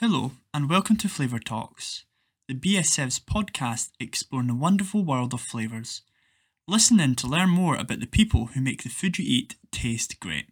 [0.00, 2.04] Hello, and welcome to Flavour Talks,
[2.48, 6.02] the BSF's podcast exploring the wonderful world of flavours.
[6.68, 10.20] Listen in to learn more about the people who make the food you eat taste
[10.20, 10.48] great.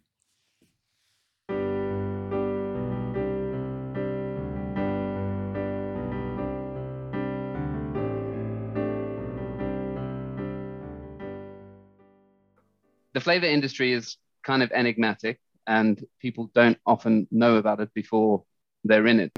[13.13, 18.43] the flavor industry is kind of enigmatic and people don't often know about it before
[18.85, 19.37] they're in it.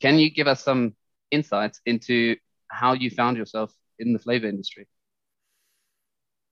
[0.00, 0.94] Can you give us some
[1.30, 2.36] insights into
[2.68, 4.86] how you found yourself in the flavor industry?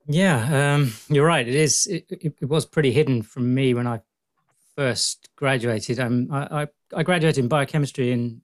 [0.09, 1.47] Yeah, um, you're right.
[1.47, 1.87] It is.
[1.87, 2.07] It,
[2.41, 4.01] it, was pretty hidden from me when I
[4.77, 5.99] first graduated.
[5.99, 8.41] Um, I, I, I graduated in biochemistry in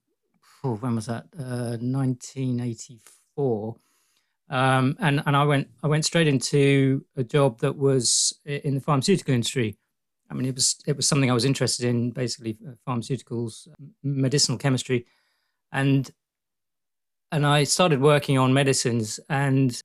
[0.65, 1.25] oh, when was that?
[1.37, 3.75] Uh, 1984.
[4.49, 8.81] Um, and and I went I went straight into a job that was in the
[8.81, 9.77] pharmaceutical industry.
[10.33, 13.67] I mean, it was it was something I was interested in, basically uh, pharmaceuticals,
[14.01, 15.05] medicinal chemistry,
[15.71, 16.09] and
[17.31, 19.79] and I started working on medicines, and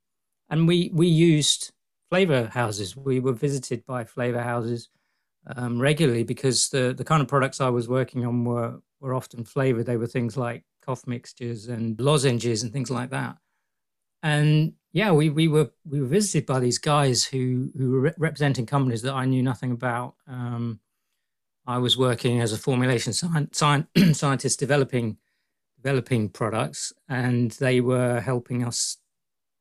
[0.48, 1.72] and we we used
[2.08, 2.96] flavor houses.
[2.96, 4.88] We were visited by flavor houses
[5.54, 9.44] um, regularly because the the kind of products I was working on were were often
[9.44, 9.84] flavored.
[9.84, 13.36] They were things like cough mixtures and lozenges and things like that
[14.22, 18.14] and yeah, we we were we were visited by these guys who who were re-
[18.16, 20.14] representing companies that I knew nothing about.
[20.26, 20.80] Um,
[21.66, 25.18] I was working as a formulation sci- sci- scientist developing
[25.76, 28.96] developing products, and they were helping us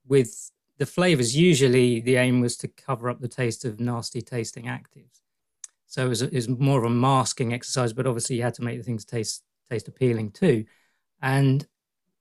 [0.08, 1.36] with the flavors.
[1.36, 5.22] Usually, the aim was to cover up the taste of nasty tasting actives.
[5.88, 8.64] So it was, it was more of a masking exercise, but obviously you had to
[8.64, 10.66] make the things taste taste appealing too.
[11.22, 11.68] And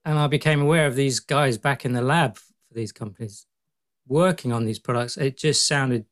[0.05, 2.39] and I became aware of these guys back in the lab
[2.77, 3.47] these companies
[4.07, 5.17] working on these products.
[5.17, 6.05] It just sounded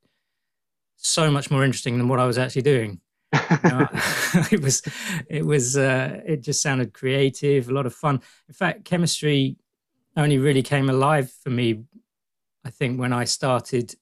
[0.96, 3.00] so much more interesting than what I was actually doing.
[3.32, 3.86] you know,
[4.50, 4.82] it was,
[5.28, 8.20] it was, uh, it just sounded creative, a lot of fun.
[8.48, 9.56] In fact, chemistry
[10.16, 11.84] only really came alive for me,
[12.64, 13.94] I think, when I started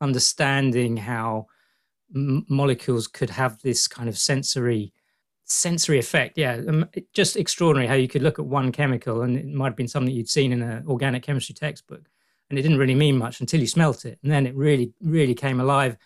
[0.00, 1.46] understanding how
[2.14, 4.92] m- molecules could have this kind of sensory
[5.48, 6.36] sensory effect.
[6.36, 9.76] Yeah um, just extraordinary how you could look at one chemical and it might have
[9.76, 12.08] been something you'd seen in an organic chemistry textbook
[12.50, 15.34] and it didn't really mean much until you smelt it and then it really really
[15.34, 15.96] came alive.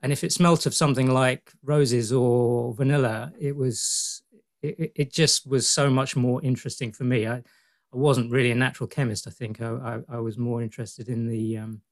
[0.00, 4.22] And if it smelt of something like roses or vanilla it was
[4.62, 7.26] it, it just was so much more interesting for me.
[7.26, 9.60] I, I wasn't really a natural chemist i think.
[9.60, 11.82] I, I, I was more interested in the um,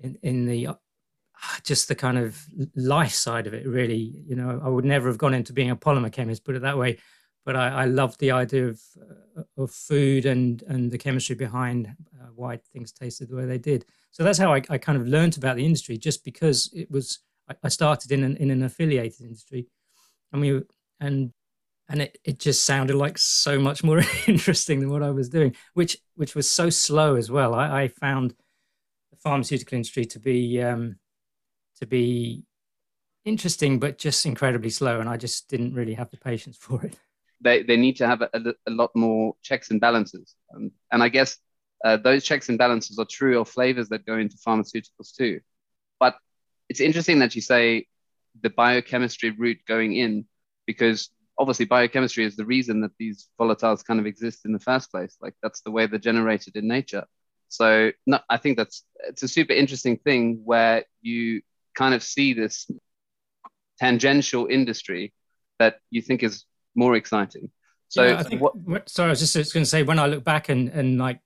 [0.00, 0.68] in, in the
[1.62, 4.22] just the kind of life side of it really.
[4.26, 6.78] You know i would never have gone into being a polymer chemist put it that
[6.78, 6.98] way
[7.44, 11.94] but i, I loved the idea of uh, of food and and the chemistry behind
[12.20, 13.84] uh, why things tasted the way they did.
[14.10, 17.20] So that's how I, I kind of learned about the industry just because it was
[17.62, 19.66] i, started in an in an affiliated industry
[20.32, 20.62] and we
[21.00, 21.32] and
[21.90, 25.54] and it, it just sounded like so much more interesting than what i was doing
[25.74, 27.54] which which was so slow as well.
[27.54, 28.34] I, I found
[29.10, 30.96] the pharmaceutical industry to be um,
[31.80, 32.44] to be
[33.24, 35.00] interesting, but just incredibly slow.
[35.00, 36.96] And I just didn't really have the patience for it.
[37.40, 40.34] They, they need to have a, a lot more checks and balances.
[40.54, 41.36] Um, and I guess
[41.84, 45.40] uh, those checks and balances are true of flavors that go into pharmaceuticals too.
[46.00, 46.16] But
[46.68, 47.86] it's interesting that you say
[48.40, 50.26] the biochemistry route going in,
[50.66, 54.90] because obviously biochemistry is the reason that these volatiles kind of exist in the first
[54.90, 55.16] place.
[55.20, 57.04] Like that's the way they're generated in nature.
[57.48, 61.42] So no, I think that's it's a super interesting thing where you
[61.74, 62.70] kind of see this
[63.78, 65.12] tangential industry
[65.58, 67.50] that you think is more exciting.
[67.88, 70.24] So, yeah, I think, what, sorry, I was just going to say when I look
[70.24, 71.20] back and, and like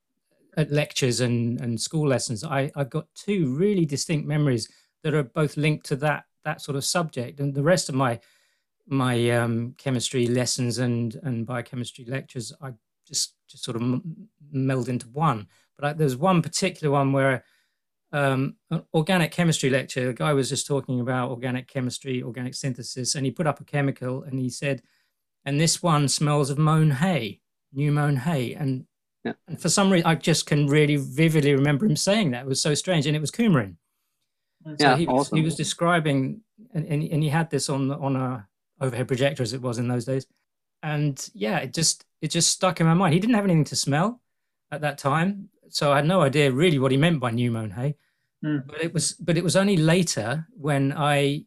[0.57, 4.69] at lectures and, and school lessons, I, I've got two really distinct memories
[5.03, 7.41] that are both linked to that that sort of subject.
[7.41, 8.21] And the rest of my
[8.87, 12.73] my um, chemistry lessons and and biochemistry lectures, I
[13.07, 14.03] just just sort of
[14.51, 15.47] meld into one.
[15.77, 17.45] But I, there's one particular one where
[18.13, 20.07] um, an organic chemistry lecture.
[20.07, 23.65] The guy was just talking about organic chemistry, organic synthesis, and he put up a
[23.65, 24.83] chemical and he said,
[25.45, 27.41] and this one smells of mown hay,
[27.73, 28.55] new mown hay.
[28.55, 28.87] And,
[29.25, 29.33] yeah.
[29.47, 32.43] and for some reason, I just can really vividly remember him saying that.
[32.43, 33.07] It was so strange.
[33.07, 33.77] And it was coumarin.
[34.65, 35.39] So yeah, he, was, awesome.
[35.39, 36.41] he was describing,
[36.75, 38.47] and, and, and he had this on on a
[38.81, 40.27] overhead projector as it was in those days.
[40.83, 43.15] And yeah, it just it just stuck in my mind.
[43.15, 44.21] He didn't have anything to smell
[44.71, 47.71] at that time so I had no idea really what he meant by new mown
[47.71, 47.97] hay.
[48.45, 48.67] Mm.
[48.67, 51.47] But it was but it was only later when I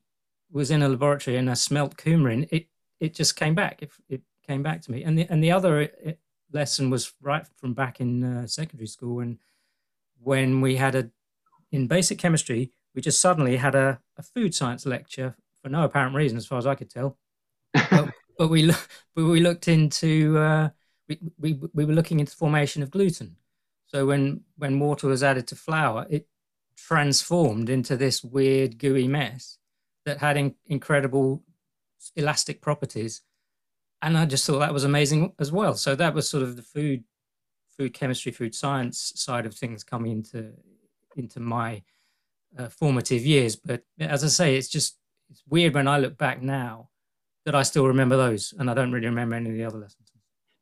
[0.51, 2.67] was in a laboratory and I smelt coumarin, it
[2.99, 3.81] it just came back.
[3.81, 5.03] It, it came back to me.
[5.03, 6.11] And the and the other uh,
[6.51, 9.39] lesson was right from back in uh, secondary school when
[10.21, 11.09] when we had a
[11.71, 16.15] in basic chemistry we just suddenly had a, a food science lecture for no apparent
[16.15, 17.17] reason as far as I could tell.
[17.73, 18.71] but we
[19.15, 20.69] but we looked into uh,
[21.07, 23.37] we, we we were looking into the formation of gluten.
[23.93, 26.25] So when when water was added to flour, it
[26.77, 29.57] transformed into this weird gooey mess
[30.05, 31.43] that had in, incredible
[32.15, 33.21] elastic properties,
[34.01, 35.75] and I just thought that was amazing as well.
[35.75, 37.03] So that was sort of the food
[37.77, 40.53] food chemistry, food science side of things coming into
[41.17, 41.83] into my
[42.57, 43.57] uh, formative years.
[43.57, 44.97] But as I say, it's just
[45.29, 46.91] it's weird when I look back now
[47.43, 50.13] that I still remember those, and I don't really remember any of the other lessons.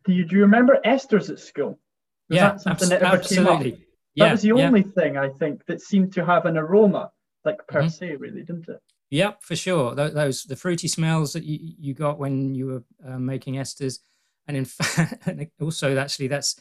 [0.06, 1.78] Do you do you remember esters at school?
[2.30, 3.72] Was yeah, that something abs- that ever absolutely.
[3.72, 3.80] Came up?
[4.18, 5.02] That yeah, was the only yeah.
[5.02, 7.12] thing I think that seemed to have an aroma,
[7.46, 7.90] like per mm-hmm.
[7.90, 8.82] se, really, didn't it?
[9.12, 9.96] Yep, for sure.
[9.96, 14.00] Those, those the fruity smells that you, you got when you were uh, making esters,
[14.48, 15.28] and in fact,
[15.60, 16.60] also actually that's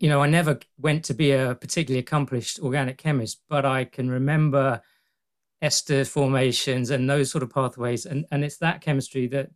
[0.00, 4.10] you know I never went to be a particularly accomplished organic chemist, but I can
[4.10, 4.82] remember
[5.62, 9.50] ester formations and those sort of pathways, and and it's that chemistry that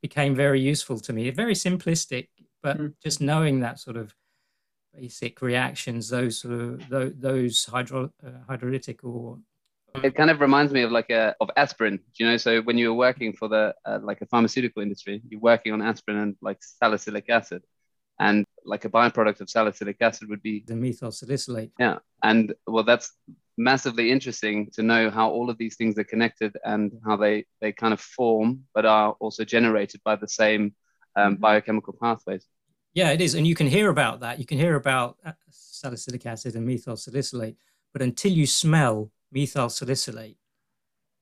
[0.00, 1.28] became very useful to me.
[1.30, 2.28] Very simplistic,
[2.66, 2.92] but mm.
[3.00, 4.12] just knowing that sort of
[4.92, 9.38] basic reactions, those sort of those, those hydro, uh, hydrolytic or
[10.02, 12.36] it kind of reminds me of like a of aspirin you know?
[12.36, 15.80] So when you were working for the uh, like a pharmaceutical industry you're working on
[15.80, 17.62] aspirin and like salicylic acid.
[18.18, 21.98] And like a byproduct of salicylic acid would be the methyl salicylate yeah.
[22.22, 23.12] And well that's
[23.56, 27.70] massively interesting to know how all of these things are connected and how they they
[27.72, 30.74] kind of form but are also generated by the same
[31.16, 31.40] um, mm-hmm.
[31.40, 32.46] biochemical pathways
[32.96, 36.26] yeah it is and you can hear about that you can hear about uh, salicylic
[36.26, 37.56] acid and methyl salicylate
[37.92, 40.38] but until you smell methyl salicylate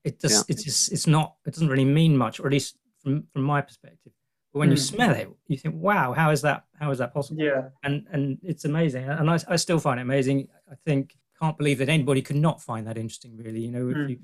[0.04, 0.54] it just yeah.
[0.54, 3.60] it's just it's not it doesn't really mean much or at least from from my
[3.60, 4.12] perspective
[4.52, 4.72] but when mm.
[4.72, 4.94] you hmm.
[4.94, 8.38] smell it you think wow how is that how is that possible yeah and and
[8.42, 12.22] it's amazing and i, I still find it amazing i think can't believe that anybody
[12.22, 13.36] could not find that interesting.
[13.36, 14.10] Really, you know, if mm.
[14.10, 14.18] you,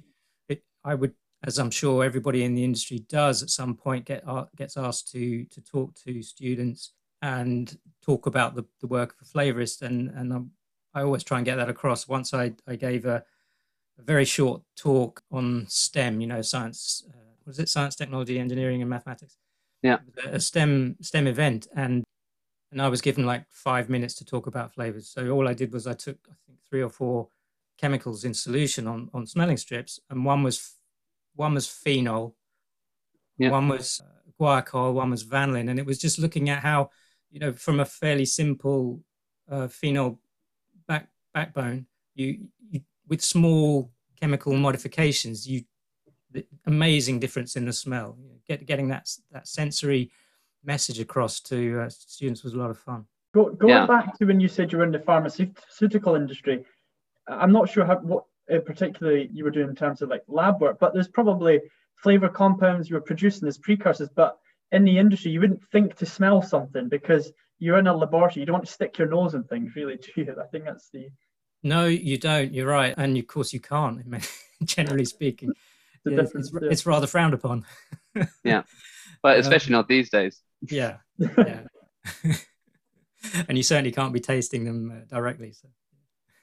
[0.48, 1.14] it, I would,
[1.44, 5.10] as I'm sure everybody in the industry does, at some point get uh, gets asked
[5.12, 6.92] to to talk to students
[7.22, 10.50] and talk about the, the work of a flavorist, and and I'm,
[10.94, 12.08] i always try and get that across.
[12.08, 13.24] Once I I gave a,
[13.98, 17.04] a very short talk on STEM, you know, science.
[17.08, 19.36] Uh, was it science, technology, engineering, and mathematics?
[19.82, 22.04] Yeah, a STEM STEM event, and
[22.70, 25.08] and I was given like five minutes to talk about flavors.
[25.08, 27.28] So all I did was I took I think three or four
[27.78, 30.74] chemicals in solution on on smelling strips, and one was
[31.34, 32.36] one was phenol,
[33.38, 33.50] yeah.
[33.50, 36.90] one was uh, guaiacol, one was vanillin, and it was just looking at how
[37.30, 39.00] you know from a fairly simple
[39.50, 40.20] uh, phenol
[40.86, 43.90] back backbone, you, you with small
[44.20, 45.64] chemical modifications, you
[46.32, 48.16] the amazing difference in the smell.
[48.20, 50.10] You know, get, getting that that sensory
[50.64, 53.06] message across to uh, students was a lot of fun.
[53.32, 53.86] Go, going yeah.
[53.86, 56.64] back to when you said you were in the pharmaceutical industry,
[57.28, 60.60] I'm not sure how, what uh, particularly you were doing in terms of like lab
[60.60, 61.60] work, but there's probably
[61.96, 64.08] flavor compounds you were producing as precursors.
[64.14, 64.38] But
[64.72, 68.40] in the industry, you wouldn't think to smell something because you're in a laboratory.
[68.40, 70.34] You don't want to stick your nose in things, really, do you?
[70.40, 71.08] I think that's the.
[71.62, 72.52] No, you don't.
[72.52, 74.02] You're right, and of course you can't.
[74.64, 75.52] Generally speaking,
[76.04, 77.64] it's, it's, it's rather frowned upon.
[78.44, 78.62] yeah,
[79.22, 80.40] but especially not these days.
[80.62, 81.60] Yeah, yeah.
[83.48, 85.52] and you certainly can't be tasting them uh, directly.
[85.52, 85.68] So.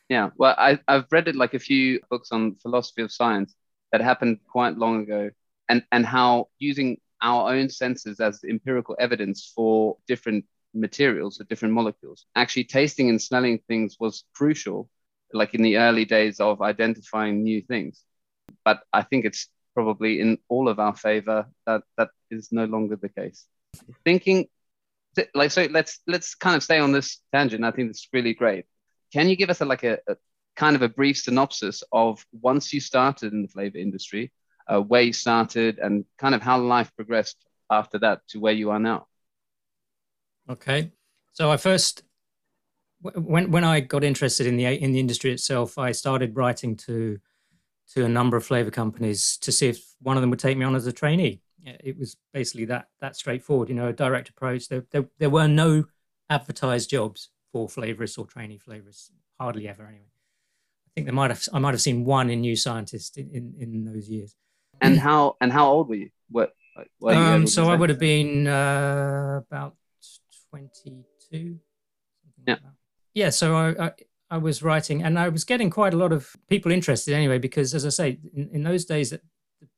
[0.09, 3.55] Yeah, well, I, I've read it like a few books on philosophy of science
[3.91, 5.31] that happened quite long ago,
[5.69, 11.73] and and how using our own senses as empirical evidence for different materials or different
[11.73, 14.89] molecules, actually tasting and smelling things was crucial,
[15.33, 18.03] like in the early days of identifying new things.
[18.63, 22.95] But I think it's probably in all of our favor that that is no longer
[22.95, 23.45] the case.
[24.03, 24.47] Thinking
[25.33, 27.63] like so let's let's kind of stay on this tangent.
[27.63, 28.65] I think it's really great.
[29.13, 30.15] Can you give us a, like a, a,
[30.55, 34.31] kind of a brief synopsis of once you started in the flavor industry
[34.67, 37.37] uh, where you started and kind of how life progressed
[37.69, 39.07] after that to where you are now
[40.49, 40.91] okay
[41.33, 42.03] so i first
[43.01, 47.19] when when i got interested in the in the industry itself i started writing to
[47.93, 50.65] to a number of flavor companies to see if one of them would take me
[50.65, 51.41] on as a trainee
[51.79, 53.69] it was basically that that straightforward.
[53.69, 54.67] You know, a direct approach.
[54.67, 55.85] There, there, there were no
[56.29, 59.09] advertised jobs for flavorists or trainee flavorists,
[59.39, 60.03] hardly ever anyway.
[60.05, 63.55] I think there might have I might have seen one in New Scientist in, in,
[63.59, 64.35] in those years.
[64.81, 66.09] And how and how old were you?
[66.29, 66.53] What?
[66.99, 69.75] what you um, so I would have been uh, about
[70.49, 71.59] twenty two.
[72.45, 72.53] Yeah.
[72.53, 72.61] Like
[73.13, 73.29] yeah.
[73.29, 73.91] So I, I
[74.29, 77.73] I was writing, and I was getting quite a lot of people interested anyway, because
[77.73, 79.13] as I say, in, in those days,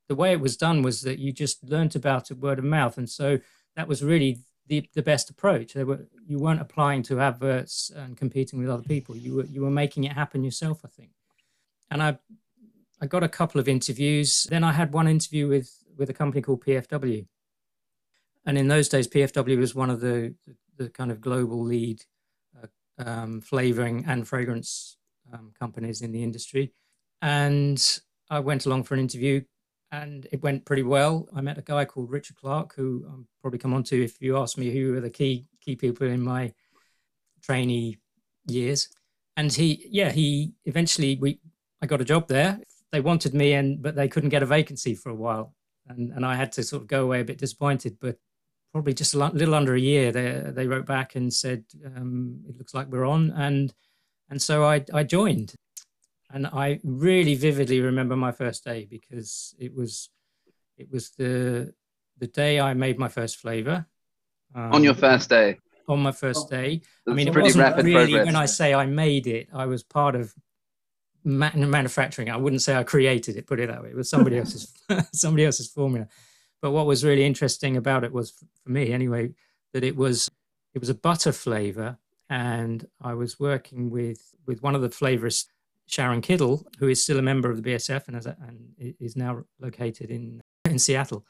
[0.08, 2.98] the way it was done was that you just learnt about it word of mouth,
[2.98, 3.40] and so
[3.76, 5.74] that was really the, the best approach.
[5.74, 9.16] They were you weren't applying to adverts and competing with other people.
[9.16, 11.12] You were you were making it happen yourself, I think.
[11.92, 12.18] And I
[13.02, 14.48] I got a couple of interviews.
[14.50, 17.26] Then I had one interview with with a company called PFW,
[18.46, 20.36] and in those days, PFW was one of the
[20.78, 22.04] the kind of global lead
[22.62, 22.68] uh,
[23.04, 24.98] um, flavoring and fragrance
[25.34, 26.74] um, companies in the industry.
[27.22, 29.42] And I went along for an interview,
[29.92, 31.28] and it went pretty well.
[31.36, 34.38] I met a guy called Richard Clark, who I'll probably come on to if you
[34.38, 36.54] ask me who were the key key people in my
[37.42, 37.98] trainee
[38.48, 38.90] years.
[39.38, 41.40] And he, yeah, he eventually we
[41.82, 42.60] I got a job there.
[42.92, 45.54] They wanted me, and but they couldn't get a vacancy for a while,
[45.88, 47.98] and and I had to sort of go away a bit disappointed.
[48.00, 48.18] But
[48.72, 52.58] probably just a little under a year, they they wrote back and said um, it
[52.58, 53.74] looks like we're on, and
[54.30, 55.54] and so I I joined,
[56.32, 60.10] and I really vividly remember my first day because it was
[60.78, 61.74] it was the
[62.18, 63.86] the day I made my first flavor.
[64.54, 65.58] Um, on your first day.
[65.88, 66.82] On my first day.
[67.08, 68.26] I mean, it wasn't really progress.
[68.26, 69.48] when I say I made it.
[69.52, 70.34] I was part of
[71.24, 72.30] manufacturing.
[72.30, 73.48] I wouldn't say I created it.
[73.48, 73.90] Put it that way.
[73.90, 74.74] It was somebody else's
[75.14, 76.08] somebody else's formula.
[76.62, 79.34] But what was really interesting about it was, for me anyway,
[79.74, 80.30] that it was
[80.74, 81.98] it was a butter flavor,
[82.30, 85.46] and I was working with with one of the flavorists,
[85.88, 89.44] Sharon Kiddle, who is still a member of the BSF and, a, and is now
[89.60, 91.26] located in in Seattle.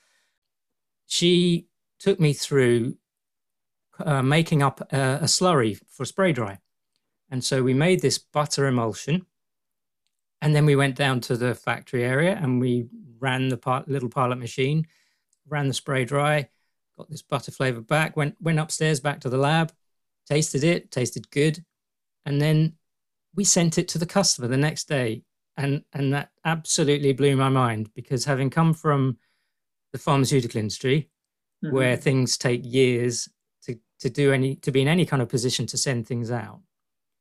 [1.06, 1.68] She
[2.00, 2.96] took me through
[4.00, 6.60] uh, making up a, a slurry for spray dry,
[7.30, 9.26] and so we made this butter emulsion
[10.42, 12.88] and then we went down to the factory area and we
[13.20, 14.88] ran the part, little pilot machine,
[15.48, 16.48] ran the spray dry,
[16.98, 19.72] got this butter flavor back, went, went upstairs back to the lab,
[20.30, 21.64] tasted it, tasted good.
[22.26, 22.74] And then
[23.36, 25.24] we sent it to the customer the next day.
[25.58, 29.18] And, and that absolutely blew my mind because having come from
[29.92, 31.10] the pharmaceutical industry,
[31.64, 31.76] mm-hmm.
[31.76, 33.28] where things take years
[33.64, 36.62] to, to do any to be in any kind of position to send things out.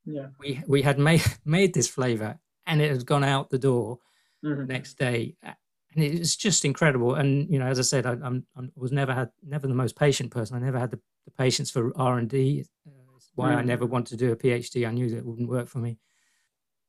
[0.04, 0.28] Yeah.
[0.38, 3.98] We we had made made this flavor and it had gone out the door
[4.44, 4.66] mm-hmm.
[4.66, 5.34] next day.
[5.42, 7.14] And it's just incredible.
[7.14, 9.96] And you know as i said I, I'm, I was never had never the most
[9.96, 10.56] patient person.
[10.56, 12.90] I never had the, the patience for r&d uh,
[13.34, 13.58] why mm-hmm.
[13.58, 15.98] i never wanted to do a phd i knew that it wouldn't work for me.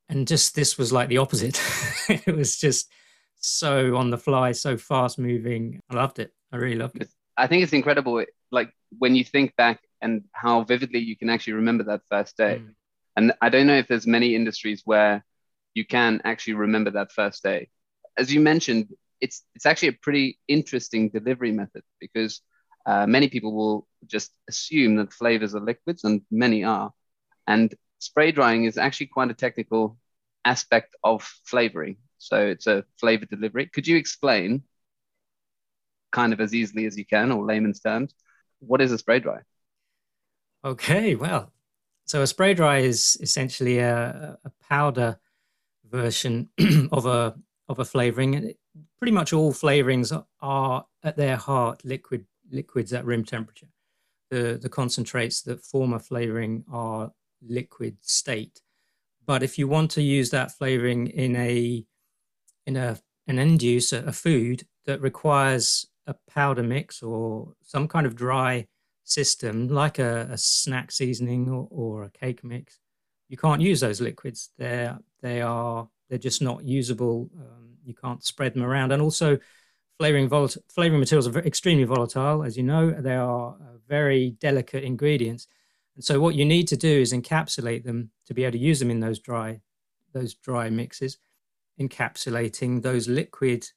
[0.09, 1.59] And just this was like the opposite.
[2.09, 2.91] It was just
[3.35, 5.79] so on the fly so fast moving.
[5.91, 6.33] I loved it.
[6.51, 7.09] I really loved it.
[7.37, 11.53] I think it's incredible like when you think back and how vividly you can actually
[11.53, 12.61] remember that first day.
[12.61, 12.73] Mm.
[13.15, 15.23] and i don't know if there's many industries where
[15.73, 17.69] you can actually remember that first day.
[18.17, 18.89] As you mentioned,
[19.21, 22.41] it's it's actually a pretty interesting delivery method because
[22.85, 26.91] uh, many people will just assume that flavors are liquids, and many are.
[27.47, 29.97] And spray drying is actually quite a technical
[30.45, 31.97] aspect of flavoring.
[32.17, 33.67] So it's a flavor delivery.
[33.67, 34.63] Could you explain,
[36.11, 38.13] kind of as easily as you can, or layman's terms,
[38.59, 39.39] what is a spray dry?
[40.63, 41.51] Okay, well,
[42.05, 45.19] so a spray dry is essentially a, a powder
[45.89, 46.49] version
[46.91, 47.35] of a
[47.67, 48.35] of a flavoring.
[48.35, 48.53] And
[48.97, 53.69] pretty much all flavorings are at their heart liquid liquids at room temperature.
[54.29, 58.61] The the concentrates that form a flavoring are liquid state.
[59.25, 61.85] But if you want to use that flavoring in a
[62.65, 67.87] in a an end use, a, a food that requires a powder mix or some
[67.87, 68.67] kind of dry
[69.03, 72.79] system, like a, a snack seasoning or, or, a cake mix,
[73.29, 74.49] you can't use those liquids.
[74.57, 77.29] They're they are they're just not usable.
[77.39, 79.37] Um, you can't spread them around, and also
[79.97, 82.91] flavoring flavoring materials are extremely volatile, as you know.
[82.91, 85.47] They are uh, very delicate ingredients,
[85.95, 88.79] and so what you need to do is encapsulate them to be able to use
[88.79, 89.61] them in those dry
[90.11, 91.19] those dry mixes,
[91.79, 93.67] encapsulating those liquid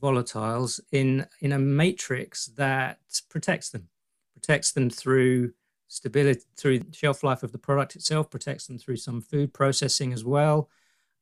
[0.00, 2.98] volatiles in in a matrix that
[3.30, 3.88] protects them,
[4.34, 5.52] protects them through
[5.88, 10.24] stability through shelf life of the product itself, protects them through some food processing as
[10.24, 10.68] well.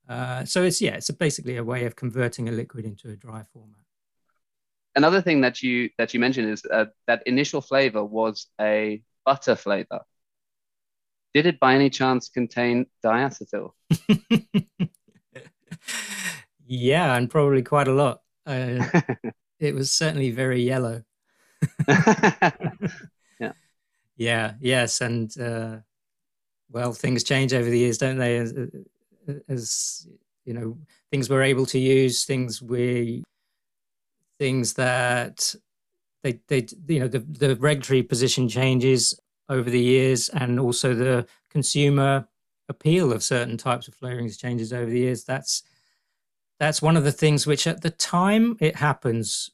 [0.08, 3.16] Uh, so it's yeah, it's a basically a way of converting a liquid into a
[3.16, 3.80] dry format.
[4.94, 9.56] Another thing that you that you mentioned is uh, that initial flavor was a butter
[9.56, 10.00] flavor.
[11.34, 13.72] Did it by any chance contain diacetyl?
[16.66, 18.22] yeah, and probably quite a lot.
[18.46, 18.86] Uh,
[19.60, 21.02] it was certainly very yellow.
[24.16, 25.76] Yeah, yes, and uh,
[26.70, 28.38] well, things change over the years, don't they?
[28.38, 28.54] As,
[29.48, 30.08] as
[30.44, 30.78] you know,
[31.10, 33.24] things we're able to use, things we,
[34.38, 35.54] things that
[36.22, 39.18] they, they, you know, the the regulatory position changes
[39.48, 42.26] over the years, and also the consumer
[42.68, 45.24] appeal of certain types of flavorings changes over the years.
[45.24, 45.62] That's
[46.58, 49.50] that's one of the things which, at the time it happens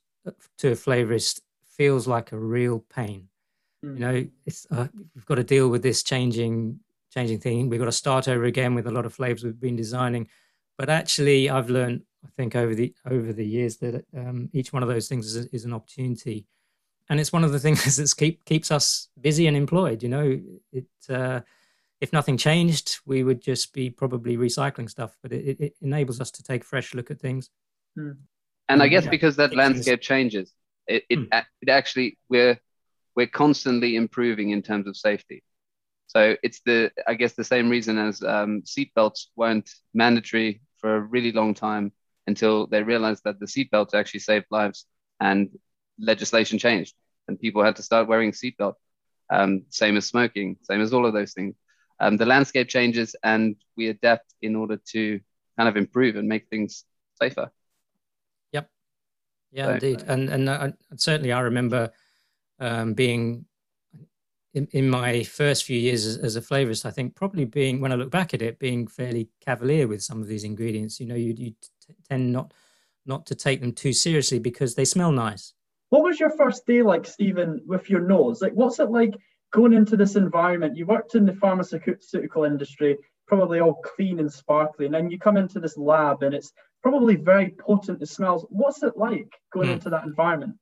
[0.59, 3.29] to a flavorist, feels like a real pain.
[3.83, 6.79] You know, it's uh, we've got to deal with this changing
[7.13, 7.69] changing thing.
[7.69, 10.29] We've got to start over again with a lot of flavors we've been designing.
[10.79, 14.83] But actually, I've learned, I think, over the over the years that um, each one
[14.83, 16.47] of those things is, is an opportunity.
[17.09, 20.03] and it's one of the things that keep keeps us busy and employed.
[20.03, 20.41] You know,
[20.73, 20.87] it.
[21.09, 21.41] Uh,
[22.01, 25.17] if nothing changed, we would just be probably recycling stuff.
[25.23, 27.49] But it, it enables us to take a fresh look at things.
[27.95, 28.13] Hmm.
[28.69, 30.53] And I guess because that landscape changes,
[30.89, 31.25] it it, hmm.
[31.61, 32.59] it actually we're
[33.15, 35.43] we're constantly improving in terms of safety.
[36.07, 41.01] So it's the I guess the same reason as um, seatbelts weren't mandatory for a
[41.01, 41.93] really long time
[42.27, 44.87] until they realized that the seatbelts actually saved lives
[45.21, 45.49] and
[45.99, 46.95] legislation changed
[47.29, 48.75] and people had to start wearing seatbelt.
[49.31, 51.55] Um, same as smoking, same as all of those things.
[51.99, 55.21] Um, the landscape changes and we adapt in order to
[55.57, 56.85] kind of improve and make things
[57.21, 57.51] safer.
[58.53, 58.69] Yep.
[59.53, 60.05] Yeah, so, indeed.
[60.07, 61.91] And and uh, certainly I remember
[62.63, 63.45] um, being
[64.55, 67.91] in, in my first few years as, as, a flavorist, I think probably being, when
[67.91, 71.01] I look back at it, being fairly cavalier with some of these ingredients.
[71.01, 72.55] You know, you, you t- tend not
[73.05, 75.55] not to take them too seriously because they smell nice.
[75.91, 78.41] What was your first day like, Stephen, with your nose?
[78.41, 79.17] Like, what's it like
[79.53, 80.77] going into this environment?
[80.77, 85.37] You worked in the pharmaceutical industry, probably all clean and sparkly, and then you come
[85.37, 88.01] into this lab and it's probably very potent.
[88.01, 88.47] It smells.
[88.51, 89.73] What's it like going mm.
[89.73, 90.55] into that environment?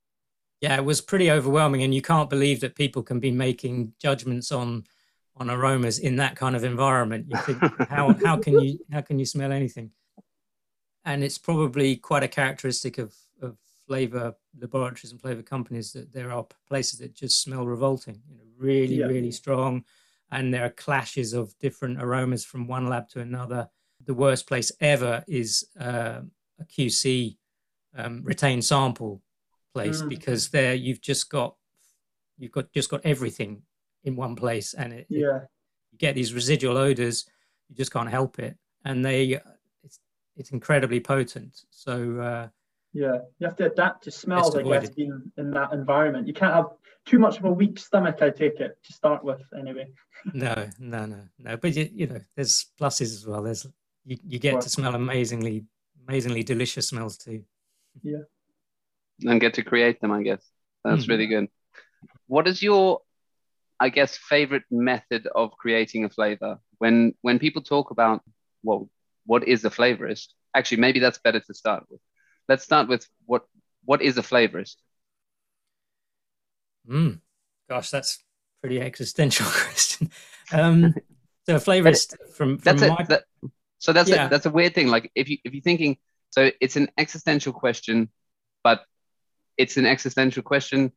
[0.61, 4.51] Yeah, it was pretty overwhelming, and you can't believe that people can be making judgments
[4.51, 4.85] on
[5.35, 7.25] on aromas in that kind of environment.
[7.27, 9.91] You think, how how can you how can you smell anything?
[11.03, 16.31] And it's probably quite a characteristic of of flavor laboratories and flavor companies that there
[16.31, 19.07] are places that just smell revolting, you know, really yeah.
[19.07, 19.83] really strong,
[20.29, 23.67] and there are clashes of different aromas from one lab to another.
[24.05, 26.21] The worst place ever is uh,
[26.59, 27.37] a QC
[27.95, 29.23] um, retained sample
[29.73, 30.09] place mm.
[30.09, 31.55] because there you've just got
[32.37, 33.61] you've got just got everything
[34.03, 35.37] in one place and it, yeah.
[35.37, 35.47] it,
[35.91, 37.25] you get these residual odors
[37.71, 38.57] you just can't help it.
[38.85, 39.39] And they
[39.83, 39.99] it's
[40.35, 41.63] it's incredibly potent.
[41.71, 42.47] So uh,
[42.93, 46.27] yeah you have to adapt to smells i guess in, in that environment.
[46.27, 46.71] You can't have
[47.05, 49.87] too much of a weak stomach i take it to start with anyway.
[50.35, 51.57] No no no no.
[51.57, 53.41] But you, you know there's pluses as well.
[53.41, 53.65] There's
[54.05, 55.65] you, you get to smell amazingly
[56.07, 57.43] amazingly delicious smells too.
[58.03, 58.19] Yeah
[59.23, 60.11] and get to create them.
[60.11, 60.43] I guess
[60.83, 61.11] that's mm-hmm.
[61.11, 61.47] really good.
[62.27, 63.01] What is your,
[63.79, 66.59] I guess, favorite method of creating a flavor?
[66.79, 68.21] When when people talk about
[68.63, 68.89] well,
[69.25, 70.27] what is a flavorist?
[70.55, 71.99] Actually, maybe that's better to start with.
[72.47, 73.45] Let's start with what
[73.85, 74.75] what is a flavorist?
[76.89, 77.19] Mm.
[77.69, 78.23] Gosh, that's
[78.61, 80.11] pretty existential question.
[80.51, 80.93] Um,
[81.45, 83.05] so a flavorist from, from that's my...
[83.09, 83.23] That,
[83.77, 84.27] so that's yeah.
[84.27, 84.87] a, that's a weird thing.
[84.87, 85.97] Like if you if you're thinking,
[86.29, 88.09] so it's an existential question,
[88.63, 88.83] but
[89.61, 90.91] it's an existential question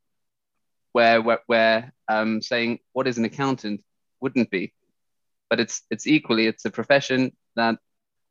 [0.93, 3.85] where where, where um, saying what is an accountant
[4.21, 4.73] wouldn't be,
[5.51, 7.77] but it's it's equally it's a profession that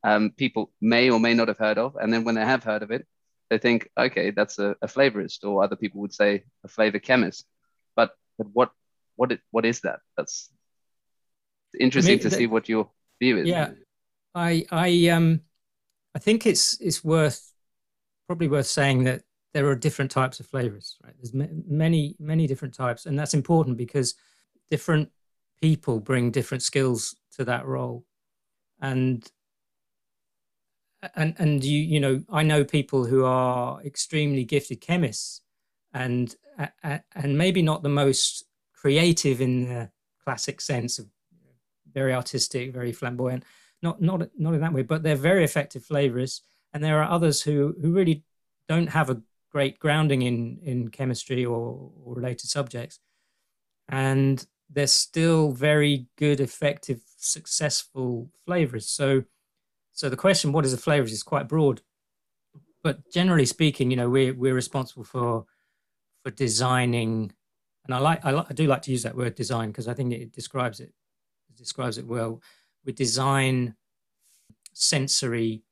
[0.02, 2.82] um, people may or may not have heard of, and then when they have heard
[2.82, 3.06] of it,
[3.48, 7.46] they think okay that's a, a flavorist, or other people would say a flavor chemist,
[7.94, 8.70] but but what
[9.14, 10.00] what it, what is that?
[10.16, 10.50] That's
[11.78, 13.46] interesting to see what your view is.
[13.46, 13.70] Yeah,
[14.34, 15.42] I I um
[16.16, 17.52] I think it's it's worth
[18.26, 19.22] probably worth saying that
[19.54, 21.14] there are different types of flavors, right?
[21.16, 24.14] There's many, many different types, and that's important because
[24.68, 25.10] different
[25.62, 28.04] people bring different skills to that role,
[28.80, 29.24] and
[31.14, 35.40] and and you you know I know people who are extremely gifted chemists,
[35.92, 36.34] and
[37.14, 39.90] and maybe not the most creative in the
[40.24, 41.06] classic sense of
[41.92, 43.44] very artistic, very flamboyant,
[43.82, 46.40] not not not in that way, but they're very effective flavorists,
[46.72, 48.24] and there are others who who really
[48.68, 49.22] don't have a
[49.54, 52.98] great grounding in in chemistry or, or related subjects,
[53.88, 58.88] and they're still very good, effective, successful flavors.
[58.88, 59.22] So,
[59.92, 61.82] so the question, what is a flavor, is quite broad.
[62.82, 65.44] But generally speaking, you know, we're we're responsible for
[66.24, 67.32] for designing,
[67.84, 70.12] and I like I, I do like to use that word design because I think
[70.12, 70.92] it describes it,
[71.50, 72.42] it describes it well.
[72.84, 73.76] We design
[74.72, 75.62] sensory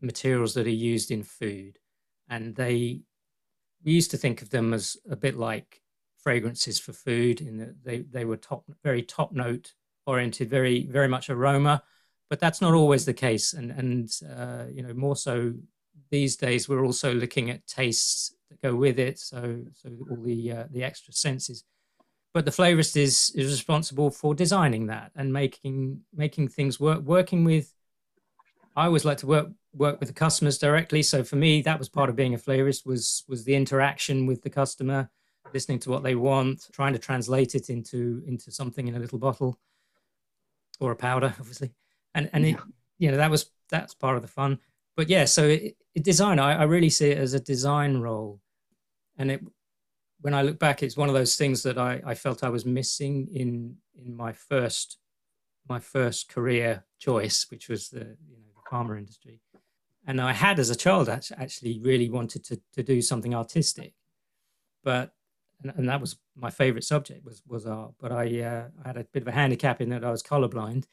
[0.00, 1.79] materials that are used in food
[2.30, 3.02] and they
[3.84, 5.82] we used to think of them as a bit like
[6.22, 9.72] fragrances for food in that they, they were top very top note
[10.06, 11.82] oriented very very much aroma.
[12.28, 13.52] But that's not always the case.
[13.54, 15.52] And and uh, you know more so
[16.10, 19.18] these days we're also looking at tastes that go with it.
[19.18, 21.64] So so all the uh, the extra senses.
[22.32, 27.42] But the flavorist is is responsible for designing that and making making things work working
[27.44, 27.74] with
[28.76, 31.02] i always like to work work with the customers directly.
[31.02, 34.42] So for me, that was part of being a flavorist was was the interaction with
[34.42, 35.10] the customer,
[35.52, 39.18] listening to what they want, trying to translate it into into something in a little
[39.18, 39.58] bottle
[40.80, 41.72] or a powder, obviously.
[42.14, 42.56] And and it,
[42.98, 44.58] you know that was that's part of the fun.
[44.96, 48.40] But yeah, so it, it design, I, I really see it as a design role,
[49.16, 49.40] and it
[50.20, 52.66] when I look back, it's one of those things that I, I felt I was
[52.66, 54.98] missing in in my first
[55.68, 59.40] my first career choice, which was the you know the pharma industry.
[60.06, 63.94] And I had as a child actually really wanted to to do something artistic,
[64.82, 65.12] but
[65.62, 67.92] and, and that was my favorite subject was was art.
[68.00, 70.86] But I uh, I had a bit of a handicap in that I was colorblind,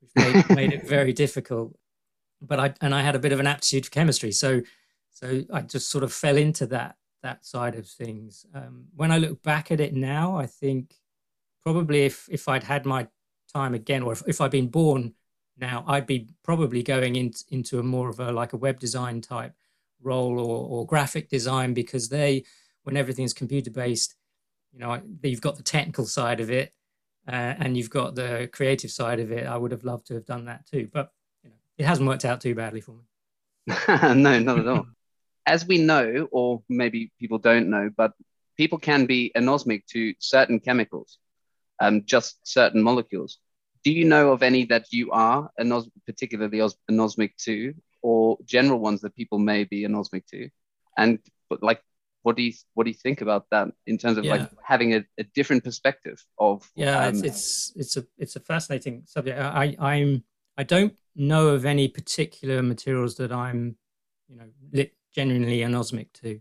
[0.00, 1.76] which made, made it very difficult.
[2.40, 4.62] But I and I had a bit of an aptitude for chemistry, so
[5.10, 8.46] so I just sort of fell into that that side of things.
[8.54, 10.94] Um, when I look back at it now, I think
[11.62, 13.08] probably if if I'd had my
[13.52, 15.14] time again, or if, if I'd been born
[15.58, 19.20] now, I'd be probably going in, into a more of a like a web design
[19.20, 19.52] type
[20.02, 22.44] role or, or graphic design because they,
[22.82, 24.16] when everything's computer based,
[24.72, 26.72] you know, you've got the technical side of it
[27.28, 29.46] uh, and you've got the creative side of it.
[29.46, 31.10] I would have loved to have done that too, but
[31.44, 33.04] you know, it hasn't worked out too badly for me.
[33.88, 34.86] no, not at all.
[35.46, 38.12] As we know, or maybe people don't know, but
[38.56, 41.18] people can be anosmic to certain chemicals,
[41.80, 43.38] um, just certain molecules.
[43.84, 46.58] Do you know of any that you are anos- particularly
[46.90, 50.48] anosmic to, or general ones that people may be anosmic to?
[50.96, 51.18] And
[51.50, 51.82] but like,
[52.22, 54.36] what do you what do you think about that in terms of yeah.
[54.36, 56.68] like having a, a, different perspective of?
[56.74, 59.38] Yeah, um, it's, it's it's a it's a fascinating subject.
[59.38, 60.24] I I'm
[60.56, 63.76] I don't know of any particular materials that I'm,
[64.28, 66.40] you know, genuinely anosmic to.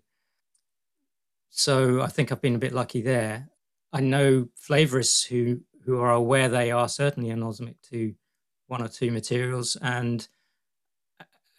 [1.50, 3.50] So I think I've been a bit lucky there.
[3.92, 8.14] I know flavorists who who are aware they are certainly anosmic to
[8.68, 10.28] one or two materials and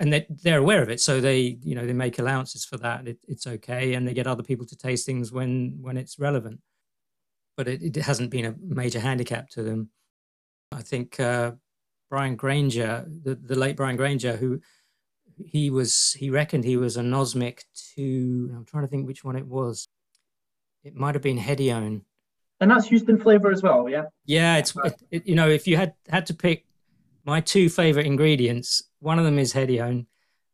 [0.01, 1.01] and they, they're aware of it.
[1.01, 3.07] So they you know they make allowances for that.
[3.07, 3.95] It, it's okay.
[3.95, 6.61] And they get other people to taste things when when it's relevant.
[7.57, 9.91] But it, it hasn't been a major handicap to them.
[10.73, 11.53] I think uh,
[12.11, 14.61] brian granger the, the late brian granger who
[15.45, 19.47] he was he reckoned he was anosmic to i'm trying to think which one it
[19.47, 19.89] was.
[20.85, 22.03] It might have been hedione
[22.65, 23.91] and that's used in flavor as well.
[23.91, 24.05] Yeah.
[24.25, 26.65] Yeah, it's it, it, you know if you had had to pick
[27.27, 30.07] my two favorite ingredients, one of them is hedione,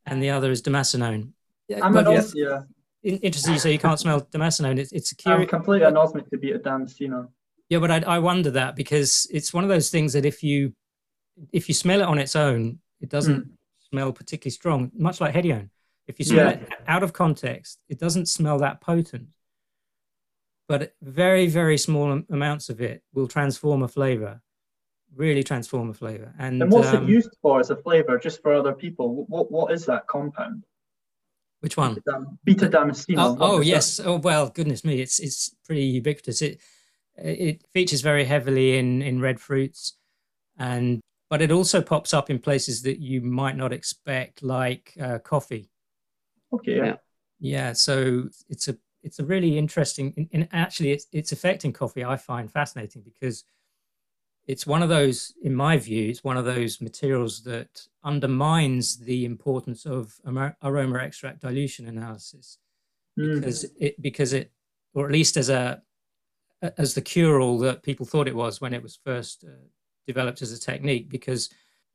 [0.07, 1.31] and the other is damascenone.
[1.81, 2.63] I'm but yes, yeah.
[3.05, 4.79] Interesting, you say you can't smell damascenone.
[4.79, 5.43] It's, it's a curious.
[5.43, 7.29] I'm completely anosmic to beta damascenone.
[7.69, 10.75] Yeah, but I, I wonder that because it's one of those things that if you
[11.53, 13.51] if you smell it on its own, it doesn't mm.
[13.89, 14.91] smell particularly strong.
[14.95, 15.71] Much like hedione,
[16.09, 16.59] if you smell yeah.
[16.59, 19.29] it out of context, it doesn't smell that potent
[20.71, 24.41] but very very small amounts of it will transform a flavor
[25.15, 26.33] really transform a flavor.
[26.39, 29.25] And, and what's um, it used for as a flavor just for other people?
[29.27, 30.65] What what is that compound?
[31.61, 31.99] Which one?
[32.45, 33.99] Beta damascenone oh, oh yes.
[33.99, 34.07] that?
[34.07, 35.01] oh well goodness me.
[35.01, 36.43] It's it's pretty ubiquitous.
[36.43, 36.61] It
[37.17, 39.95] it features very heavily in in red fruits.
[40.59, 45.19] And but it also pops up in places that you might not expect like uh,
[45.19, 45.71] coffee.
[46.53, 46.77] Okay.
[46.77, 46.97] Yeah.
[47.39, 52.17] Yeah so it's a it's a really interesting and actually it's, it's affecting coffee i
[52.17, 53.45] find fascinating because
[54.47, 59.25] it's one of those in my view it's one of those materials that undermines the
[59.25, 60.21] importance of
[60.63, 62.59] aroma extract dilution analysis
[63.19, 63.37] mm.
[63.37, 64.51] because it because it
[64.95, 65.83] or at least as a
[66.77, 69.53] as the cure all that people thought it was when it was first uh,
[70.07, 71.49] developed as a technique because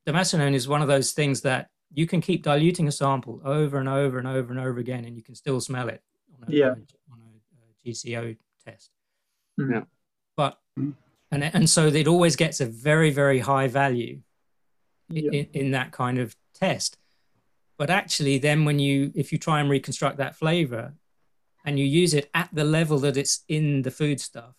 [0.08, 3.88] damascenone is one of those things that you can keep diluting a sample over and
[3.88, 6.02] over and over and over again and you can still smell it
[6.42, 6.70] on a, yeah.
[6.70, 8.90] on a, GCO test.
[9.58, 9.72] Hmm.
[9.72, 9.82] Yeah.
[10.36, 10.58] But
[11.30, 14.20] and and so it always gets a very very high value
[15.08, 15.30] yeah.
[15.30, 16.98] in, in that kind of test.
[17.78, 20.94] But actually, then when you if you try and reconstruct that flavor,
[21.64, 24.54] and you use it at the level that it's in the food stuff,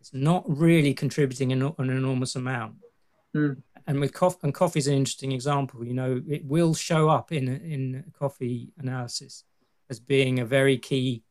[0.00, 2.74] it's not really contributing an, an enormous amount.
[3.34, 3.62] Mm.
[3.86, 5.84] And with coffee, and coffee is an interesting example.
[5.84, 9.44] You know, it will show up in in coffee analysis
[9.90, 11.22] as being a very key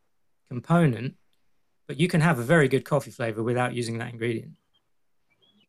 [0.49, 1.15] component,
[1.87, 4.53] but you can have a very good coffee flavor without using that ingredient.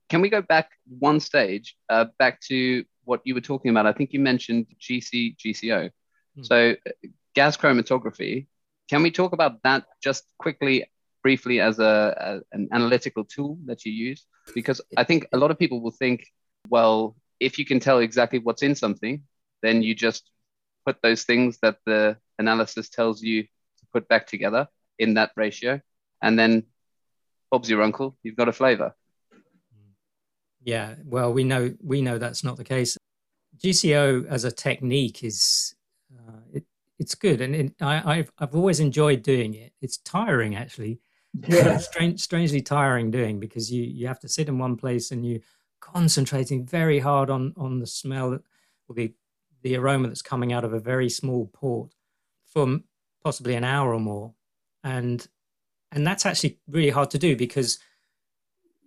[0.08, 3.86] Can we go back one stage, uh, back to what you were talking about?
[3.86, 5.90] I think you mentioned GC, GCO.
[6.38, 6.46] Mm.
[6.46, 6.76] So,
[7.34, 8.46] gas chromatography.
[8.88, 10.90] Can we talk about that just quickly,
[11.22, 14.26] briefly, as a, a an analytical tool that you use?
[14.54, 16.26] Because I think a lot of people will think,
[16.68, 19.22] well, if you can tell exactly what's in something,
[19.62, 20.30] then you just
[20.84, 24.68] put those things that the analysis tells you to put back together
[24.98, 25.80] in that ratio,
[26.22, 26.64] and then
[27.50, 28.16] Bob's your uncle.
[28.22, 28.94] You've got a flavor.
[30.62, 32.96] Yeah, well, we know we know that's not the case.
[33.58, 35.74] GCO as a technique is
[36.16, 36.64] uh, it,
[36.98, 39.72] it's good, and it, I, have I've always enjoyed doing it.
[39.80, 41.00] It's tiring actually.
[41.48, 41.78] Yeah.
[41.78, 45.40] Strange, strangely tiring doing because you you have to sit in one place and you
[45.80, 48.38] concentrating very hard on on the smell
[48.88, 49.12] or the
[49.64, 51.92] the aroma that's coming out of a very small port
[52.44, 52.78] for
[53.24, 54.34] possibly an hour or more.
[54.84, 55.26] And
[55.90, 57.78] and that's actually really hard to do because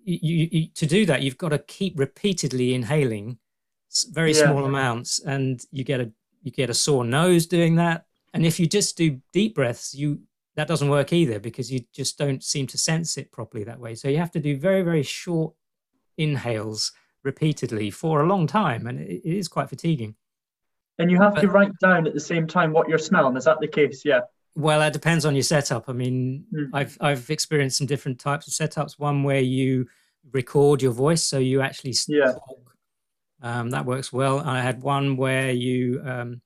[0.03, 3.39] you, you, to do that you've got to keep repeatedly inhaling
[4.09, 4.45] very yeah.
[4.45, 6.11] small amounts and you get a
[6.43, 8.05] you get a sore nose doing that.
[8.33, 10.21] And if you just do deep breaths you
[10.55, 13.95] that doesn't work either because you just don't seem to sense it properly that way.
[13.95, 15.55] So you have to do very very short
[16.17, 16.91] inhales
[17.23, 20.15] repeatedly for a long time and it, it is quite fatiguing
[20.99, 23.45] and you have but, to write down at the same time what you're smelling is
[23.45, 24.21] that the case yeah
[24.57, 25.87] well, that depends on your setup.
[25.87, 26.69] I mean, mm.
[26.73, 28.97] I've I've experienced some different types of setups.
[28.97, 29.85] One where you
[30.31, 32.33] record your voice, so you actually yeah.
[32.33, 32.75] talk.
[33.43, 34.39] Um, that works well.
[34.39, 36.41] I had one where you um,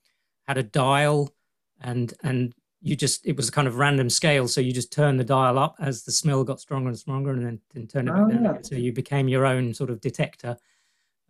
[0.46, 1.34] had a dial,
[1.80, 5.16] and and you just it was a kind of random scale, so you just turn
[5.16, 8.26] the dial up as the smell got stronger and stronger, and then, turn it oh,
[8.26, 8.44] back down.
[8.44, 8.62] Yeah.
[8.62, 10.58] So you became your own sort of detector.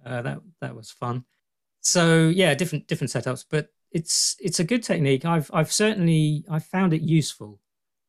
[0.04, 1.26] Uh, that that was fun.
[1.82, 5.26] So yeah, different different setups, but it's it's a good technique.
[5.26, 7.60] I've I've certainly I've found it useful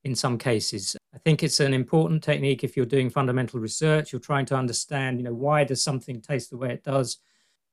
[0.05, 0.97] in some cases.
[1.15, 4.13] I think it's an important technique if you're doing fundamental research.
[4.13, 7.19] You're trying to understand, you know, why does something taste the way it does?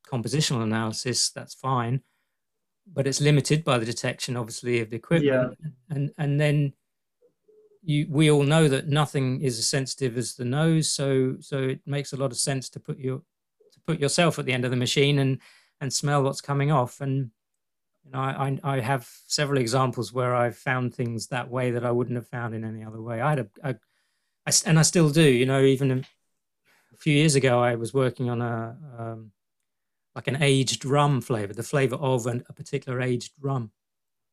[0.08, 2.02] Compositional analysis, that's fine,
[2.88, 5.58] but it's limited by the detection, obviously, of the equipment.
[5.62, 5.70] Yeah.
[5.90, 6.74] And and then
[7.84, 11.82] you we all know that nothing is as sensitive as the nose, so so it
[11.86, 14.72] makes a lot of sense to put your to put yourself at the end of
[14.72, 15.40] the machine and
[15.82, 17.32] and smell what's coming off and
[18.06, 21.92] you know, I, I have several examples where I've found things that way that I
[21.92, 23.22] wouldn't have found in any other way.
[23.22, 23.76] I had a, a
[24.48, 25.22] I, and I still do.
[25.22, 29.32] You know, even a few years ago, I was working on a um,
[30.16, 33.72] like an aged rum flavor, the flavor of an, a particular aged rum,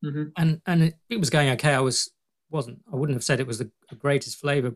[0.05, 0.25] mm-hmm.
[0.37, 1.75] and and it, it, was going okay.
[1.75, 2.11] I was
[2.51, 4.75] wasn't I wouldn't have said it was the, the greatest flavor,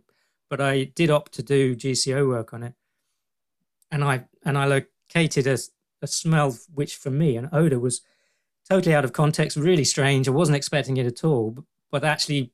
[0.50, 2.74] but I did opt to do GCO work on it,
[3.90, 5.58] and I and I located a,
[6.02, 8.00] a smell which for me an odor was
[8.68, 10.28] totally out of context, really strange.
[10.28, 11.50] I wasn't expecting it at all.
[11.50, 12.52] But, but actually,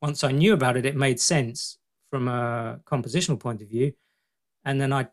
[0.00, 1.78] once I knew about it, it made sense
[2.10, 3.92] from a compositional point of view.
[4.64, 5.08] And then I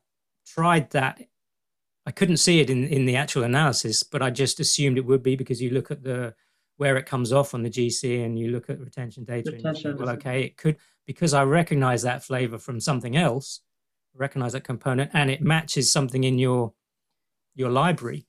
[0.46, 1.22] tried that.
[2.06, 5.24] I couldn't see it in, in the actual analysis, but I just assumed it would
[5.24, 6.36] be because you look at the
[6.78, 9.78] where it comes off on the GC and you look at retention data retention and
[9.78, 13.62] you think, well, okay, it could because I recognize that flavor from something else,
[14.15, 16.74] recognize that component, and it matches something in your
[17.56, 18.26] your library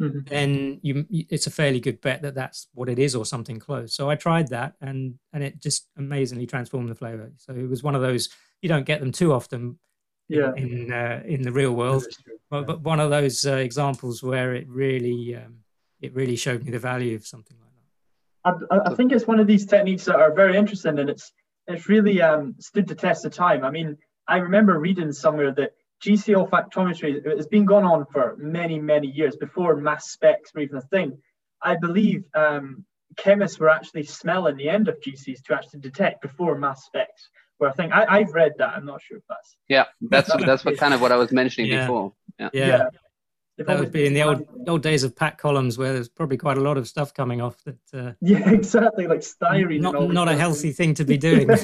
[0.00, 0.20] mm-hmm.
[0.26, 3.94] then you it's a fairly good bet that that's what it is or something close.
[3.94, 7.32] So I tried that and and it just amazingly transformed the flavor.
[7.36, 8.28] So it was one of those
[8.62, 9.78] you don't get them too often
[10.28, 10.52] yeah.
[10.56, 12.04] in in, uh, in the real world,
[12.50, 15.58] but, but, one of those uh, examples where it really um,
[16.00, 18.66] it really showed me the value of something like that.
[18.70, 21.32] I, I think it's one of these techniques that are very interesting and it's
[21.66, 23.62] it's really um, stood the test of time.
[23.62, 25.72] I mean, I remember reading somewhere that
[26.04, 30.76] GC olfactometry has been going on for many, many years before mass specs were even
[30.76, 31.18] a thing.
[31.62, 32.84] I believe um,
[33.16, 37.30] chemists were actually smelling the end of GCs to actually detect before mass specs.
[37.58, 38.74] Where I think I, have read that.
[38.76, 39.86] I'm not sure if that's yeah.
[40.00, 41.80] That's that's what kind of what I was mentioning yeah.
[41.80, 42.12] before.
[42.38, 42.50] Yeah.
[42.52, 42.66] yeah.
[42.66, 43.64] yeah.
[43.66, 46.56] That would be in the old old days of pack columns where there's probably quite
[46.56, 47.78] a lot of stuff coming off that.
[47.92, 49.80] Uh, yeah, exactly, like styrene.
[49.80, 51.50] Not not a healthy thing to be doing.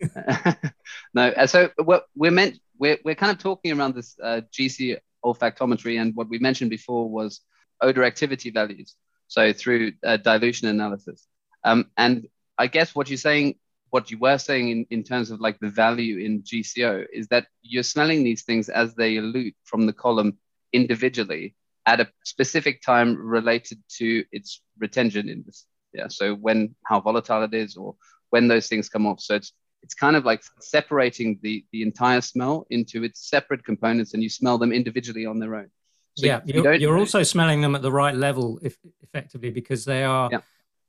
[1.14, 1.70] no, uh, so
[2.14, 6.38] we're meant we're, we're kind of talking around this uh, GC olfactometry, and what we
[6.38, 7.40] mentioned before was
[7.80, 8.96] odor activity values.
[9.28, 11.26] So through uh, dilution analysis,
[11.64, 12.26] um, and
[12.58, 13.56] I guess what you're saying,
[13.90, 17.46] what you were saying in, in terms of like the value in GCO is that
[17.62, 20.38] you're smelling these things as they elute from the column
[20.72, 21.54] individually
[21.86, 25.66] at a specific time related to its retention in this.
[25.92, 26.08] Yeah.
[26.08, 27.96] So when how volatile it is, or
[28.30, 29.20] when those things come off.
[29.20, 34.14] So it's it's kind of like separating the the entire smell into its separate components
[34.14, 35.70] and you smell them individually on their own
[36.14, 39.84] so yeah you you're, you're also smelling them at the right level if, effectively because
[39.84, 40.38] they are yeah.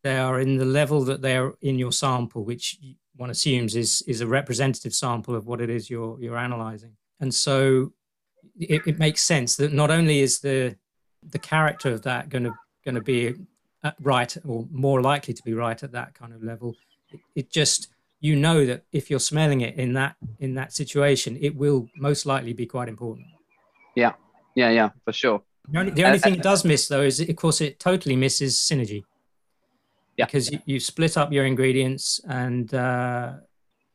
[0.04, 2.78] they are in the level that they're in your sample which
[3.16, 7.34] one assumes is is a representative sample of what it is you're you're analyzing and
[7.34, 7.94] so
[8.60, 10.76] it, it makes sense that not only is the
[11.32, 13.36] the character of that going to going to be
[13.84, 16.76] uh, right or more likely to be right at that kind of level
[17.12, 17.90] it, it just
[18.22, 22.26] you know that if you're smelling it in that in that situation, it will most
[22.26, 23.28] likely be quite important.
[23.96, 24.14] Yeah,
[24.56, 25.42] yeah, yeah, for sure.
[25.70, 28.58] The only, the only thing it does miss though is, of course, it totally misses
[28.58, 29.04] synergy.
[30.18, 33.34] Yeah, because you, you split up your ingredients and uh,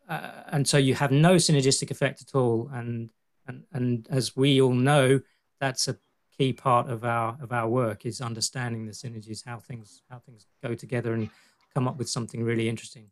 [0.09, 2.69] uh, and so you have no synergistic effect at all.
[2.73, 3.11] And
[3.47, 5.21] and and as we all know,
[5.61, 5.97] that's a
[6.37, 10.47] key part of our of our work is understanding the synergies, how things how things
[10.65, 11.31] go together, and
[11.75, 13.09] come up with something really interesting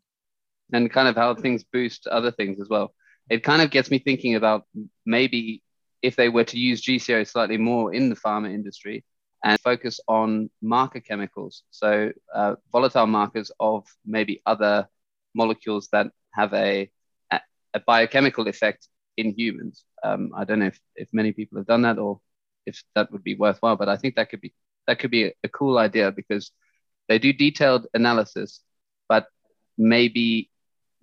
[0.72, 2.94] and kind of how things boost other things as well.
[3.30, 4.66] It kind of gets me thinking about
[5.06, 5.62] maybe
[6.02, 9.04] if they were to use GCO slightly more in the pharma industry
[9.42, 14.88] and focus on marker chemicals, so uh, volatile markers of maybe other
[15.34, 16.90] molecules that have a
[17.74, 19.84] a biochemical effect in humans.
[20.02, 22.20] Um, I don't know if, if many people have done that or
[22.66, 24.54] if that would be worthwhile, but I think that could be
[24.86, 26.52] that could be a, a cool idea because
[27.08, 28.60] they do detailed analysis,
[29.08, 29.26] but
[29.76, 30.50] maybe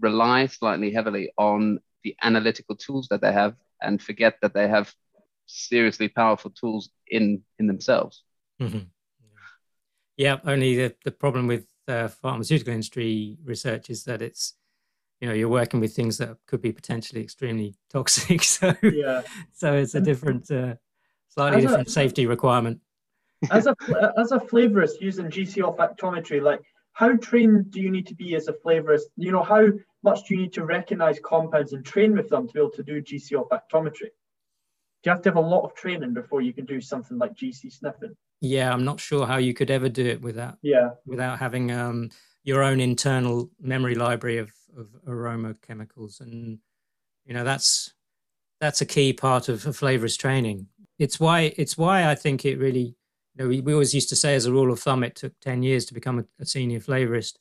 [0.02, 4.94] rely slightly heavily on the analytical tools that they have and forget that they have
[5.46, 8.24] seriously powerful tools in in themselves.
[8.62, 8.86] Mm-hmm.
[10.18, 14.56] Yeah, only the, the problem with uh, pharmaceutical industry research is that it's
[15.20, 19.22] you know you're working with things that could be potentially extremely toxic so yeah
[19.54, 20.76] so it's a different uh,
[21.30, 22.80] slightly as different a, safety requirement
[23.52, 23.76] as a
[24.18, 26.62] as a flavorist using gc olfactometry like
[27.02, 29.68] how trained do you need to be as a flavorist you know how
[30.04, 32.84] much do you need to recognize compounds and train with them to be able to
[32.84, 34.12] do gc olfactometry
[35.02, 37.34] do you have to have a lot of training before you can do something like
[37.34, 38.16] gc sniffing.
[38.40, 40.92] Yeah i'm not sure how you could ever do it without yeah.
[41.06, 42.12] without having um
[42.44, 46.20] your own internal memory library of, of aroma chemicals.
[46.20, 46.60] And
[47.26, 47.94] you know that's
[48.60, 50.68] that's a key part of a flavorist training.
[51.00, 52.96] It's why it's why i think it really
[53.36, 55.40] you know we, we always used to say as a rule of thumb it took
[55.42, 57.36] 10 years to become a, a senior flavorist.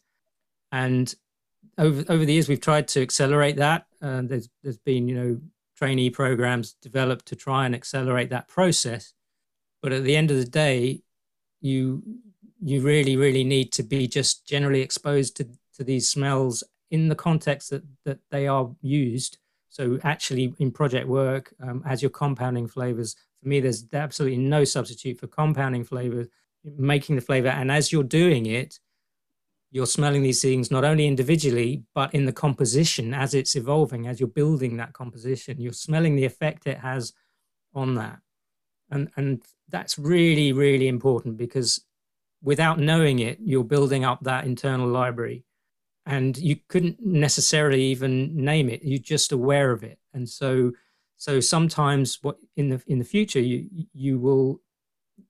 [0.73, 1.15] And
[1.79, 3.87] over over the years we've tried to accelerate that.
[4.01, 5.41] Uh, there's there's been you know
[5.77, 9.13] trainee programs developed to try and accelerate that process.
[9.83, 11.03] But at the end of the day
[11.61, 12.03] you
[12.63, 17.15] you really, really need to be just generally exposed to, to these smells in the
[17.15, 19.39] context that, that they are used.
[19.69, 24.65] So actually in project work, um, as you're compounding flavors, for me, there's absolutely no
[24.65, 26.29] substitute for compounding flavors,
[26.65, 27.49] making the flavor.
[27.49, 28.79] And as you're doing it,
[29.71, 34.19] you're smelling these things not only individually, but in the composition as it's evolving, as
[34.19, 37.13] you're building that composition, you're smelling the effect it has
[37.75, 38.19] on that.
[38.91, 41.85] And, and that's really, really important because
[42.43, 45.45] without knowing it, you're building up that internal library.
[46.07, 48.81] And you couldn't necessarily even name it.
[48.83, 49.99] You're just aware of it.
[50.13, 50.73] And so
[51.21, 54.59] so sometimes what in the in the future you you will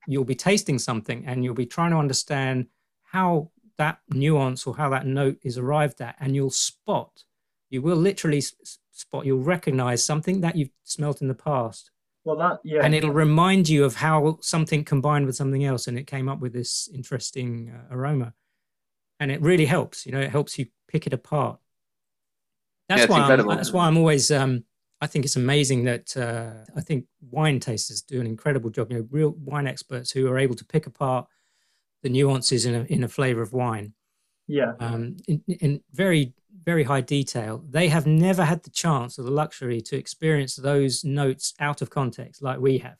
[0.07, 2.67] you'll be tasting something and you'll be trying to understand
[3.03, 7.11] how that nuance or how that note is arrived at and you'll spot
[7.71, 8.41] you will literally
[8.93, 11.91] spot you'll recognize something that you've smelt in the past
[12.23, 15.99] well, that yeah, and it'll remind you of how something combined with something else, and
[15.99, 18.35] it came up with this interesting uh, aroma,
[19.19, 20.05] and it really helps.
[20.05, 21.59] You know, it helps you pick it apart.
[22.91, 24.31] That's yeah, why I'm, that's why I'm always.
[24.31, 24.65] Um,
[25.01, 28.91] I think it's amazing that uh, I think wine tasters do an incredible job.
[28.91, 31.27] You know, real wine experts who are able to pick apart
[32.03, 33.95] the nuances in a in a flavor of wine.
[34.47, 34.73] Yeah.
[34.81, 36.35] Um, in, in very
[36.65, 41.05] very high detail, they have never had the chance or the luxury to experience those
[41.05, 42.97] notes out of context like we have.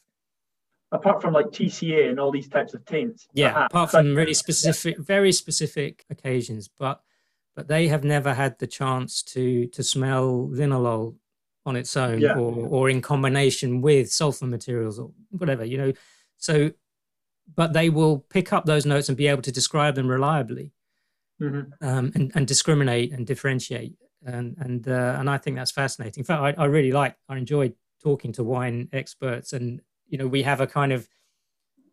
[0.93, 3.29] Apart from like TCA and all these types of taints.
[3.33, 3.73] Yeah, perhaps.
[3.73, 7.03] apart from really specific, very specific occasions, but
[7.55, 11.15] but they have never had the chance to to smell linalool
[11.67, 12.35] on its own yeah.
[12.35, 15.93] or or in combination with sulfur materials or whatever, you know.
[16.37, 16.71] So
[17.55, 20.73] but they will pick up those notes and be able to describe them reliably
[21.41, 21.87] mm-hmm.
[21.87, 23.95] um, and, and discriminate and differentiate.
[24.25, 26.21] And and uh, and I think that's fascinating.
[26.21, 30.27] In fact, I, I really like I enjoyed talking to wine experts, and you know
[30.27, 31.09] we have a kind of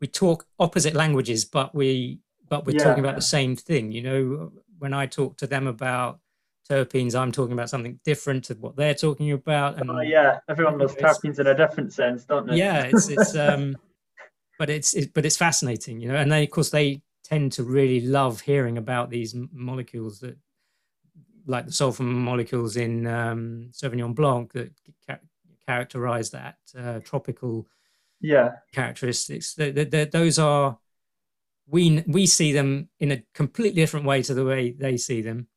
[0.01, 2.83] we talk opposite languages, but we but we're yeah.
[2.83, 3.93] talking about the same thing.
[3.93, 6.19] You know, when I talk to them about
[6.67, 9.79] terpenes, I'm talking about something different to what they're talking about.
[9.79, 12.57] And oh, yeah, everyone loves terpenes in a different sense, don't they?
[12.57, 13.77] Yeah, it's it's um,
[14.59, 16.15] but it's, it's but it's fascinating, you know.
[16.15, 20.37] And then of course they tend to really love hearing about these molecules that,
[21.45, 24.71] like the sulfur molecules in um, Sauvignon Blanc, that
[25.07, 25.19] ca-
[25.65, 27.67] characterize that uh, tropical
[28.19, 29.53] yeah characteristics.
[29.53, 30.77] The, those are
[31.67, 35.47] we we see them in a completely different way to the way they see them,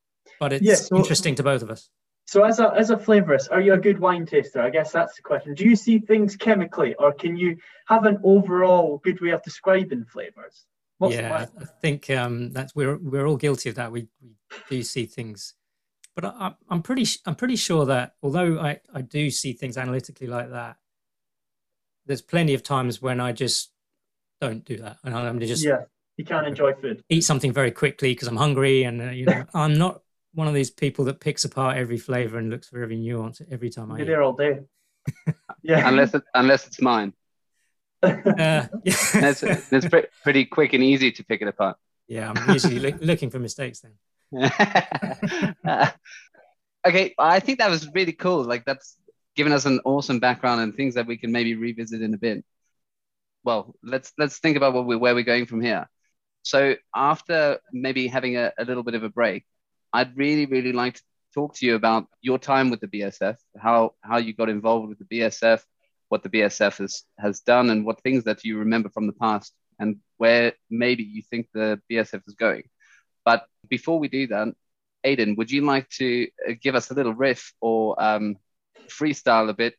[0.41, 1.91] but it's yeah, so, interesting to both of us.
[2.27, 4.61] So, as a as a flavorist, are you a good wine taster?
[4.61, 5.55] I guess that's the question.
[5.55, 10.05] Do you see things chemically, or can you have an overall good way of describing
[10.07, 10.67] flavors?
[10.99, 13.93] What's yeah, I think um, that's we're we're all guilty of that.
[13.93, 14.31] We we
[14.69, 15.55] do see things,
[16.17, 20.27] but I, am pretty I'm pretty sure that although I I do see things analytically
[20.27, 20.77] like that,
[22.07, 23.71] there's plenty of times when I just
[24.41, 25.83] don't do that, and I'm just yeah.
[26.17, 27.03] You can't enjoy food.
[27.09, 30.03] Eat something very quickly because I'm hungry, and uh, you know I'm not
[30.33, 33.71] one of these people that picks apart every flavor and looks for every nuance every
[33.71, 33.97] time I.
[33.97, 34.09] You're eat.
[34.09, 34.61] there all day.
[35.63, 37.13] yeah, unless it, unless it's mine.
[38.03, 38.67] Uh,
[39.13, 41.77] that's that's pre- pretty quick and easy to pick it apart.
[42.09, 44.51] Yeah, I'm usually lo- looking for mistakes then.
[45.67, 45.91] uh,
[46.87, 48.43] okay, I think that was really cool.
[48.43, 48.97] Like that's
[49.37, 52.43] given us an awesome background and things that we can maybe revisit in a bit.
[53.45, 55.87] Well, let's let's think about what we where we're going from here.
[56.43, 59.45] So after maybe having a, a little bit of a break,
[59.93, 61.03] I'd really really like to
[61.35, 64.99] talk to you about your time with the BSF, how how you got involved with
[64.99, 65.63] the BSF,
[66.09, 69.53] what the BSF has has done, and what things that you remember from the past,
[69.79, 72.65] and where maybe you think the BSF is going.
[73.25, 74.49] But before we do that,
[75.05, 78.37] Aidan, would you like to uh, give us a little riff or um,
[78.89, 79.75] freestyle a bit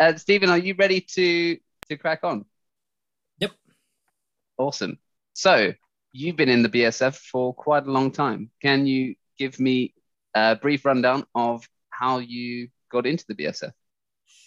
[0.00, 2.44] uh, Stephen, are you ready to to crack on?
[3.38, 3.52] Yep.
[4.58, 4.98] Awesome.
[5.34, 5.72] So
[6.12, 8.50] you've been in the BSF for quite a long time.
[8.62, 9.94] Can you give me
[10.34, 13.72] a brief rundown of how you got into the BSF?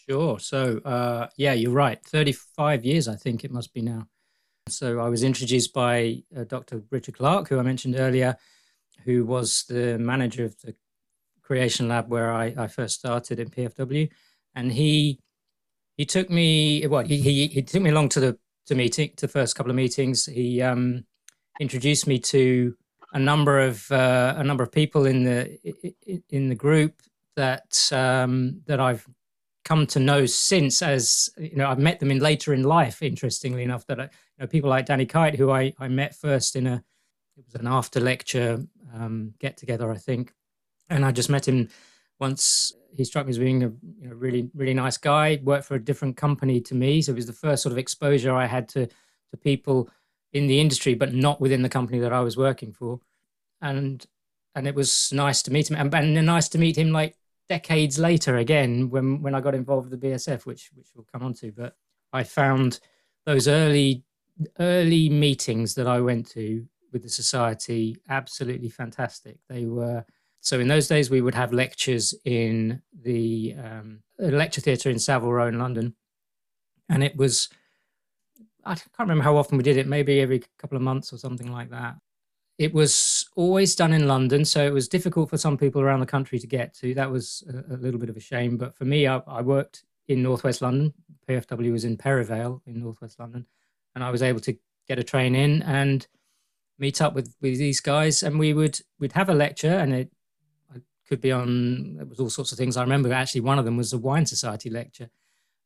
[0.10, 0.40] Sure.
[0.40, 2.04] So uh, yeah, you're right.
[2.04, 4.08] Thirty-five years, I think it must be now.
[4.70, 6.84] So I was introduced by uh, Dr.
[6.90, 8.38] Richard Clark, who I mentioned earlier,
[9.04, 10.74] who was the manager of the
[11.42, 14.10] creation lab where I, I first started in PFW
[14.56, 15.20] and he
[15.98, 18.38] he took me what he, he, he took me along to the
[18.68, 20.26] to meeting to the first couple of meetings.
[20.26, 21.06] He um,
[21.60, 22.76] introduced me to
[23.14, 25.58] a number of uh, a number of people in the
[26.30, 27.02] in the group
[27.36, 29.08] that um, that I've
[29.64, 33.64] come to know since as you know I've met them in later in life interestingly
[33.64, 36.68] enough that I, you know people like Danny Kite who I, I met first in
[36.68, 36.84] a
[37.38, 38.64] it was an after lecture
[38.94, 40.34] um, get together I think
[40.90, 41.70] and I just met him
[42.24, 45.40] once he struck me as being a you know, really really nice guy.
[45.44, 48.34] Worked for a different company to me, so it was the first sort of exposure
[48.34, 48.88] I had to
[49.32, 49.90] to people
[50.32, 53.00] in the industry, but not within the company that I was working for.
[53.62, 54.06] And
[54.56, 57.18] and it was nice to meet him, and, and nice to meet him like
[57.50, 61.24] decades later again when when I got involved with the BSF, which which we'll come
[61.24, 61.52] on to.
[61.52, 61.76] But
[62.14, 62.80] I found
[63.26, 64.04] those early
[64.60, 69.38] early meetings that I went to with the society absolutely fantastic.
[69.50, 70.06] They were
[70.44, 75.32] so in those days, we would have lectures in the um, lecture theatre in Savile
[75.32, 75.96] Row in London,
[76.90, 77.48] and it was
[78.66, 81.50] I can't remember how often we did it, maybe every couple of months or something
[81.50, 81.96] like that.
[82.58, 86.06] It was always done in London, so it was difficult for some people around the
[86.06, 86.94] country to get to.
[86.94, 89.86] That was a, a little bit of a shame, but for me, I, I worked
[90.10, 90.94] in northwest London.
[91.28, 93.46] PFW was in Perivale in northwest London,
[93.96, 94.58] and I was able to
[94.90, 96.06] get a train in and
[96.78, 100.12] meet up with with these guys, and we would we'd have a lecture, and it
[101.08, 102.78] could be on it was all sorts of things.
[102.78, 105.10] I remember actually one of them was a wine society lecture.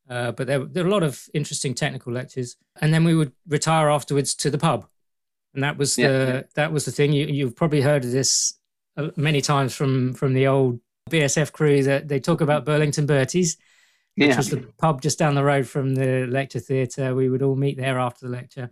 [0.08, 3.32] Uh, but there, there were a lot of interesting technical lectures, and then we would
[3.46, 4.86] retire afterwards to the pub,
[5.52, 7.12] and that was yeah, the that was the thing.
[7.12, 8.54] You, you've probably heard of this
[8.96, 10.80] uh, many times from from the old
[11.10, 13.58] BSF crew that they talk about Burlington Bertie's,
[14.16, 14.36] which yeah.
[14.36, 17.14] was the pub just down the road from the lecture theatre.
[17.14, 18.70] We would all meet there after the lecture,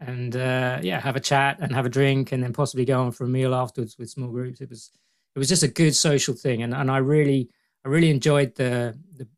[0.00, 3.12] and uh, yeah, have a chat and have a drink, and then possibly go on
[3.12, 4.60] for a meal afterwards with small groups.
[4.60, 4.90] It was
[5.38, 7.48] it was just a good social thing, and and I really
[7.84, 9.28] I really enjoyed the the,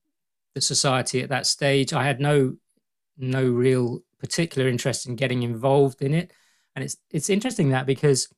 [0.55, 1.93] the society at that stage.
[1.93, 2.57] I had no
[3.19, 6.33] no real particular interest in getting involved in it,
[6.75, 8.29] and it's it's interesting that because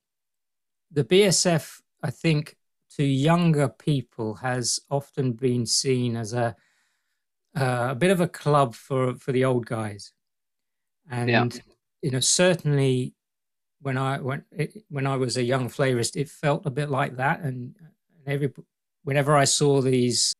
[0.90, 2.56] the BSF I think
[2.96, 6.56] to younger people has often been seen as a
[7.56, 10.12] uh, a bit of a club for for the old guys,
[11.08, 11.60] and yeah.
[12.02, 13.14] you know certainly
[13.82, 17.16] when I when it, when I was a young flavorist, it felt a bit like
[17.16, 17.40] that.
[17.40, 18.52] And, and every
[19.04, 20.32] whenever I saw these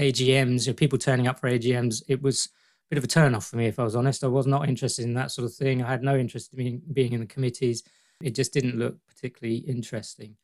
[0.00, 3.46] AGMs, or people turning up for AGMs, it was a bit of a turn off
[3.46, 3.66] for me.
[3.66, 5.82] If I was honest, I was not interested in that sort of thing.
[5.82, 7.82] I had no interest in being, being in the committees.
[8.22, 10.36] It just didn't look particularly interesting.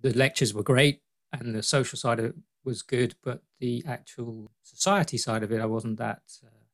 [0.00, 1.02] The lectures were great,
[1.32, 5.60] and the social side of it was good, but the actual society side of it,
[5.60, 6.64] I wasn't that uh,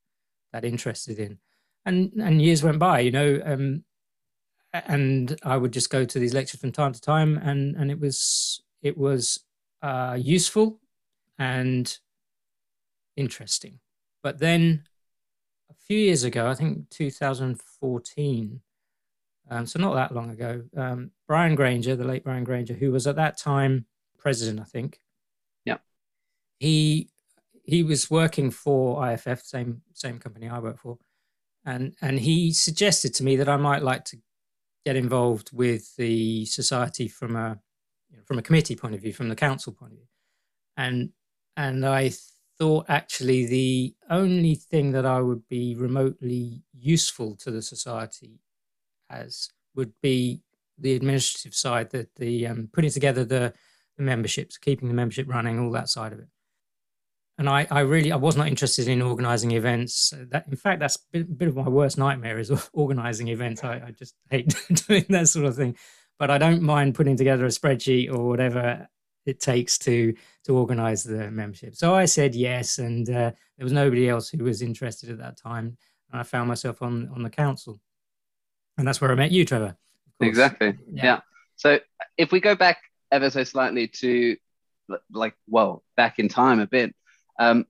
[0.53, 1.39] that interested in.
[1.85, 3.41] And and years went by, you know.
[3.45, 3.85] Um,
[4.75, 8.01] and I would just go to these lectures from time to time, and and it
[8.01, 9.41] was it was
[9.83, 10.81] uh, useful
[11.39, 11.97] and
[13.17, 13.79] interesting.
[14.23, 14.85] But then
[15.71, 18.61] a few years ago, I think 2014,
[19.51, 23.07] um, so not that long ago, um, Brian Granger, the late Brian Granger, who was
[23.07, 23.87] at that time
[24.19, 25.01] president, I think.
[25.65, 25.79] Yeah.
[26.59, 27.11] He
[27.63, 30.99] he was working for IFF, same same company I work for,
[31.65, 34.19] and and he suggested to me that I might like to
[34.85, 37.61] get involved with the society from a
[38.11, 40.09] you know, from a committee point of view, from the council point of view,
[40.77, 41.11] and
[41.57, 42.13] and I
[42.59, 48.41] thought actually the only thing that I would be remotely useful to the society
[49.11, 50.43] as would be
[50.79, 53.53] the administrative side, the the um, putting together the,
[53.97, 56.29] the memberships, keeping the membership running, all that side of it.
[57.37, 60.15] And I, I really, I was not interested in organising events.
[60.31, 63.65] That, in fact, that's a bit, of my worst nightmare is organising events.
[63.65, 64.55] I, I just hate
[64.87, 65.77] doing that sort of thing.
[66.19, 68.89] But I don't mind putting together a spreadsheet or whatever
[69.27, 70.15] it takes to
[70.45, 71.75] to organise the membership.
[71.75, 75.37] So I said yes, and uh, there was nobody else who was interested at that
[75.37, 75.77] time.
[76.13, 77.81] And I found myself on on the council,
[78.79, 79.77] and that's where I met you, Trevor.
[80.21, 80.79] Exactly.
[80.93, 81.05] Yeah.
[81.05, 81.21] yeah.
[81.57, 81.81] So
[82.17, 82.79] if we go back
[83.11, 84.37] ever so slightly to
[85.11, 86.95] like well back in time a bit
[87.39, 87.67] um,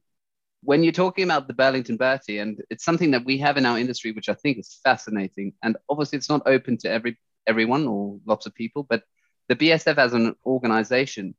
[0.63, 3.79] when you're talking about the burlington bertie and it's something that we have in our
[3.79, 8.19] industry which i think is fascinating and obviously it's not open to every everyone or
[8.27, 9.03] lots of people but
[9.49, 11.35] the bsf as an organization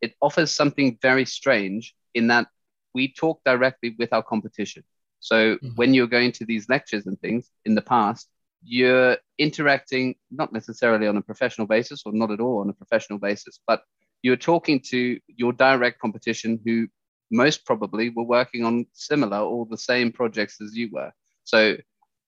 [0.00, 2.46] it offers something very strange in that
[2.94, 4.82] we talk directly with our competition
[5.20, 5.68] so mm-hmm.
[5.76, 8.28] when you're going to these lectures and things in the past
[8.62, 13.18] you're interacting not necessarily on a professional basis or not at all on a professional
[13.18, 13.82] basis, but
[14.22, 16.86] you're talking to your direct competition who
[17.30, 21.12] most probably were working on similar or the same projects as you were.
[21.44, 21.76] So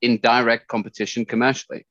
[0.03, 1.87] in direct competition commercially.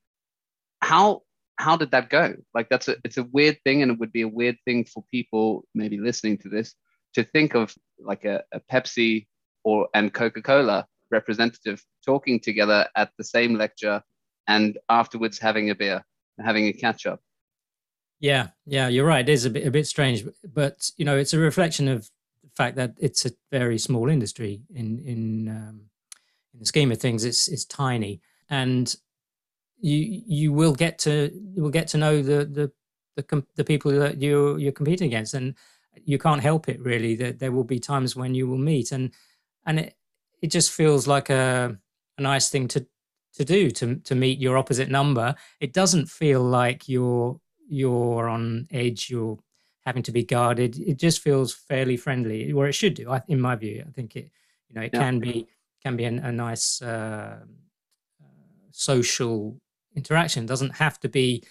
[0.82, 1.22] How
[1.58, 2.36] how did that go?
[2.54, 5.04] Like that's a it's a weird thing and it would be a weird thing for
[5.12, 6.76] people maybe listening to this
[7.14, 9.28] to think of like a, a Pepsi
[9.64, 14.02] or and Coca-Cola representative talking together at the same lecture
[14.48, 16.04] and afterwards having a beer,
[16.44, 17.22] having a catch up.
[18.20, 19.28] Yeah, yeah, you're right.
[19.28, 22.10] It is a bit a bit strange, but you know, it's a reflection of
[22.64, 25.76] fact that it's a very small industry in in um,
[26.54, 27.24] in the scheme of things.
[27.24, 28.96] It's it's tiny, and
[29.80, 31.14] you you will get to
[31.56, 32.72] you will get to know the the
[33.16, 35.56] the, the people that you you're competing against, and
[36.06, 37.16] you can't help it really.
[37.16, 39.12] That there will be times when you will meet, and
[39.66, 39.96] and it
[40.42, 41.78] it just feels like a
[42.18, 42.86] a nice thing to
[43.38, 45.36] to do to to meet your opposite number.
[45.60, 49.10] It doesn't feel like you're you're on edge.
[49.10, 49.40] You're
[49.86, 50.78] having to be guarded.
[50.78, 53.14] It just feels fairly friendly, or it should do.
[53.28, 54.30] in my view, I think it
[54.70, 55.00] you know it yeah.
[55.00, 55.48] can be
[55.84, 57.40] can be a, a nice uh,
[58.72, 59.60] social
[59.96, 60.44] interaction.
[60.44, 61.44] It doesn't have to be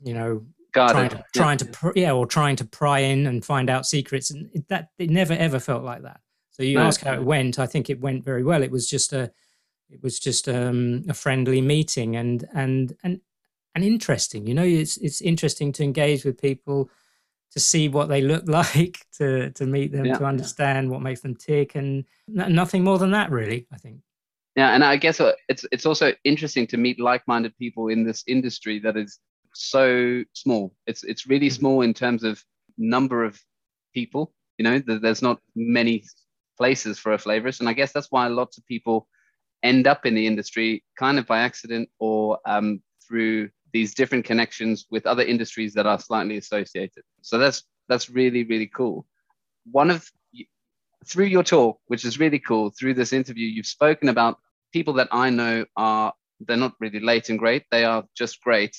[0.00, 0.94] you know guarded.
[0.94, 4.30] trying to, trying to pr- yeah or trying to pry in and find out secrets
[4.30, 6.20] and it, that it never ever felt like that
[6.50, 6.84] so you no.
[6.84, 9.32] ask how it went i think it went very well it was just a
[9.90, 13.20] it was just um, a friendly meeting and and and
[13.74, 14.46] and interesting.
[14.46, 16.90] You know, it's it's interesting to engage with people,
[17.52, 20.18] to see what they look like, to to meet them, yeah.
[20.18, 22.04] to understand what makes them tick, and
[22.36, 23.66] n- nothing more than that, really.
[23.72, 24.00] I think.
[24.56, 28.24] Yeah, and I guess uh, it's it's also interesting to meet like-minded people in this
[28.26, 29.18] industry that is
[29.54, 30.74] so small.
[30.86, 31.60] It's it's really mm-hmm.
[31.60, 32.42] small in terms of
[32.76, 33.40] number of
[33.94, 34.32] people.
[34.58, 36.04] You know, there's not many
[36.58, 39.08] places for a flavorist, and I guess that's why lots of people
[39.62, 44.86] end up in the industry kind of by accident or um, through these different connections
[44.90, 47.04] with other industries that are slightly associated.
[47.22, 49.06] So that's that's really really cool.
[49.70, 50.10] One of
[51.06, 54.38] through your talk, which is really cool, through this interview, you've spoken about
[54.72, 58.76] people that I know are they're not really late and great, they are just great,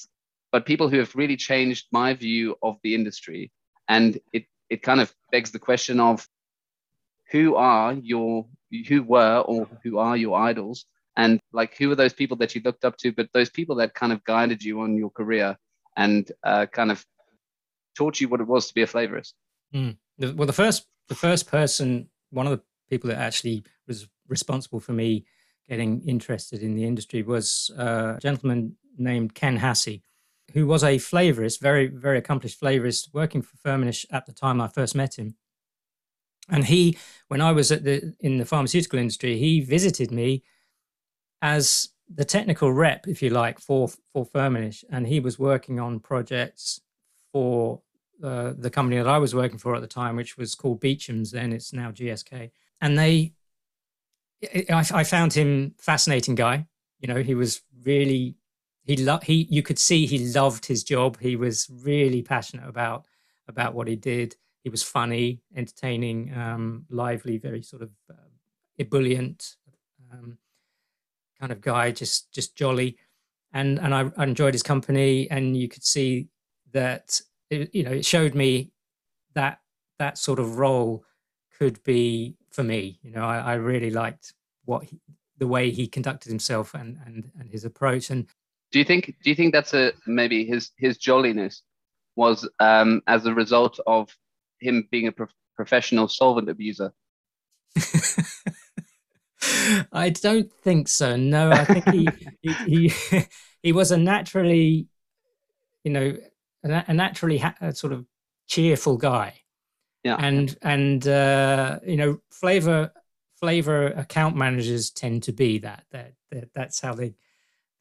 [0.52, 3.52] but people who have really changed my view of the industry.
[3.88, 6.28] And it it kind of begs the question of
[7.32, 8.46] who are your
[8.88, 10.86] who were or who are your idols
[11.18, 13.94] and like who are those people that you looked up to but those people that
[13.94, 15.58] kind of guided you on your career
[15.98, 17.06] and uh, kind of
[17.98, 19.34] taught you what it was to be a flavorist
[19.74, 19.96] mm.
[20.20, 24.94] well the first the first person one of the people that actually was responsible for
[24.94, 25.26] me
[25.68, 30.02] getting interested in the industry was uh, a gentleman named ken hassey
[30.54, 34.68] who was a flavorist very very accomplished flavorist working for firmenich at the time i
[34.68, 35.36] first met him
[36.52, 36.98] and he,
[37.30, 40.44] when I was at the in the pharmaceutical industry, he visited me
[41.42, 46.00] as the technical rep, if you like, for for Firmenich, and he was working on
[46.00, 46.82] projects
[47.32, 47.82] for
[48.24, 51.32] uh, the company that I was working for at the time, which was called Beecham's.
[51.32, 53.34] Then it's now GSK, and they,
[54.70, 56.68] I, I found him fascinating guy.
[57.00, 58.36] You know, he was really
[58.84, 61.20] he loved he you could see he loved his job.
[61.20, 63.06] He was really passionate about
[63.48, 68.30] about what he did he was funny, entertaining, um, lively, very sort of uh,
[68.78, 69.56] ebullient
[70.12, 70.38] um,
[71.42, 72.98] kind of guy, just just jolly,
[73.52, 76.28] and and I, I, enjoyed his company, and you could see
[76.72, 77.20] that
[77.50, 78.72] it, you know it showed me
[79.34, 79.60] that
[79.98, 81.04] that sort of role
[81.58, 83.00] could be for me.
[83.02, 84.34] You know, I, I really liked
[84.66, 85.00] what he,
[85.40, 88.12] the way he conducted himself and and and his approach.
[88.12, 88.28] And
[88.72, 91.64] do you think do you think that's a maybe his his jolliness
[92.16, 94.16] was um, as a result of
[94.60, 96.94] him being a pro- professional solvent abuser?
[99.92, 101.16] I don't think so.
[101.16, 102.08] No, I think he
[102.42, 102.54] he,
[102.90, 103.24] he,
[103.64, 104.88] he was a naturally
[105.84, 106.18] you know,
[106.64, 108.06] a, naturally ha- a sort of
[108.48, 109.42] cheerful guy.
[110.04, 110.16] Yeah.
[110.20, 112.92] And and uh, you know, flavor
[113.36, 115.86] flavor account managers tend to be that.
[115.92, 117.14] That, that that's how they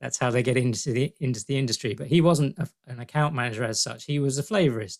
[0.01, 1.95] that's how they get into the into the industry.
[1.95, 4.05] But he wasn't a, an account manager as such.
[4.05, 4.99] He was a flavorist,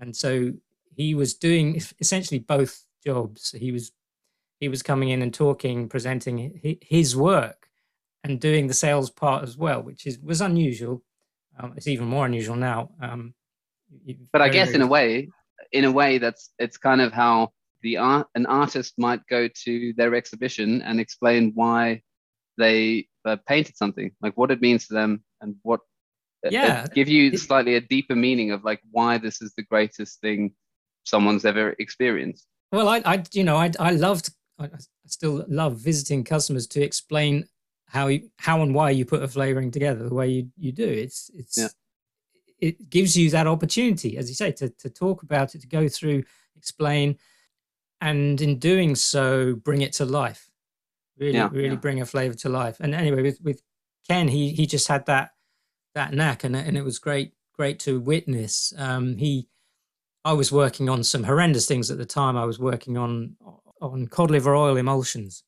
[0.00, 0.52] and so
[0.96, 3.52] he was doing essentially both jobs.
[3.52, 3.92] He was
[4.64, 7.68] he was coming in and talking, presenting his work,
[8.24, 11.02] and doing the sales part as well, which is was unusual.
[11.58, 12.92] Um, it's even more unusual now.
[12.98, 13.34] Um,
[14.32, 15.28] but I guess in a way,
[15.70, 17.52] in a way, that's it's kind of how
[17.82, 22.00] the art an artist might go to their exhibition and explain why
[22.56, 25.80] they uh, painted something, like what it means to them and what
[26.46, 30.22] uh, yeah give you slightly a deeper meaning of like why this is the greatest
[30.22, 30.54] thing
[31.04, 32.46] someone's ever experienced.
[32.74, 34.68] Well, I, I you know, I, I loved, I
[35.06, 37.46] still love visiting customers to explain
[37.86, 40.88] how you, how and why you put a flavoring together the way you, you do.
[40.88, 41.68] It's, it's, yeah.
[42.60, 45.88] it gives you that opportunity, as you say, to, to talk about it, to go
[45.88, 46.24] through,
[46.56, 47.18] explain,
[48.00, 50.50] and in doing so, bring it to life
[51.18, 51.74] really yeah, really yeah.
[51.74, 53.62] bring a flavor to life and anyway with with
[54.08, 55.30] ken he he just had that
[55.94, 59.48] that knack and, and it was great great to witness um he
[60.24, 63.36] i was working on some horrendous things at the time i was working on
[63.84, 65.44] on cod liver oil emulsions.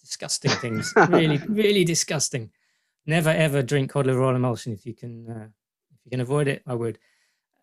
[0.00, 0.92] Disgusting things.
[1.08, 2.50] Really really disgusting.
[3.06, 4.72] Never ever drink cod liver oil emulsion.
[4.72, 5.48] If you can uh,
[5.92, 6.98] if you can avoid it i would.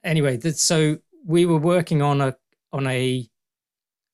[0.04, 2.36] Anyway that, so we were working on a
[2.72, 3.30] on a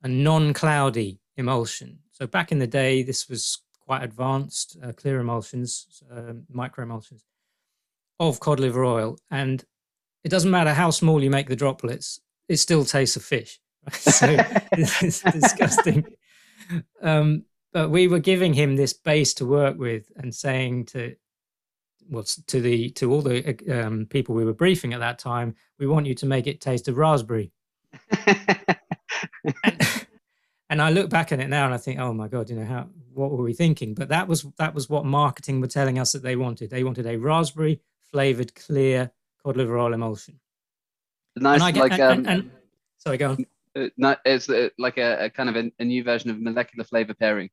[0.03, 1.99] a non-cloudy emulsion.
[2.11, 7.23] So back in the day, this was quite advanced, uh, clear emulsions, uh, micro emulsions
[8.19, 9.17] of cod liver oil.
[9.29, 9.63] And
[10.23, 13.59] it doesn't matter how small you make the droplets, it still tastes of fish.
[13.91, 14.27] so
[14.71, 16.05] it's disgusting.
[17.01, 21.15] Um, but we were giving him this base to work with and saying to
[22.09, 25.87] well to the to all the um, people we were briefing at that time we
[25.87, 27.51] want you to make it taste of raspberry
[29.63, 30.07] and,
[30.69, 32.65] and I look back at it now and I think, oh my god, you know
[32.65, 33.93] how what were we thinking?
[33.93, 36.69] But that was that was what marketing were telling us that they wanted.
[36.69, 39.11] They wanted a raspberry flavored clear
[39.43, 40.39] cod liver oil emulsion.
[41.35, 42.51] Nice, and like and, um, and,
[42.97, 43.45] sorry, go on.
[43.75, 47.13] Uh, not, it's like a, a, kind of a, a, new version of molecular flavor
[47.13, 47.49] pairing.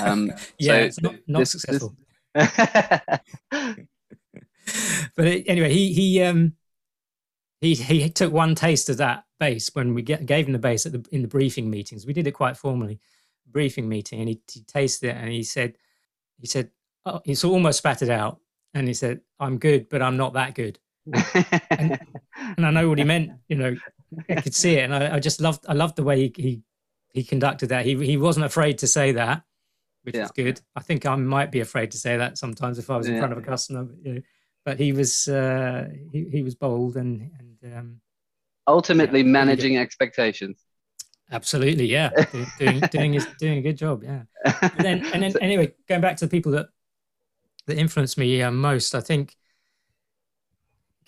[0.00, 1.96] Um, yeah, so it's not, not this, successful.
[2.34, 2.50] This...
[5.16, 6.54] but it, anyway, he he um
[7.60, 10.84] he he took one taste of that base when we get, gave him the base
[10.84, 12.06] at the, in the briefing meetings.
[12.06, 13.00] We did it quite formally,
[13.50, 15.78] briefing meeting, and he, he tasted it and he said,
[16.38, 16.70] he said,
[17.06, 18.40] oh, he sort of almost spat it out,
[18.74, 20.78] and he said, "I'm good, but I'm not that good."
[21.70, 21.98] and,
[22.56, 23.30] and, I know what he meant.
[23.48, 23.76] You know,
[24.28, 26.62] I could see it, and I, I just loved, I loved the way he, he,
[27.12, 27.84] he conducted that.
[27.84, 29.42] He he wasn't afraid to say that,
[30.02, 30.24] which yeah.
[30.24, 30.60] is good.
[30.74, 33.20] I think I might be afraid to say that sometimes if I was in yeah.
[33.20, 33.88] front of a customer.
[34.02, 34.20] You know,
[34.64, 38.00] but he was uh, he he was bold and and um,
[38.66, 40.64] ultimately yeah, managing really expectations.
[41.30, 42.10] Absolutely, yeah,
[42.58, 44.22] doing doing his, doing a good job, yeah.
[44.62, 46.66] And then and then anyway, going back to the people that
[47.66, 49.36] that influenced me uh, most, I think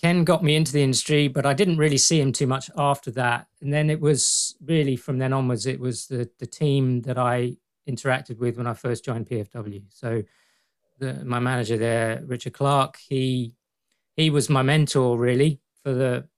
[0.00, 3.10] Ken got me into the industry, but I didn't really see him too much after
[3.12, 3.48] that.
[3.60, 7.56] And then it was really from then onwards, it was the the team that I
[7.88, 9.82] interacted with when I first joined PFW.
[9.88, 10.22] So
[10.98, 13.54] the, my manager there, Richard Clark, he
[14.16, 16.28] he was my mentor really for the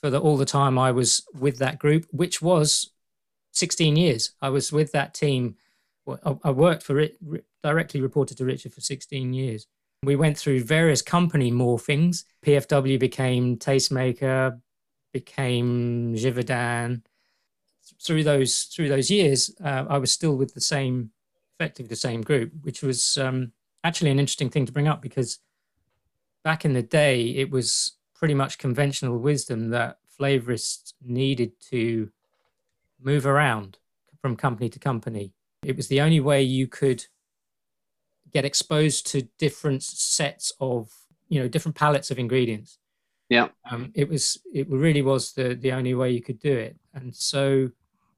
[0.00, 2.90] for the, all the time I was with that group, which was
[3.52, 4.32] 16 years.
[4.40, 5.56] I was with that team.
[6.44, 7.16] I worked for it,
[7.62, 9.66] directly reported to Richard for 16 years.
[10.04, 12.24] We went through various company morphings.
[12.44, 14.60] PFW became Tastemaker,
[15.12, 17.02] became Givaudan.
[18.02, 21.10] Through those through those years, uh, I was still with the same,
[21.58, 23.52] effectively the same group, which was um,
[23.82, 25.38] actually an interesting thing to bring up because
[26.42, 32.10] back in the day, it was pretty much conventional wisdom that flavorists needed to
[33.00, 33.78] move around
[34.20, 35.32] from company to company.
[35.62, 37.06] It was the only way you could
[38.34, 40.90] get exposed to different sets of,
[41.28, 42.78] you know, different palettes of ingredients.
[43.30, 43.48] Yeah.
[43.70, 46.76] Um, it was, it really was the, the only way you could do it.
[46.92, 47.70] And so,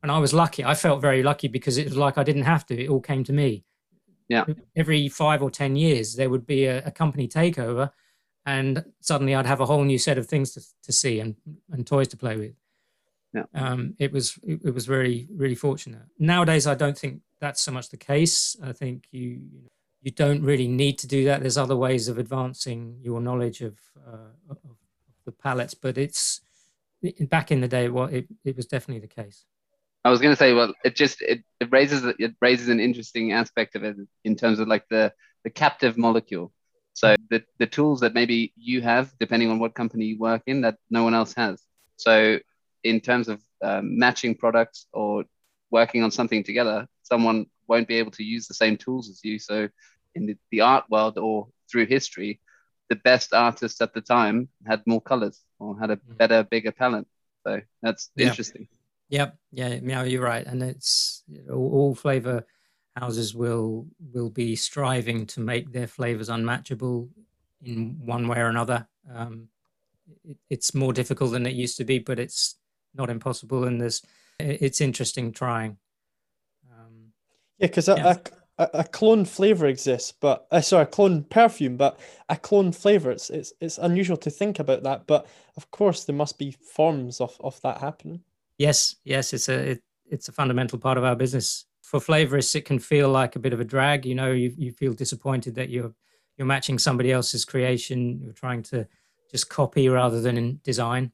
[0.02, 0.64] and I was lucky.
[0.64, 2.82] I felt very lucky because it was like I didn't have to.
[2.82, 3.64] It all came to me.
[4.28, 4.44] Yeah.
[4.74, 7.90] Every five or 10 years, there would be a, a company takeover
[8.46, 11.34] and suddenly I'd have a whole new set of things to, to see and,
[11.70, 12.54] and toys to play with.
[13.34, 13.42] Yeah.
[13.54, 16.02] Um, it was it, it, was really really fortunate.
[16.18, 18.56] Nowadays, I don't think that's so much the case.
[18.62, 19.68] I think you you
[20.10, 21.40] don't really need to do that.
[21.40, 24.58] There's other ways of advancing your knowledge of, uh, of
[25.24, 26.40] the palettes, but it's
[27.28, 27.88] back in the day.
[27.88, 29.44] Well, it, it was definitely the case.
[30.04, 33.32] I was going to say, well, it just it, it raises it raises an interesting
[33.32, 36.52] aspect of it in terms of like the the captive molecule
[36.96, 40.62] So the, the tools that maybe you have, depending on what company you work in,
[40.62, 41.62] that no one else has.
[41.96, 42.38] So
[42.84, 45.24] in terms of um, matching products or
[45.70, 49.38] working on something together, someone won't be able to use the same tools as you.
[49.38, 49.68] So
[50.16, 52.40] in the, the art world or through history,
[52.88, 56.16] the best artists at the time had more colors or had a mm.
[56.18, 57.06] better, bigger palette.
[57.44, 58.28] So that's yeah.
[58.28, 58.68] interesting.
[59.10, 59.36] Yep.
[59.52, 59.78] Yeah.
[59.82, 60.02] Yeah.
[60.04, 60.46] You're right.
[60.46, 62.46] And it's all, all flavor
[62.96, 67.10] houses will will be striving to make their flavors unmatchable
[67.62, 68.88] in one way or another.
[69.14, 69.48] Um,
[70.24, 72.56] it, it's more difficult than it used to be, but it's
[72.94, 73.64] not impossible.
[73.64, 74.02] And there's
[74.38, 75.76] it's interesting trying.
[76.72, 77.12] Um,
[77.58, 78.16] yeah, because yeah.
[78.58, 81.98] A, a, clone flavor exists, but uh, sorry, a clone perfume, but
[82.28, 83.10] a clone flavor.
[83.10, 85.26] It's it's it's unusual to think about that, but
[85.56, 88.22] of course there must be forms of of that happening.
[88.58, 91.66] Yes, yes, it's a it, it's a fundamental part of our business.
[91.82, 94.06] For flavorists, it can feel like a bit of a drag.
[94.06, 95.92] You know, you you feel disappointed that you're
[96.36, 98.20] you're matching somebody else's creation.
[98.22, 98.86] You're trying to
[99.30, 101.12] just copy rather than in design.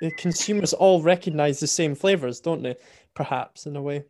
[0.00, 2.76] The consumers all recognize the same flavors, don't they?
[3.14, 4.04] Perhaps in a way.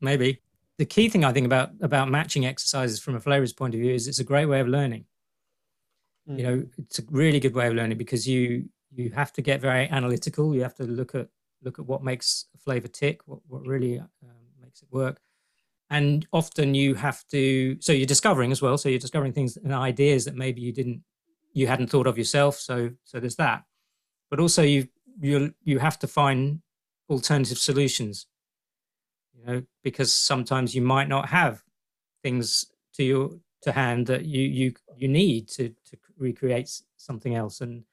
[0.00, 0.40] Maybe
[0.78, 3.94] the key thing I think about about matching exercises from a flavor's point of view
[3.94, 5.04] is it's a great way of learning.
[6.28, 6.38] Mm.
[6.38, 9.60] You know, it's a really good way of learning because you you have to get
[9.60, 10.54] very analytical.
[10.54, 11.28] You have to look at
[11.62, 14.08] look at what makes a flavor tick, what what really um,
[14.60, 15.20] makes it work,
[15.90, 17.76] and often you have to.
[17.80, 18.76] So you're discovering as well.
[18.76, 21.02] So you're discovering things and ideas that maybe you didn't
[21.52, 22.56] you hadn't thought of yourself.
[22.56, 23.64] So so there's that,
[24.30, 24.88] but also you
[25.20, 26.60] you you have to find
[27.08, 28.26] alternative solutions.
[29.46, 31.62] Know, because sometimes you might not have
[32.22, 33.30] things to your
[33.62, 37.84] to hand that you you you need to to recreate something else and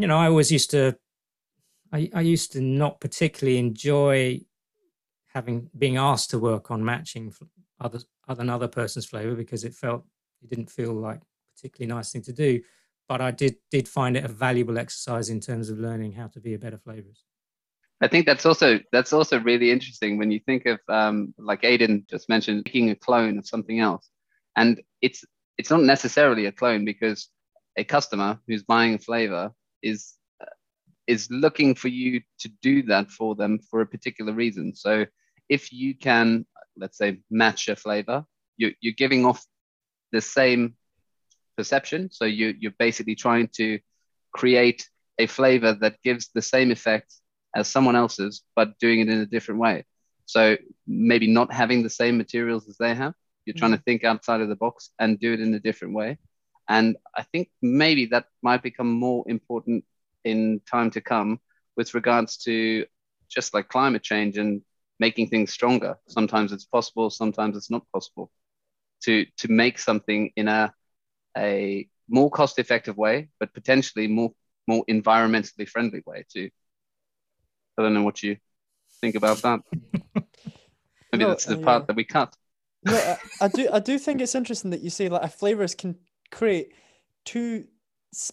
[0.00, 0.96] you know, I always used to,
[1.92, 4.40] I, I used to not particularly enjoy
[5.26, 7.32] having being asked to work on matching
[7.78, 10.04] other other another person's flavor because it felt
[10.42, 11.20] it didn't feel like
[11.54, 12.62] particularly nice thing to do.
[13.08, 16.40] But I did did find it a valuable exercise in terms of learning how to
[16.40, 17.24] be a better flavorist.
[18.02, 22.06] I think that's also that's also really interesting when you think of um, like Aidan
[22.08, 24.08] just mentioned making a clone of something else,
[24.56, 25.24] and it's
[25.58, 27.28] it's not necessarily a clone because
[27.76, 30.14] a customer who's buying a flavor is
[31.10, 34.74] is looking for you to do that for them for a particular reason.
[34.76, 35.06] So
[35.48, 36.46] if you can,
[36.76, 38.24] let's say, match a flavor,
[38.56, 39.44] you're, you're giving off
[40.12, 40.76] the same
[41.56, 42.10] perception.
[42.12, 43.80] So you, you're basically trying to
[44.32, 44.88] create
[45.18, 47.12] a flavor that gives the same effect
[47.54, 49.84] as someone else's, but doing it in a different way.
[50.26, 53.14] So maybe not having the same materials as they have.
[53.44, 53.84] You're trying to mm.
[53.84, 56.18] think outside of the box and do it in a different way.
[56.68, 59.84] And I think maybe that might become more important
[60.24, 61.40] in time to come
[61.76, 62.86] with regards to
[63.28, 64.62] just like climate change and
[65.00, 65.96] making things stronger.
[66.08, 68.30] Sometimes it's possible, sometimes it's not possible
[69.02, 70.72] to to make something in a
[71.36, 74.32] a more cost effective way, but potentially more
[74.66, 76.50] more environmentally friendly way too.
[77.80, 78.36] I don't know what you
[79.00, 79.60] think about that.
[81.12, 81.86] Maybe no, that's the uh, part yeah.
[81.86, 82.36] that we cut.
[82.84, 83.68] no, I, I, do.
[83.72, 85.96] I do think it's interesting that you say like a flavors can
[86.30, 86.72] create
[87.24, 87.64] two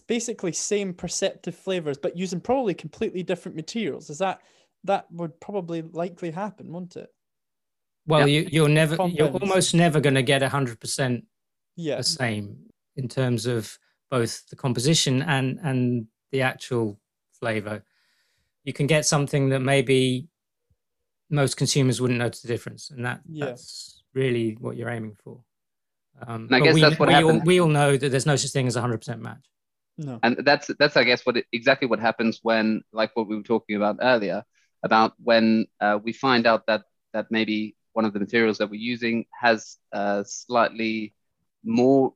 [0.06, 4.10] basically same perceptive flavors, but using probably completely different materials.
[4.10, 4.40] Is that
[4.84, 7.08] that would probably likely happen, won't it?
[8.06, 8.40] Well, yeah.
[8.40, 9.18] you, you're never, Compounds.
[9.18, 11.24] you're almost never going to get hundred percent
[11.76, 11.96] yeah.
[11.96, 12.56] the same
[12.96, 13.78] in terms of
[14.10, 16.98] both the composition and and the actual
[17.38, 17.82] flavor.
[18.68, 20.28] You can get something that maybe
[21.30, 23.46] most consumers wouldn't notice the difference, and that yeah.
[23.46, 25.40] that's really what you're aiming for.
[26.26, 27.40] Um, I guess we, that's what we happens.
[27.40, 29.38] All, we all know that there's no such thing as a 100% match.
[29.96, 30.18] No.
[30.22, 33.42] And that's that's I guess what it, exactly what happens when like what we were
[33.42, 34.44] talking about earlier
[34.82, 36.82] about when uh, we find out that
[37.14, 41.14] that maybe one of the materials that we're using has uh, slightly
[41.64, 42.12] more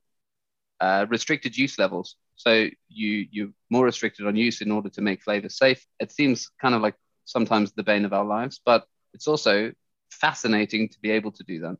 [0.79, 2.15] uh, restricted use levels.
[2.35, 5.85] So you you're more restricted on use in order to make flavor safe.
[5.99, 9.71] It seems kind of like sometimes the bane of our lives, but it's also
[10.11, 11.77] fascinating to be able to do that.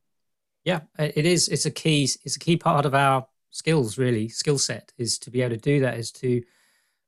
[0.64, 1.49] Yeah, it is.
[1.49, 2.04] It's a key.
[2.24, 4.30] It's a key part of our skills, really.
[4.30, 5.97] Skill set is to be able to do that.
[5.97, 6.41] Is to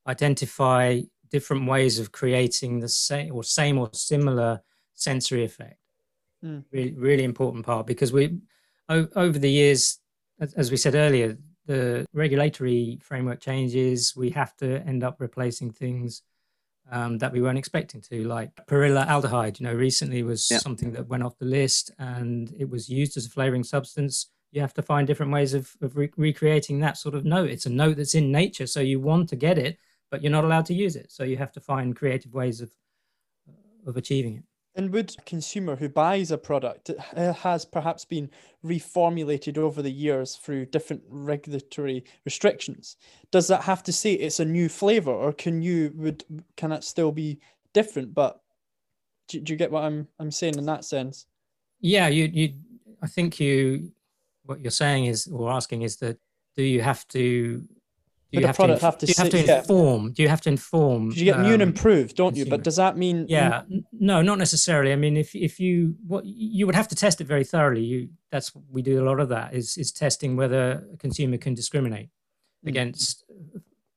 [0.06, 4.60] identify different ways of creating the same or same or similar
[4.94, 5.78] sensory effect.
[6.44, 6.64] Mm.
[6.70, 8.38] Really, really important part because we
[8.88, 9.98] over the years,
[10.56, 11.36] as we said earlier,
[11.66, 14.14] the regulatory framework changes.
[14.16, 16.22] We have to end up replacing things
[16.90, 19.60] um, that we weren't expecting to, like perilla aldehyde.
[19.60, 20.58] You know, recently was yeah.
[20.58, 24.30] something that went off the list, and it was used as a flavoring substance.
[24.52, 27.50] You have to find different ways of, of re- recreating that sort of note.
[27.50, 29.78] It's a note that's in nature, so you want to get it,
[30.10, 31.10] but you're not allowed to use it.
[31.10, 32.70] So you have to find creative ways of
[33.86, 34.44] of achieving it.
[34.76, 38.30] And would a consumer who buys a product that has perhaps been
[38.62, 42.98] reformulated over the years through different regulatory restrictions,
[43.30, 46.24] does that have to say it's a new flavor, or can you would
[46.56, 47.40] can it still be
[47.72, 48.12] different?
[48.12, 48.38] But
[49.28, 51.26] do, do you get what I'm I'm saying in that sense?
[51.80, 52.54] Yeah, you you.
[53.02, 53.92] I think you.
[54.44, 56.18] What you're saying is, or asking is that
[56.54, 57.66] do you have to
[58.32, 60.12] do you, have to, have to, do you have to inform?
[60.12, 61.12] Do you have to inform?
[61.12, 62.44] You get um, new and improved, don't consumer.
[62.44, 62.50] you?
[62.50, 63.26] But does that mean?
[63.28, 63.62] Yeah,
[63.92, 64.92] no, not necessarily.
[64.92, 67.82] I mean, if if you what you would have to test it very thoroughly.
[67.82, 71.54] You that's we do a lot of that is is testing whether a consumer can
[71.54, 72.08] discriminate
[72.64, 72.68] mm.
[72.68, 73.24] against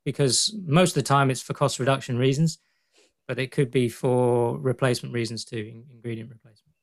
[0.05, 2.59] because most of the time it's for cost reduction reasons,
[3.27, 6.73] but it could be for replacement reasons too, ingredient replacement.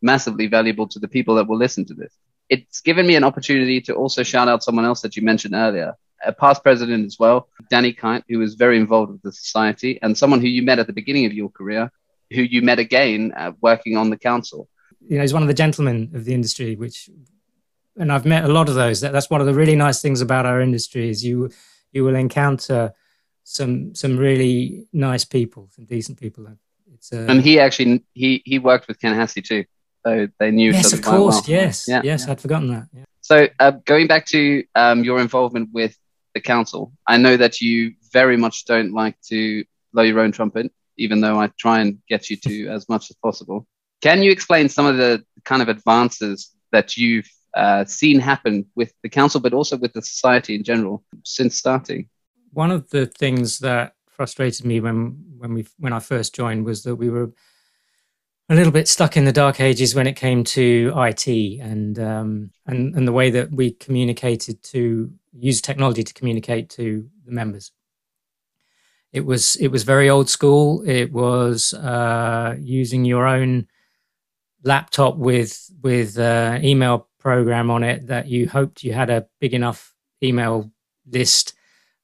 [0.00, 2.16] Massively valuable to the people that will listen to this.
[2.48, 5.94] It's given me an opportunity to also shout out someone else that you mentioned earlier,
[6.24, 10.16] a past president as well, Danny Kite, who was very involved with the society, and
[10.16, 11.90] someone who you met at the beginning of your career,
[12.30, 14.68] who you met again uh, working on the council.
[15.00, 17.10] You know, he's one of the gentlemen of the industry, which,
[17.96, 19.00] and I've met a lot of those.
[19.00, 21.50] That, that's one of the really nice things about our industry is you
[21.92, 22.92] you will encounter
[23.44, 26.46] some some really nice people, some decent people.
[26.94, 29.64] It's, uh, and he actually he he worked with Ken Hassey too,
[30.04, 30.72] so they knew.
[30.72, 31.36] Yes, of course.
[31.36, 31.44] Well.
[31.46, 32.00] Yes, yeah.
[32.04, 32.88] yes, I'd forgotten that.
[32.92, 33.04] Yeah.
[33.20, 35.96] So uh, going back to um, your involvement with
[36.34, 36.92] the council.
[37.06, 41.38] I know that you very much don't like to blow your own trumpet, even though
[41.38, 43.66] I try and get you to as much as possible.
[44.00, 48.92] Can you explain some of the kind of advances that you've uh, seen happen with
[49.02, 52.08] the council, but also with the society in general since starting?
[52.52, 56.82] One of the things that frustrated me when when we when I first joined was
[56.82, 57.32] that we were
[58.48, 61.26] a little bit stuck in the dark ages when it came to IT
[61.60, 67.08] and um, and and the way that we communicated to use technology to communicate to
[67.24, 67.72] the members.
[69.12, 70.82] It was it was very old school.
[70.86, 73.68] It was uh, using your own
[74.64, 79.54] laptop with with uh, email program on it that you hoped you had a big
[79.54, 80.70] enough email
[81.10, 81.52] list,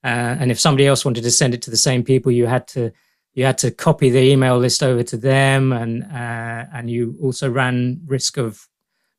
[0.04, 2.68] uh, and if somebody else wanted to send it to the same people, you had
[2.68, 2.92] to
[3.32, 7.48] you had to copy the email list over to them, and uh, and you also
[7.48, 8.68] ran risk of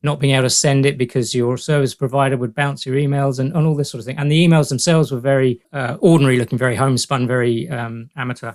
[0.01, 3.53] not being able to send it because your service provider would bounce your emails and,
[3.53, 4.17] and all this sort of thing.
[4.17, 8.53] And the emails themselves were very uh, ordinary looking, very homespun, very um, amateur.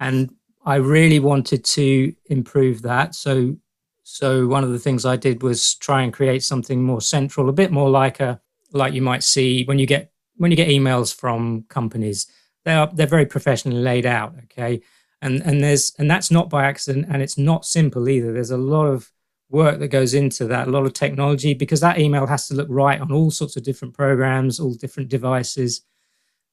[0.00, 3.14] And I really wanted to improve that.
[3.14, 3.56] So,
[4.02, 7.52] so one of the things I did was try and create something more central, a
[7.52, 8.40] bit more like a
[8.74, 12.26] like you might see when you get when you get emails from companies
[12.64, 14.82] they are they're very professionally laid out okay
[15.22, 18.58] and and there's and that's not by accident and it's not simple either there's a
[18.58, 19.10] lot of
[19.50, 22.66] work that goes into that a lot of technology because that email has to look
[22.70, 25.82] right on all sorts of different programs all different devices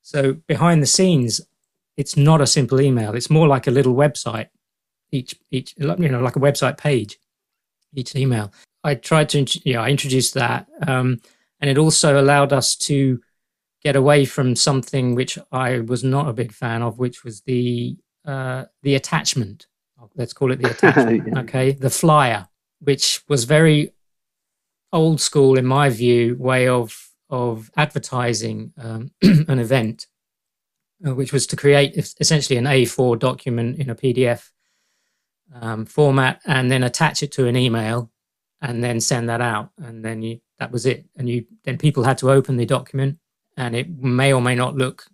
[0.01, 1.41] so behind the scenes
[1.97, 4.49] it's not a simple email it's more like a little website
[5.11, 7.17] each each you know like a website page
[7.93, 8.51] each email
[8.83, 11.19] i tried to yeah i introduced that um,
[11.59, 13.19] and it also allowed us to
[13.81, 17.97] get away from something which I was not a big fan of, which was the
[18.25, 19.67] uh, the attachment.
[20.15, 21.27] Let's call it the attachment.
[21.27, 21.39] yeah.
[21.41, 22.47] Okay, the flyer,
[22.81, 23.93] which was very
[24.91, 30.07] old school in my view way of of advertising um, an event,
[31.07, 34.49] uh, which was to create essentially an A4 document in a PDF
[35.53, 38.11] um, format and then attach it to an email
[38.61, 39.69] and then send that out.
[39.77, 41.05] And then you that was it.
[41.15, 43.17] And you then people had to open the document
[43.57, 45.05] and it may or may not look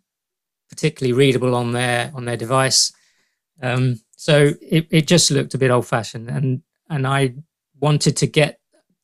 [0.70, 2.91] particularly readable on their on their device.
[3.61, 7.36] Um, so it, it just looked a bit old fashioned, and and I
[7.80, 8.59] wanted to get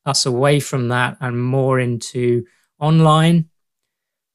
[0.05, 2.45] us away from that and more into
[2.80, 3.49] online.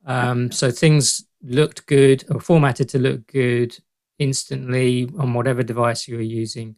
[0.06, 3.78] Um, so things looked good or formatted to look good
[4.18, 6.76] instantly on whatever device you were using.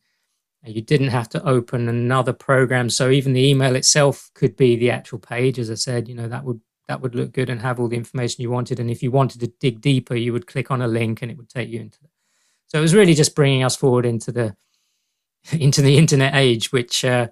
[0.63, 2.91] You didn't have to open another program.
[2.91, 5.59] So even the email itself could be the actual page.
[5.59, 7.97] As I said, you know, that would that would look good and have all the
[7.97, 8.81] information you wanted.
[8.81, 11.39] And if you wanted to dig deeper, you would click on a link and it
[11.39, 12.11] would take you into it.
[12.67, 14.57] So it was really just bringing us forward into the
[15.53, 17.29] into the internet age, which uh,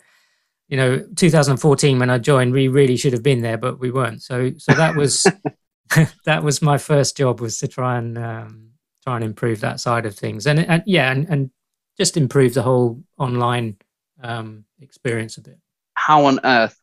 [0.69, 4.23] you know, 2014 when I joined, we really should have been there, but we weren't.
[4.23, 5.27] So so that was
[6.25, 8.71] that was my first job was to try and um,
[9.05, 11.51] try and improve that side of things, and, and yeah, and, and
[11.97, 13.77] just improve the whole online
[14.23, 15.59] um, experience a bit.
[15.95, 16.79] How on earth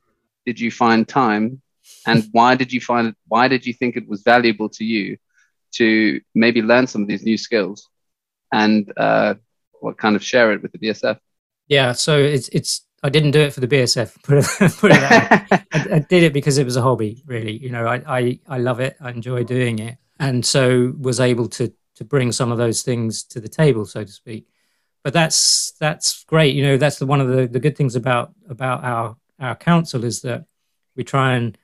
[0.45, 1.61] did you find time
[2.05, 5.17] and why did you find it why did you think it was valuable to you
[5.71, 7.89] to maybe learn some of these new skills
[8.51, 9.35] and uh,
[9.79, 11.17] what kind of share it with the BSF?
[11.67, 14.15] Yeah, so it's it's I didn't do it for the BSF.
[14.23, 17.55] Put it, put it I, I, did it because it was a hobby, really.
[17.55, 18.97] You know, I, I I love it.
[18.99, 23.23] I enjoy doing it, and so was able to to bring some of those things
[23.25, 24.47] to the table, so to speak.
[25.03, 26.55] but that's that's great.
[26.55, 30.03] You know, that's the, one of the, the good things about about our our council
[30.03, 30.45] is that
[30.95, 31.55] we try and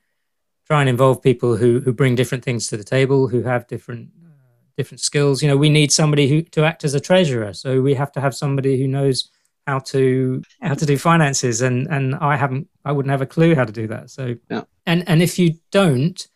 [0.64, 4.10] try and involve people who who bring different things to the table, who have different
[4.24, 4.28] uh,
[4.76, 5.42] different skills.
[5.42, 8.20] You know, we need somebody who to act as a treasurer, so we have to
[8.20, 9.28] have somebody who knows
[9.66, 13.54] how to how to do finances, and and I haven't I wouldn't have a clue
[13.54, 14.10] how to do that.
[14.10, 14.64] So Yeah.
[14.86, 16.26] and and if you don't,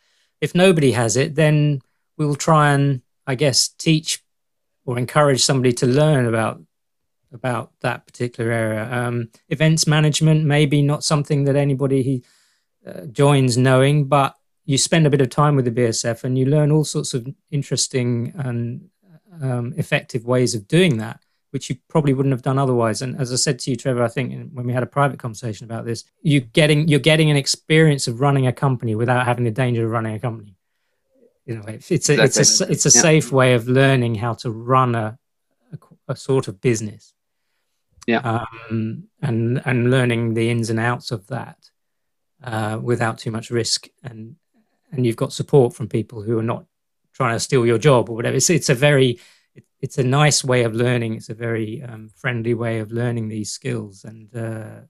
[0.41, 1.81] if nobody has it, then
[2.17, 4.23] we'll try and I guess teach
[4.85, 6.61] or encourage somebody to learn about
[7.33, 8.89] about that particular area.
[8.89, 12.23] Um, events management maybe not something that anybody
[12.85, 16.45] uh, joins knowing, but you spend a bit of time with the BSF and you
[16.45, 18.89] learn all sorts of interesting and
[19.41, 21.19] um, effective ways of doing that,
[21.51, 23.01] which you probably wouldn't have done otherwise.
[23.01, 25.65] And as I said to you, Trevor, I think when we had a private conversation
[25.65, 29.51] about this, you getting you're getting an experience of running a company without having the
[29.51, 30.55] danger of running a company.
[31.45, 33.01] You know, it's, it's a it's a it's a Yeah.
[33.01, 35.17] safe way of learning how to run a
[35.71, 35.77] a,
[36.13, 37.13] a sort of business.
[38.05, 38.19] Yeah.
[38.69, 41.69] Um, and and learning the ins and outs of that
[42.43, 44.35] uh, without too much risk, and
[44.91, 46.65] and you've got support from people who are not
[47.13, 48.37] trying to steal your job or whatever.
[48.37, 49.19] It's it's a very
[49.79, 51.15] it's a nice way of learning.
[51.15, 54.81] It's a very um, friendly way of learning these skills, and uh,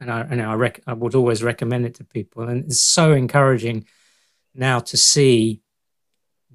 [0.00, 2.44] and I and I, rec- I would always recommend it to people.
[2.44, 3.86] And it's so encouraging
[4.54, 5.62] now to see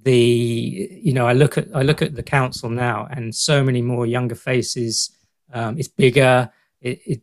[0.02, 3.82] the you know I look at I look at the council now, and so many
[3.82, 5.12] more younger faces.
[5.52, 6.52] Um, it's bigger.
[6.82, 7.22] It it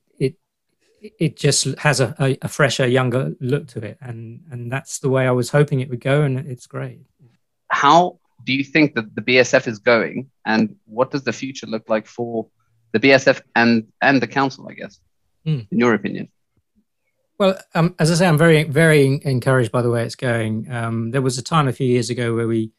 [1.19, 5.27] it just has a, a fresher, younger look to it, and and that's the way
[5.27, 7.01] I was hoping it would go, and it's great.
[7.69, 11.89] How do you think that the BSF is going, and what does the future look
[11.89, 12.47] like for
[12.93, 14.67] the BSF and and the council?
[14.71, 15.01] I guess,
[15.45, 15.61] Hmm.
[15.73, 16.29] in your opinion.
[17.39, 20.71] Well, um, as I say, I'm very, very encouraged by the way it's going.
[20.73, 22.71] Um, there was a time a few years ago where we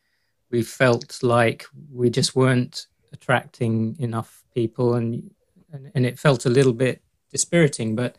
[0.49, 5.29] we felt like we just weren't attracting enough people, and
[5.73, 7.01] and, and it felt a little bit
[7.31, 7.95] dispiriting.
[7.95, 8.15] But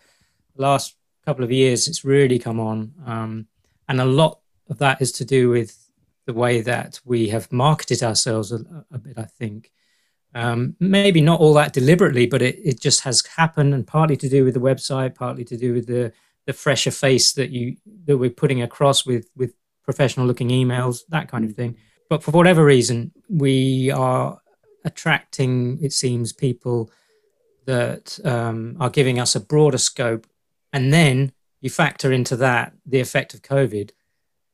[0.54, 3.46] the last couple of years, it's really come on, um,
[3.88, 4.38] and a lot
[4.70, 5.87] of that is to do with
[6.28, 8.60] the way that we have marketed ourselves a,
[8.92, 9.18] a bit.
[9.18, 9.72] I think.
[10.34, 14.28] Um, maybe not all that deliberately, but it, it just has happened, and partly to
[14.28, 16.12] do with the website, partly to do with the
[16.48, 17.76] the fresher face that you
[18.06, 19.52] that we're putting across with with
[19.84, 21.76] professional looking emails that kind of thing
[22.08, 24.40] but for whatever reason we are
[24.86, 26.90] attracting it seems people
[27.66, 30.26] that um, are giving us a broader scope
[30.72, 33.90] and then you factor into that the effect of covid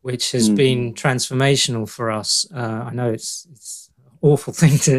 [0.06, 0.56] which has Mm.
[0.64, 2.30] been transformational for us
[2.60, 4.96] uh, i know it's it's an awful thing to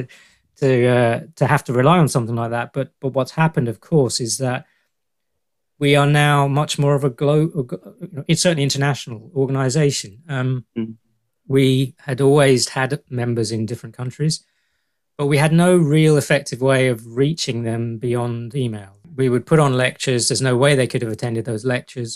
[0.61, 3.79] to uh, to have to rely on something like that but but what's happened of
[3.91, 4.65] course is that
[5.77, 7.67] we are now much more of a global,
[8.29, 10.11] it's certainly international organization.
[10.29, 10.95] Um, Mm.
[11.47, 14.35] We had always had members in different countries,
[15.17, 18.93] but we had no real effective way of reaching them beyond email.
[19.15, 20.27] We would put on lectures.
[20.27, 22.11] There's no way they could have attended those lectures.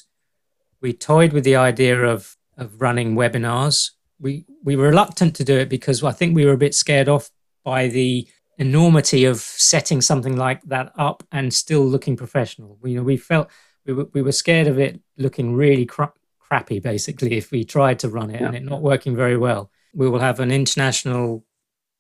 [0.82, 3.92] We toyed with the idea of, of running webinars.
[4.20, 7.10] We, we were reluctant to do it because I think we were a bit scared
[7.10, 7.30] off
[7.64, 12.78] by the enormity of setting something like that up and still looking professional.
[12.82, 13.50] We, you know, we felt
[13.86, 18.00] we were, we were scared of it looking really cra- crappy, basically, if we tried
[18.00, 19.72] to run it and it not working very well.
[19.94, 21.46] We will have an international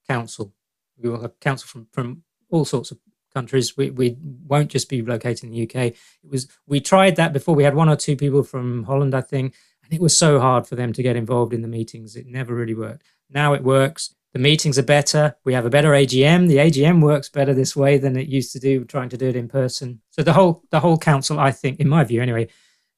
[0.08, 0.54] council.
[0.98, 3.00] We will have council from, from all sorts of
[3.34, 3.78] countries.
[3.78, 5.76] We, we won't just be located in the UK.
[5.76, 5.96] It
[6.30, 7.56] was we tried that before.
[7.56, 9.56] We had one or two people from Holland, I think,
[9.90, 12.16] and it was so hard for them to get involved in the meetings.
[12.16, 13.04] It never really worked.
[13.30, 15.36] Now it works the meetings are better.
[15.44, 16.48] We have a better AGM.
[16.48, 19.36] The AGM works better this way than it used to do, trying to do it
[19.36, 20.02] in person.
[20.12, 22.48] So the whole the whole council, I think, in my view anyway,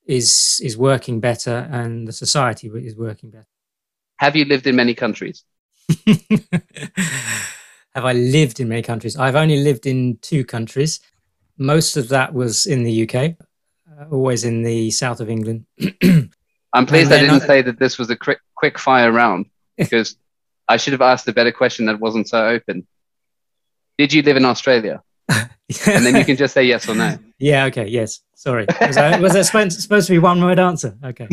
[0.06, 3.48] is is working better, and the society is working better.
[4.18, 5.44] Have you lived in many countries?
[6.06, 9.16] have I lived in many countries?
[9.16, 11.00] I've only lived in two countries.
[11.58, 15.66] Most of that was in the UK, uh, always in the south of England.
[16.74, 19.48] I'm pleased I didn't I- say that this was a quick quick fire round
[19.78, 20.16] because
[20.68, 22.88] I should have asked a better question that wasn't so open.
[23.98, 25.02] Did you live in Australia?
[25.88, 27.18] And then you can just say yes or no.
[27.40, 28.20] yeah, okay, yes.
[28.36, 28.66] Sorry.
[28.82, 30.98] Was, I, was that supposed, supposed to be one word answer?
[31.02, 31.30] Okay.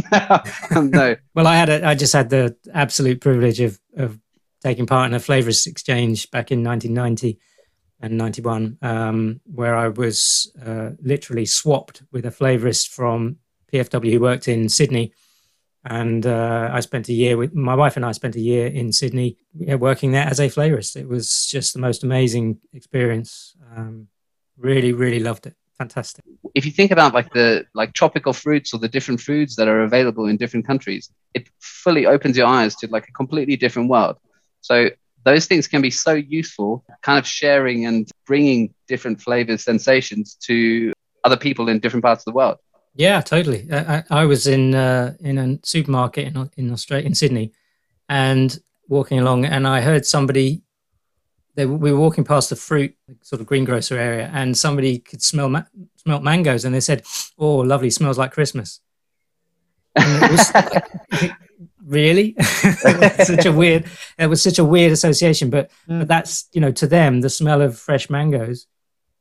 [0.73, 1.17] no.
[1.35, 4.17] Well, I had a, I just had the absolute privilege of of
[4.63, 7.39] taking part in a flavorist exchange back in 1990
[8.01, 13.39] and 91, um, where I was uh, literally swapped with a flavorist from
[13.73, 15.13] PFW who worked in Sydney,
[15.85, 18.93] and uh, I spent a year with my wife and I spent a year in
[18.93, 20.97] Sydney working there as a flavorist.
[20.97, 23.55] It was just the most amazing experience.
[23.75, 24.09] Um,
[24.57, 25.55] really, really loved it.
[25.79, 26.25] Fantastic.
[26.55, 29.83] If you think about like the like tropical fruits or the different foods that are
[29.83, 34.17] available in different countries, it fully opens your eyes to like a completely different world.
[34.61, 34.91] So
[35.25, 40.93] those things can be so useful, kind of sharing and bringing different flavors, sensations to
[41.25, 42.59] other people in different parts of the world.
[42.95, 43.69] Yeah, totally.
[43.73, 47.53] I, I was in uh, in a supermarket in in Australia in Sydney,
[48.09, 48.59] and
[48.89, 50.63] walking along, and I heard somebody.
[51.55, 55.49] They, we were walking past the fruit sort of greengrocer area, and somebody could smell
[55.49, 55.65] ma-
[55.97, 57.05] smell mangoes, and they said,
[57.39, 58.81] "Oh, lovely, smells like Christmas."
[59.97, 60.53] Was,
[61.85, 63.85] really, such a weird.
[64.19, 66.01] It was such a weird association, but mm.
[66.01, 68.67] but that's you know to them the smell of fresh mangoes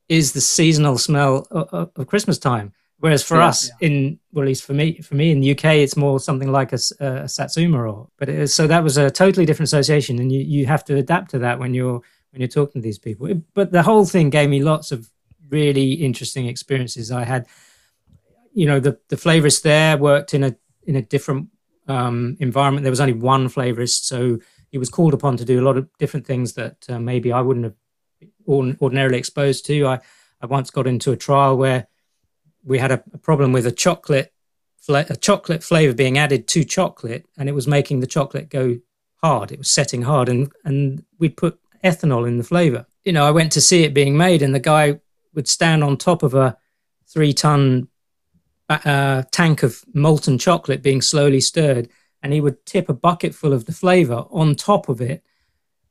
[0.08, 2.72] is the seasonal smell of, of Christmas time.
[3.00, 3.88] Whereas for yeah, us, yeah.
[3.88, 6.72] in well, at least for me, for me in the UK, it's more something like
[6.72, 8.08] a, a satsuma or.
[8.16, 11.38] But so that was a totally different association, and you, you have to adapt to
[11.38, 13.26] that when you're when you're talking to these people.
[13.26, 15.08] It, but the whole thing gave me lots of
[15.48, 17.12] really interesting experiences.
[17.12, 17.46] I had,
[18.52, 21.50] you know, the the flavorist there worked in a in a different
[21.86, 22.82] um, environment.
[22.82, 24.40] There was only one flavorist, so
[24.70, 27.42] he was called upon to do a lot of different things that uh, maybe I
[27.42, 27.76] wouldn't have
[28.48, 29.86] ordinarily exposed to.
[29.86, 30.00] I
[30.40, 31.86] I once got into a trial where
[32.68, 34.32] we had a, a problem with a chocolate
[34.90, 38.78] a chocolate flavor being added to chocolate and it was making the chocolate go
[39.16, 39.52] hard.
[39.52, 42.86] It was setting hard and and we'd put ethanol in the flavor.
[43.04, 45.00] You know i went to see it being made and the guy
[45.34, 46.56] would stand on top of a
[47.06, 47.88] three ton
[48.68, 51.88] uh, tank of molten chocolate being slowly stirred
[52.22, 55.22] and he would tip a bucket full of the flavor on top of it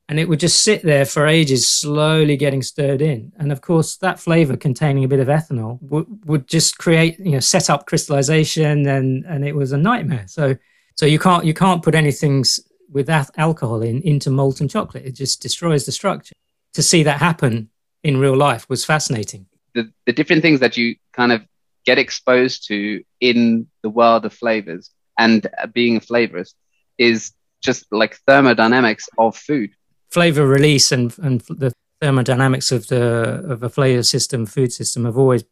[0.08, 3.30] and it would just sit there for ages, slowly getting stirred in.
[3.36, 7.32] And of course, that flavor containing a bit of ethanol would, would just create, you
[7.32, 10.24] know, set up crystallization, and and it was a nightmare.
[10.26, 10.56] So
[10.94, 12.44] so you can't you can't put anything
[12.90, 15.04] with alcohol in into molten chocolate.
[15.04, 16.34] It just destroys the structure.
[16.74, 17.70] To see that happen
[18.02, 19.46] in real life was fascinating.
[19.74, 21.42] The the different things that you kind of
[21.84, 26.54] get exposed to in the world of flavors and being a flavorist
[26.96, 29.70] is just like thermodynamics of food
[30.10, 35.18] flavor release and and the thermodynamics of the of a flavor system, food system, have
[35.18, 35.44] always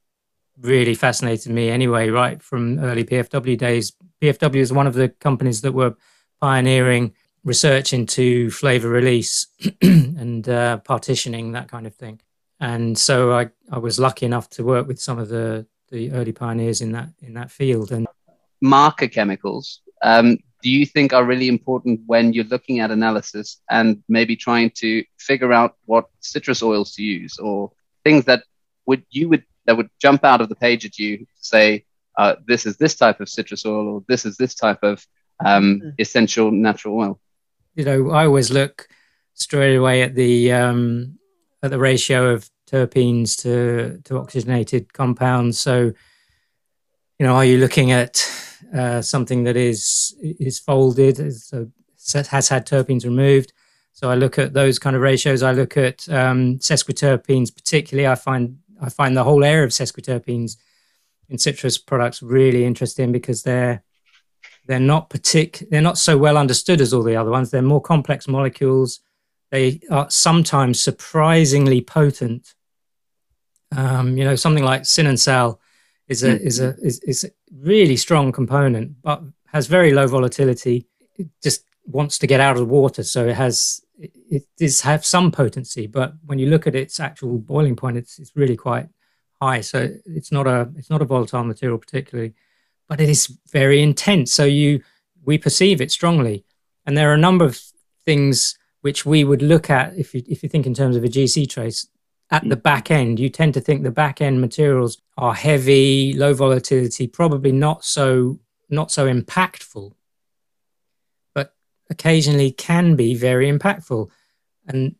[0.60, 1.70] really fascinated me.
[1.70, 3.92] Anyway, right from early PFW days,
[4.22, 5.94] PFW is one of the companies that were
[6.40, 7.12] pioneering
[7.44, 9.46] research into flavor release
[9.82, 12.20] and uh, partitioning, that kind of thing.
[12.60, 16.32] And so I, I was lucky enough to work with some of the, the early
[16.32, 17.92] pioneers in that in that field.
[17.92, 18.06] And
[18.60, 19.80] marker chemicals.
[20.02, 24.70] Um, do you think are really important when you're looking at analysis and maybe trying
[24.70, 27.70] to figure out what citrus oils to use or
[28.04, 28.42] things that
[28.86, 31.84] would you would that would jump out of the page at you say
[32.18, 35.06] uh, this is this type of citrus oil or this is this type of
[35.44, 35.94] um, mm.
[35.98, 37.20] essential natural oil
[37.74, 38.88] you know i always look
[39.34, 41.18] straight away at the um,
[41.62, 45.92] at the ratio of terpenes to to oxygenated compounds so
[47.18, 48.14] you know are you looking at
[48.74, 51.70] uh, something that is is folded, so
[52.30, 53.52] has had terpenes removed.
[53.92, 55.42] So I look at those kind of ratios.
[55.42, 58.06] I look at um, sesquiterpenes, particularly.
[58.06, 60.56] I find I find the whole area of sesquiterpenes
[61.28, 63.82] in citrus products really interesting because they're
[64.66, 67.50] they're not partic- they're not so well understood as all the other ones.
[67.50, 69.00] They're more complex molecules.
[69.50, 72.54] They are sometimes surprisingly potent.
[73.76, 75.60] Um, you know, something like sal
[76.08, 76.46] is a hmm.
[76.46, 80.86] is a is, is a really strong component, but has very low volatility.
[81.16, 84.80] It just wants to get out of the water, so it has it, it does
[84.82, 85.86] have some potency.
[85.86, 88.88] But when you look at its actual boiling point, it's it's really quite
[89.40, 89.60] high.
[89.60, 92.34] So it's not a it's not a volatile material particularly,
[92.88, 94.32] but it is very intense.
[94.32, 94.82] So you
[95.24, 96.44] we perceive it strongly,
[96.84, 97.60] and there are a number of
[98.04, 101.08] things which we would look at if you if you think in terms of a
[101.08, 101.88] GC trace
[102.30, 106.34] at the back end, you tend to think the back end materials are heavy, low
[106.34, 109.92] volatility, probably not so not so impactful,
[111.34, 111.54] but
[111.88, 114.10] occasionally can be very impactful,
[114.66, 114.96] and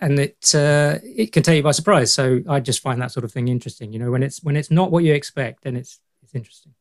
[0.00, 2.12] and it uh, it can take you by surprise.
[2.12, 3.92] So I just find that sort of thing interesting.
[3.92, 6.74] You know, when it's when it's not what you expect, then it's it's interesting.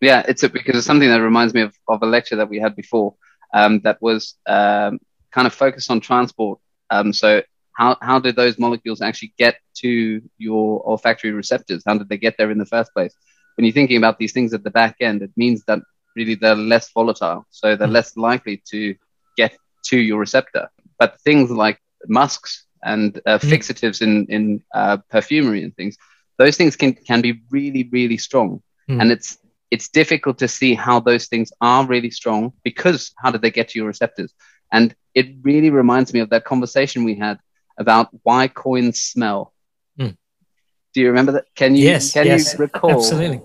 [0.00, 2.58] Yeah, it's a, because it's something that reminds me of, of a lecture that we
[2.58, 3.14] had before
[3.54, 4.98] um, that was um,
[5.30, 6.58] kind of focused on transport.
[6.90, 7.42] Um, so
[7.74, 11.82] how, how did those molecules actually get to your olfactory receptors?
[11.86, 13.14] How did they get there in the first place?
[13.56, 15.80] When you're thinking about these things at the back end, it means that
[16.16, 17.46] really they're less volatile.
[17.50, 17.92] So they're mm.
[17.92, 18.94] less likely to
[19.36, 20.68] get to your receptor.
[20.98, 23.50] But things like musks and uh, mm.
[23.50, 25.96] fixatives in, in uh, perfumery and things,
[26.38, 28.62] those things can, can be really, really strong.
[28.88, 29.00] Mm.
[29.00, 29.38] And it's,
[29.70, 33.68] it's difficult to see how those things are really strong because how did they get
[33.70, 34.34] to your receptors?
[34.70, 37.38] And it really reminds me of that conversation we had
[37.78, 39.52] about why coins smell.
[39.98, 40.16] Mm.
[40.94, 41.46] Do you remember that?
[41.54, 42.90] Can you yes, can yes, you recall?
[42.90, 43.42] Absolutely.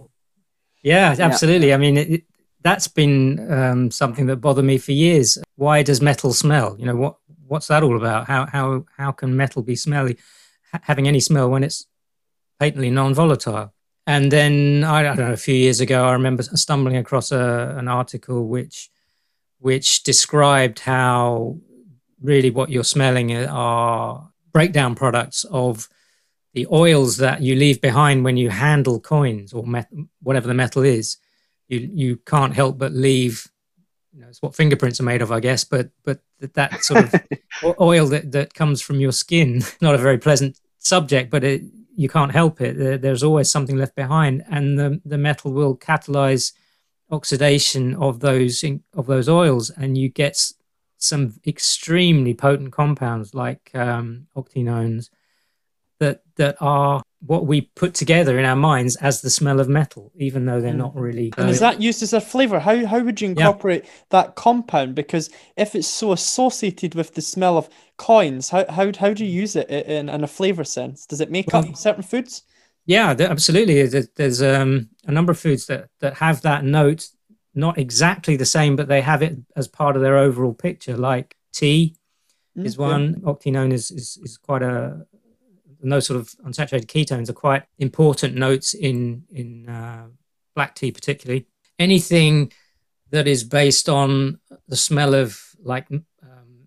[0.84, 1.70] Yeah, absolutely.
[1.70, 1.76] Yeah.
[1.76, 2.24] I mean, it,
[2.62, 5.38] that's been um, something that bothered me for years.
[5.56, 6.76] Why does metal smell?
[6.80, 7.18] You know, what
[7.48, 8.28] what's that all about?
[8.28, 10.18] How how how can metal be smelly,
[10.84, 11.86] having any smell when it's
[12.60, 13.74] patently non-volatile?
[14.06, 17.76] And then I, I don't know, a few years ago, I remember stumbling across a,
[17.78, 18.90] an article which
[19.60, 21.58] which described how
[22.22, 25.88] really what you're smelling are breakdown products of
[26.54, 29.92] the oils that you leave behind when you handle coins or met-
[30.24, 31.18] whatever the metal is.
[31.68, 33.48] You you can't help but leave.
[34.14, 35.64] You know, it's what fingerprints are made of, I guess.
[35.64, 37.14] But but that, that sort of
[37.80, 41.62] oil that that comes from your skin, not a very pleasant subject, but it,
[41.96, 43.02] you can't help it.
[43.02, 46.54] There's always something left behind, and the the metal will catalyze
[47.12, 48.64] oxidation of those
[48.94, 50.52] of those oils, and you get
[50.98, 55.10] some extremely potent compounds like um, octenones
[56.00, 60.12] that that are what we put together in our minds as the smell of metal,
[60.16, 61.34] even though they're not really.
[61.38, 62.60] And is that used as a flavor?
[62.60, 63.90] How how would you incorporate yeah.
[64.10, 64.96] that compound?
[64.96, 69.32] Because if it's so associated with the smell of coins, how how how do you
[69.32, 71.06] use it in, in a flavor sense?
[71.06, 72.44] Does it make well, up certain foods?
[72.86, 73.86] Yeah, absolutely.
[74.16, 77.10] There's um, a number of foods that that have that note,
[77.58, 80.96] not exactly the same, but they have it as part of their overall picture.
[80.96, 81.98] Like tea
[82.58, 83.16] mm, is one.
[83.20, 83.32] Yeah.
[83.32, 85.06] Octenone is, is is quite a
[85.82, 90.08] those sort of unsaturated ketones are quite important notes in in uh,
[90.56, 91.48] black tea, particularly.
[91.80, 92.52] Anything
[93.12, 96.02] that is based on the smell of like um,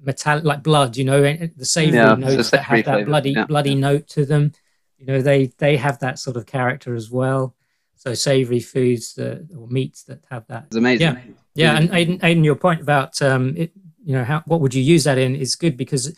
[0.00, 3.46] metallic, like blood, you know, the savory yeah, notes that have that bloody yeah.
[3.46, 4.52] bloody note to them.
[4.98, 7.54] You know, they they have that sort of character as well.
[8.00, 10.64] So savory foods that or meats that have that.
[10.68, 11.16] It's amazing.
[11.54, 11.76] Yeah, yeah.
[11.76, 13.72] And Aidan, Aidan your point about um, it,
[14.02, 16.16] you know, how what would you use that in is good because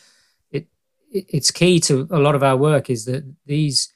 [0.53, 3.93] it—it's key to a lot of our work is that these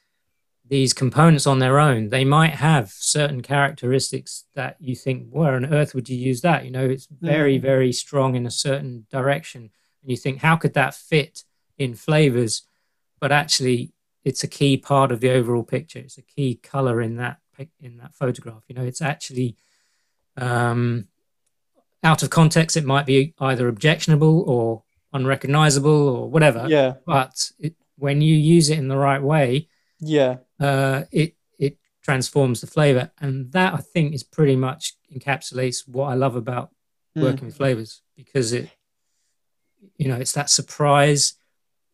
[0.69, 5.73] these components on their own they might have certain characteristics that you think where on
[5.73, 7.63] earth would you use that you know it's very mm.
[7.63, 9.71] very strong in a certain direction
[10.03, 11.45] and you think how could that fit
[11.79, 12.63] in flavors
[13.21, 13.93] but actually
[14.25, 17.39] it's a key part of the overall picture it's a key color in that
[17.81, 19.57] in that photograph you know it's actually
[20.37, 21.09] um,
[22.03, 24.83] out of context it might be either objectionable or
[25.17, 26.67] unrecognizable or whatever.
[26.69, 26.95] Yeah.
[27.05, 29.69] But it, when you use it in the right way,
[29.99, 35.89] yeah, uh, it it transforms the flavor, and that I think is pretty much encapsulates
[35.89, 36.71] what I love about
[37.17, 37.23] mm.
[37.23, 38.69] working with flavors because it,
[39.97, 41.35] you know, it's that surprise,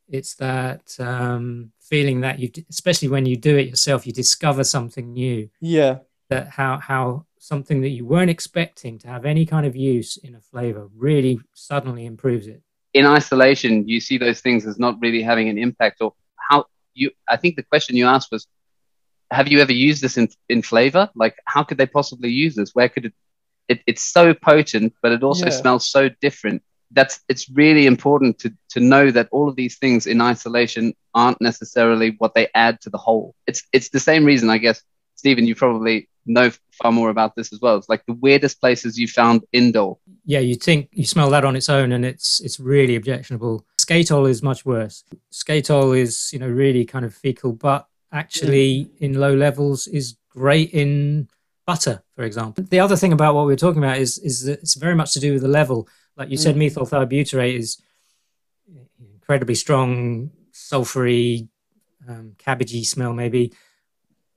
[0.09, 5.13] it's that um, feeling that you, especially when you do it yourself, you discover something
[5.13, 5.51] new.
[5.61, 5.99] Yeah.
[6.31, 10.35] That how how something that you weren't expecting to have any kind of use in
[10.35, 12.63] a flavor really suddenly improves it
[12.95, 16.01] in isolation, you see those things as not really having an impact.
[16.01, 18.47] Or how you, I think the question you asked was,
[19.31, 21.09] have you ever used this in, in flavor?
[21.15, 22.75] Like, how could they possibly use this?
[22.75, 23.15] Where could it,
[23.69, 25.53] it it's so potent, but it also yeah.
[25.53, 26.63] smells so different.
[26.93, 31.41] That's it's really important to to know that all of these things in isolation aren't
[31.41, 33.35] necessarily what they add to the whole.
[33.47, 34.83] It's it's the same reason, I guess,
[35.15, 36.51] Stephen, you probably know
[36.83, 37.77] far more about this as well.
[37.77, 39.99] It's like the weirdest places you found indole.
[40.25, 43.65] Yeah, you think you smell that on its own, and it's it's really objectionable.
[43.81, 45.05] Skatole is much worse.
[45.33, 50.71] Skatole is you know really kind of fecal, but actually in low levels is great
[50.71, 51.29] in
[51.67, 52.65] butter, for example.
[52.69, 55.13] The other thing about what we are talking about is is that it's very much
[55.13, 55.89] to do with the level.
[56.17, 56.59] Like you said, mm.
[56.59, 57.83] methyl thiobutyrate is
[59.15, 61.49] incredibly strong, sulfury,
[62.09, 63.53] um, cabbagey smell maybe,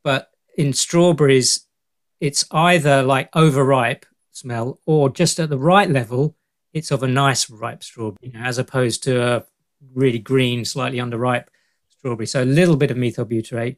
[0.04, 1.66] but in strawberries
[2.20, 6.36] it's either like overripe smell or just at the right level,
[6.74, 9.44] it's of a nice ripe strawberry, you know, as opposed to a
[9.94, 11.46] really green, slightly underripe
[11.90, 12.26] strawberry.
[12.26, 13.78] So a little bit of methyl butyrate,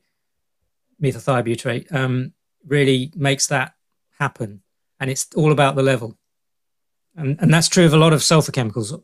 [1.00, 2.34] methyl thiobutyrate, um,
[2.66, 3.74] really makes that
[4.20, 4.62] happen.
[5.00, 6.18] And it's all about the level.
[7.18, 8.96] And, and that's true of a lot of sulfur chemicals.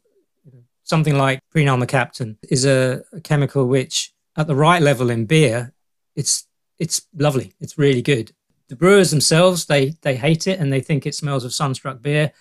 [0.84, 5.73] Something like prenyl mercaptan is a, a chemical which, at the right level in beer,
[6.15, 6.48] it's
[6.80, 7.53] it's lovely.
[7.60, 8.34] It's really good.
[8.68, 12.31] The brewers themselves they they hate it and they think it smells of sunstruck beer.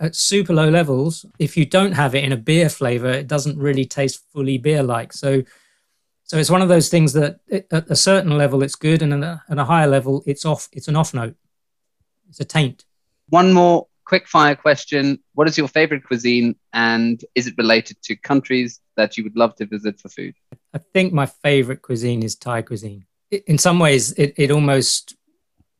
[0.00, 3.58] At super low levels if you don't have it in a beer flavor it doesn't
[3.58, 5.42] really taste fully beer like so
[6.22, 9.12] so it's one of those things that it, at a certain level it's good and
[9.12, 11.36] at a, at a higher level it's off it's an off note.
[12.30, 12.86] It's a taint.
[13.28, 15.18] One more quick fire question.
[15.32, 19.56] What is your favorite cuisine and is it related to countries that you would love
[19.56, 20.36] to visit for food?
[20.72, 23.06] I think my favorite cuisine is thai cuisine.
[23.32, 25.16] In some ways it, it almost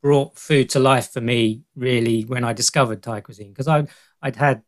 [0.02, 3.86] brought food to life for me really when I discovered Thai cuisine because I
[4.20, 4.62] I'd had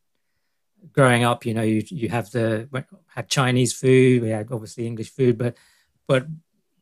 [0.93, 2.69] growing up, you know, you you have the
[3.17, 5.57] had Chinese food, we had obviously English food, but
[6.07, 6.27] but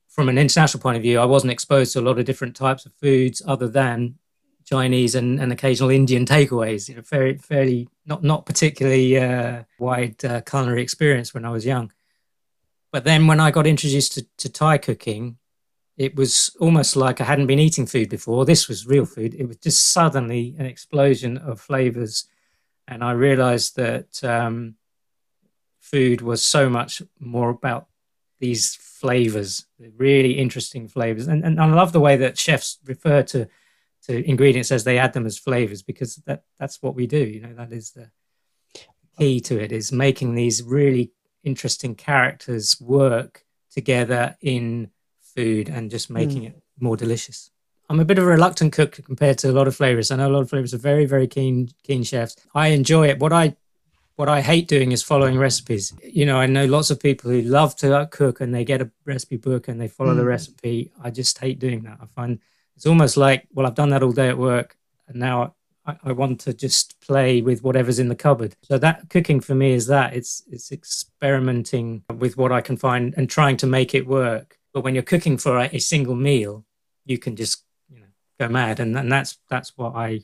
[0.08, 2.84] from an international point of view, I wasn't exposed to a lot of different types
[2.84, 4.18] of foods other than
[4.64, 6.88] Chinese and, and occasional Indian takeaways.
[6.88, 11.66] You know, very fairly not not particularly uh, wide uh, culinary experience when I was
[11.66, 11.92] young.
[12.92, 15.38] But then when I got introduced to, to Thai cooking,
[15.96, 18.44] it was almost like I hadn't been eating food before.
[18.44, 19.34] This was real food.
[19.34, 22.28] It was just suddenly an explosion of flavors,
[22.86, 24.76] and I realized that um,
[25.80, 27.86] food was so much more about
[28.40, 29.66] these flavors,
[29.96, 31.28] really interesting flavors.
[31.28, 33.48] And, and I love the way that chefs refer to
[34.06, 37.18] to ingredients as they add them as flavors because that that's what we do.
[37.18, 38.10] You know, that is the
[39.18, 41.12] key to it is making these really
[41.42, 44.90] interesting characters work together in
[45.20, 46.46] food and just making mm.
[46.48, 47.50] it more delicious.
[47.88, 50.10] I'm a bit of a reluctant cook compared to a lot of flavors.
[50.10, 52.36] I know a lot of flavors are very, very keen, keen chefs.
[52.54, 53.18] I enjoy it.
[53.18, 53.56] What I
[54.16, 55.92] what I hate doing is following recipes.
[56.02, 58.90] You know, I know lots of people who love to cook and they get a
[59.04, 60.18] recipe book and they follow mm.
[60.18, 60.92] the recipe.
[61.02, 61.98] I just hate doing that.
[62.00, 62.38] I find
[62.76, 64.76] it's almost like, well, I've done that all day at work
[65.08, 65.54] and now
[65.86, 68.56] I, I want to just play with whatever's in the cupboard.
[68.62, 73.14] So that cooking for me is that it's it's experimenting with what I can find
[73.16, 74.58] and trying to make it work.
[74.72, 76.64] But when you're cooking for a, a single meal,
[77.04, 78.06] you can just you know
[78.40, 80.20] go mad, and, and that's that's what I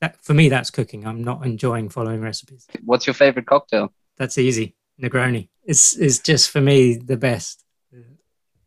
[0.00, 1.06] that for me that's cooking.
[1.06, 2.66] I'm not enjoying following recipes.
[2.84, 3.92] What's your favorite cocktail?
[4.16, 4.74] That's easy.
[5.00, 5.48] Negroni.
[5.64, 7.61] It's is just for me the best.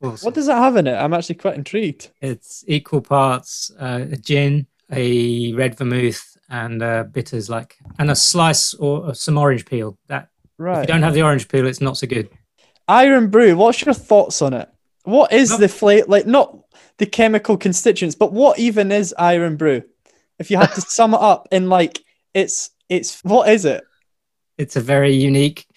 [0.06, 0.26] Awesome.
[0.26, 0.96] What does it have in it?
[0.96, 2.12] I'm actually quite intrigued.
[2.22, 8.16] It's equal parts uh, a gin, a red vermouth, and uh, bitters like, and a
[8.16, 9.98] slice or some orange peel.
[10.08, 10.84] That right.
[10.84, 12.30] If you don't have the orange peel, it's not so good.
[12.88, 13.56] Irn-Bru.
[13.58, 14.70] What's your thoughts on it?
[15.04, 16.08] What is the flavor?
[16.08, 16.58] Like not
[16.98, 19.84] the chemical constituents, but what even is Irn-Bru?
[20.38, 22.04] If you had to sum it up in like
[22.34, 23.84] it's it's what is it?
[24.58, 25.68] It's a very unique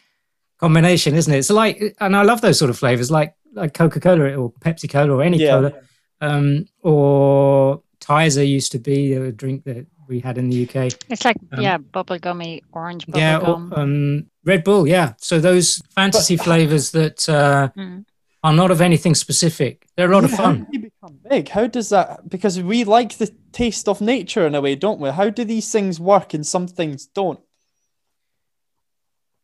[0.58, 1.38] combination, isn't it?
[1.38, 4.90] It's like, and I love those sort of flavors, like like Coca Cola or Pepsi
[4.90, 5.50] Cola or any yeah.
[5.50, 5.72] cola,
[6.20, 10.92] um, or Tizer used to be a drink that we had in the UK.
[11.08, 13.72] It's like um, yeah, bubblegummy orange bubble yeah, gum.
[13.72, 15.12] Or, um, Red Bull, yeah.
[15.18, 18.04] So those fantasy but, flavors that uh, mm.
[18.42, 19.86] are not of anything specific.
[19.96, 20.58] They're a lot yeah, of fun.
[20.58, 21.48] How do become big?
[21.50, 22.28] How does that?
[22.28, 25.10] Because we like the taste of nature in a way, don't we?
[25.10, 27.40] How do these things work and some things don't?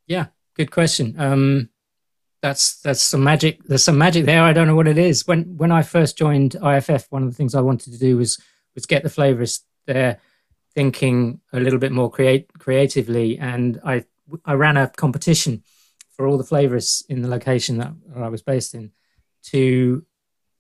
[0.06, 0.26] Yeah,
[0.56, 1.14] good question.
[1.18, 1.68] Um,
[2.44, 3.64] that's that's some magic.
[3.64, 4.42] There's some magic there.
[4.42, 5.26] I don't know what it is.
[5.26, 8.38] When when I first joined IFF, one of the things I wanted to do was
[8.74, 10.18] was get the flavors there,
[10.74, 14.04] thinking a little bit more create creatively, and I
[14.44, 15.62] I ran a competition
[16.10, 18.92] for all the flavors in the location that I was based in
[19.44, 20.04] to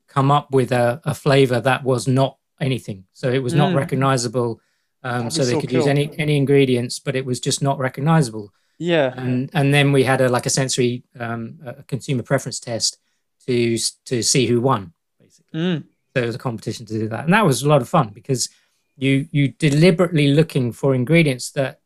[0.08, 3.04] come up with a, a flavor that was not anything.
[3.12, 3.58] So it was mm.
[3.58, 4.58] not recognizable.
[5.02, 5.80] Um, so they so could cool.
[5.80, 8.54] use any any ingredients, but it was just not recognizable.
[8.78, 9.14] Yeah.
[9.16, 12.98] And and then we had a like a sensory um, a consumer preference test
[13.46, 13.76] to
[14.06, 15.60] to see who won, basically.
[15.60, 15.84] Mm.
[16.16, 18.10] So it was a competition to do that, and that was a lot of fun
[18.14, 18.48] because
[18.96, 21.80] you you deliberately looking for ingredients that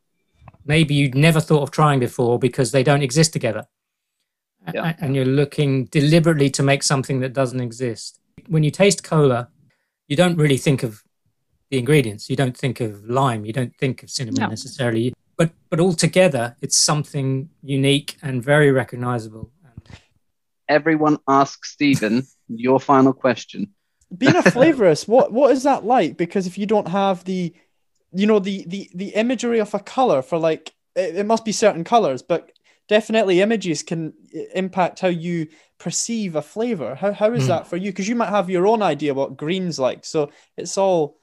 [0.64, 3.66] maybe you'd never thought of trying before because they don't exist together.
[4.74, 4.94] Yeah.
[4.98, 8.20] And you're looking deliberately to make something that doesn't exist.
[8.48, 9.48] When you taste cola,
[10.08, 11.02] you don't really think of
[11.70, 12.28] the ingredients.
[12.28, 13.46] You don't think of lime.
[13.46, 14.48] You don't think of cinnamon no.
[14.48, 19.50] necessarily but but altogether it's something unique and very recognizable.
[20.68, 23.72] Everyone ask stephen your final question.
[24.14, 25.08] Being a flavorist.
[25.08, 26.18] What what is that like?
[26.18, 27.54] Because if you don't have the
[28.12, 31.52] you know the the the imagery of a color for like it, it must be
[31.52, 32.50] certain colors but
[32.88, 34.14] definitely images can
[34.54, 35.46] impact how you
[35.78, 37.48] perceive a flavor how, how is mm.
[37.48, 37.90] that for you?
[37.92, 41.17] Because you might have your own idea what green's like so it's all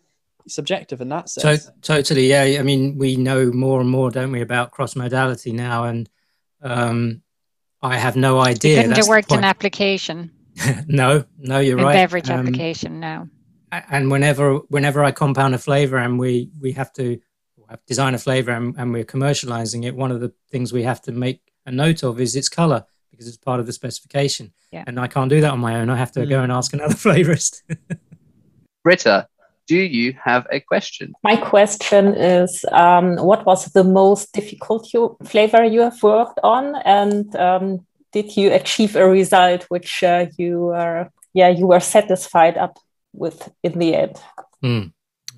[0.48, 1.66] subjective in that sense.
[1.66, 2.60] So, totally, yeah.
[2.60, 6.10] I mean, we know more and more, don't we, about cross modality now, and
[6.62, 7.22] um,
[7.82, 8.82] I have no idea.
[8.82, 10.32] couldn't have worked in application.
[10.88, 11.94] no, no, you're in right.
[11.94, 13.30] Beverage um, application now.
[13.72, 17.20] And whenever, whenever I compound a flavor, and we we have to
[17.88, 21.12] design a flavor, and, and we're commercializing it, one of the things we have to
[21.12, 24.54] make a note of is its color because it's part of the specification.
[24.72, 24.84] Yeah.
[24.88, 25.90] And I can't do that on my own.
[25.90, 26.30] I have to mm.
[26.30, 27.62] go and ask another flavorist.
[28.84, 29.28] Britta,
[29.68, 31.14] do you have a question?
[31.24, 36.76] My question is um, what was the most difficult you, flavor you have worked on?
[36.86, 42.58] And um, did you achieve a result which uh, you were, yeah, you were satisfied
[42.58, 42.80] up
[43.14, 44.22] with in the end?
[44.64, 44.94] Mm.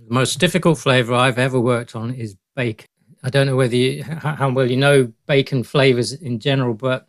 [0.08, 2.88] The most difficult flavor I've ever worked on is bacon.
[3.24, 7.08] I don't know whether you, how well you know bacon flavors in general, but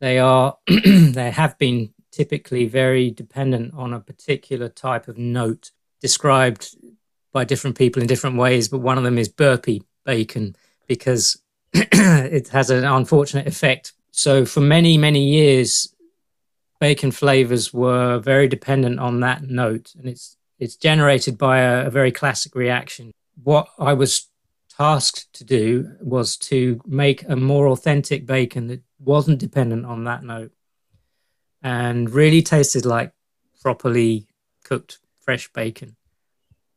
[0.00, 5.70] they are they have been typically very dependent on a particular type of note
[6.00, 6.76] described
[7.32, 10.56] by different people in different ways, but one of them is burpee bacon
[10.86, 11.40] because
[11.72, 13.92] it has an unfortunate effect.
[14.10, 15.94] So for many, many years,
[16.80, 21.90] bacon flavors were very dependent on that note, and it's it's generated by a, a
[21.90, 23.12] very classic reaction.
[23.42, 24.28] What I was
[24.76, 30.22] tasked to do was to make a more authentic bacon that wasn't dependent on that
[30.24, 30.52] note
[31.62, 33.12] and really tasted like
[33.60, 34.26] properly
[34.64, 35.96] cooked fresh bacon.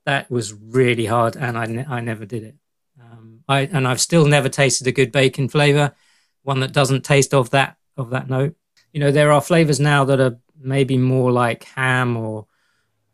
[0.05, 2.55] That was really hard, and I, ne- I never did it.
[3.01, 5.93] Um, I and I've still never tasted a good bacon flavor,
[6.43, 8.55] one that doesn't taste of that of that note.
[8.91, 12.47] You know, there are flavors now that are maybe more like ham or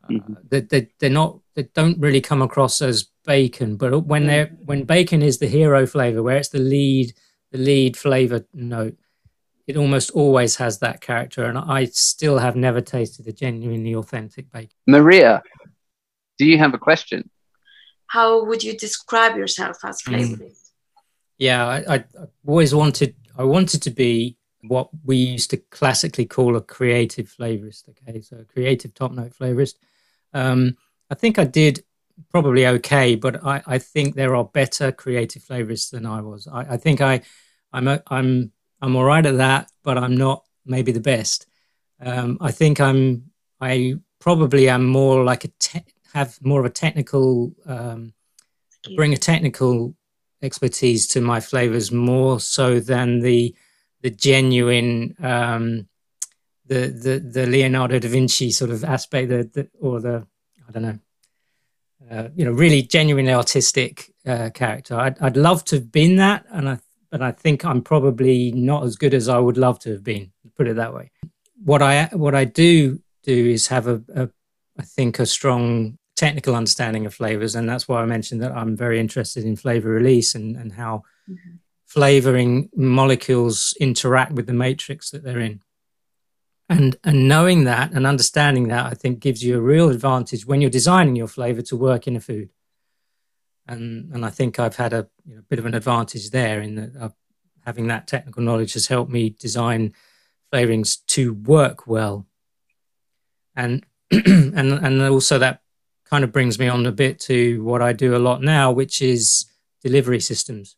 [0.03, 0.34] uh, mm-hmm.
[0.49, 4.84] that they, they're not they don't really come across as bacon but when they're when
[4.84, 7.14] bacon is the hero flavor where it's the lead
[7.52, 8.95] the lead flavor note
[9.68, 14.52] it almost always has that character and i still have never tasted a genuinely authentic
[14.52, 15.42] bacon maria
[16.38, 17.30] do you have a question
[18.08, 20.56] how would you describe yourself as flavorist mm.
[21.38, 22.04] yeah I, I
[22.46, 24.38] always wanted i wanted to be
[24.68, 27.90] what we used to classically call a creative flavorist.
[27.90, 29.76] Okay, so a creative top note flavorist.
[30.34, 30.78] Um,
[31.10, 31.84] I think I did
[32.32, 36.48] probably okay, but I, I think there are better creative flavorists than I was.
[36.48, 37.22] I, I think I,
[37.74, 38.52] I'm a, I'm
[38.82, 41.48] I'm all right at that, but I'm not maybe the best.
[42.00, 43.32] Um, I think I'm
[43.62, 48.14] I probably am more like a te- have more of a technical um,
[48.96, 49.96] bring a technical
[50.42, 53.56] expertise to my flavors more so than the
[54.02, 55.88] the genuine um,
[56.68, 60.26] the the the Leonardo da Vinci sort of aspect, the, the or the
[60.68, 61.00] I don't know,
[62.12, 64.96] uh, you know, really genuinely artistic uh, character.
[64.96, 66.80] I'd I'd love to have been that, and I
[67.16, 70.34] but I think I'm probably not as good as I would love to have been.
[70.58, 71.12] Put it that way.
[71.64, 74.30] What I what I do do is have a, a
[74.78, 78.76] I think a strong technical understanding of flavors, and that's why I mentioned that I'm
[78.76, 81.04] very interested in flavor release and and how.
[81.30, 81.56] Mm-hmm
[81.96, 85.62] flavoring molecules interact with the matrix that they're in.
[86.68, 90.60] And, and knowing that and understanding that, I think, gives you a real advantage when
[90.60, 92.50] you're designing your flavor to work in a food.
[93.68, 96.76] And, and I think I've had a you know, bit of an advantage there in
[96.76, 97.14] that
[97.66, 99.94] having that technical knowledge has helped me design
[100.54, 102.28] flavorings to work well.
[103.56, 105.62] And, and, and also that
[106.06, 109.02] kind of brings me on a bit to what I do a lot now, which
[109.02, 109.46] is
[109.82, 110.78] delivery systems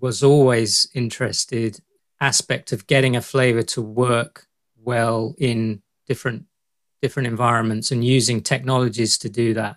[0.00, 1.80] was always interested
[2.20, 4.46] aspect of getting a flavor to work
[4.82, 6.44] well in different
[7.00, 9.76] different environments and using technologies to do that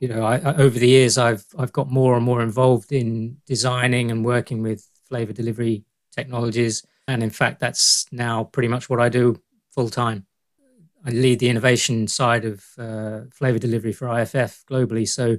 [0.00, 3.38] you know I, I, over the years i've i've got more and more involved in
[3.46, 9.00] designing and working with flavor delivery technologies and in fact that's now pretty much what
[9.00, 9.40] i do
[9.70, 10.26] full time
[11.06, 15.36] i lead the innovation side of uh, flavor delivery for iff globally so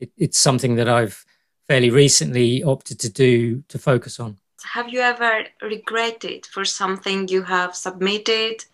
[0.00, 1.24] it, it's something that i've
[1.70, 4.36] fairly recently opted to do to focus on.
[4.74, 8.64] Have you ever regretted for something you have submitted?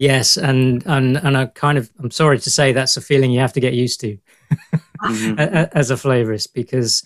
[0.00, 3.38] Yes, and and and I kind of I'm sorry to say that's a feeling you
[3.38, 4.18] have to get used to
[5.02, 5.38] mm-hmm.
[5.38, 7.04] as a flavorist because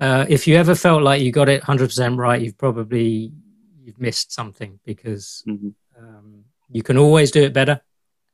[0.00, 3.32] uh, if you ever felt like you got it 100% right, you've probably
[3.84, 5.68] you've missed something because mm-hmm.
[5.98, 7.80] um, you can always do it better,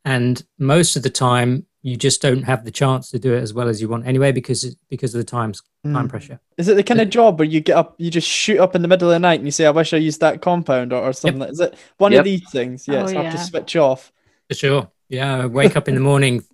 [0.04, 3.54] and most of the time you just don't have the chance to do it as
[3.54, 5.92] well as you want anyway because because of the times mm.
[5.92, 6.40] time pressure.
[6.56, 8.82] Is it the kind of job where you get up, you just shoot up in
[8.82, 11.02] the middle of the night and you say, "I wish I used that compound" or,
[11.02, 11.40] or something?
[11.40, 11.50] Yep.
[11.50, 12.20] Is it one yep.
[12.20, 12.88] of these things?
[12.88, 13.32] Yeah, oh, it's hard yeah.
[13.32, 14.12] to switch off.
[14.48, 14.90] For sure.
[15.08, 16.44] Yeah, I wake up in the morning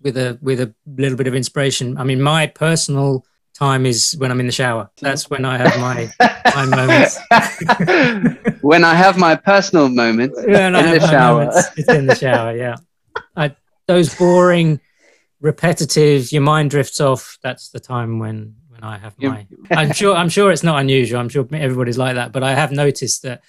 [0.00, 1.96] with a with a little bit of inspiration.
[1.96, 4.90] I mean, my personal time is when I'm in the shower.
[5.00, 6.10] That's when I have my
[6.54, 7.18] my moments.
[8.62, 11.46] when I have my personal moments in the shower.
[11.46, 12.56] Moments, it's in the shower.
[12.56, 12.76] Yeah.
[13.36, 13.54] I
[13.86, 14.80] those boring,
[15.40, 17.38] repetitive, your mind drifts off.
[17.42, 19.46] That's the time when when I have my.
[19.70, 20.14] I'm sure.
[20.14, 21.20] I'm sure it's not unusual.
[21.20, 22.32] I'm sure everybody's like that.
[22.32, 23.42] But I have noticed that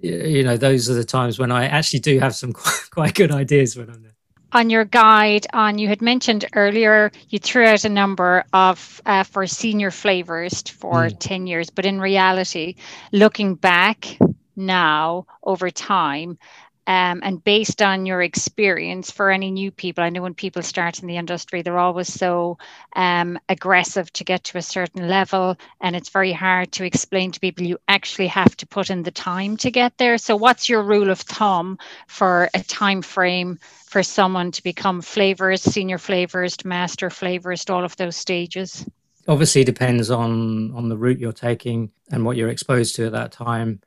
[0.00, 3.32] you know those are the times when I actually do have some quite, quite good
[3.32, 4.13] ideas when I'm there
[4.54, 9.24] on your guide on you had mentioned earlier you threw out a number of uh,
[9.24, 11.16] for senior flavors for mm.
[11.18, 12.76] 10 years but in reality
[13.12, 14.16] looking back
[14.56, 16.38] now over time
[16.86, 21.00] um, and based on your experience for any new people i know when people start
[21.00, 22.56] in the industry they're always so
[22.94, 27.40] um, aggressive to get to a certain level and it's very hard to explain to
[27.40, 30.82] people you actually have to put in the time to get there so what's your
[30.82, 33.58] rule of thumb for a time frame
[33.94, 38.84] for someone to become flavorist senior flavorist master flavorist all of those stages
[39.28, 43.32] obviously depends on on the route you're taking and what you're exposed to at that
[43.32, 43.80] time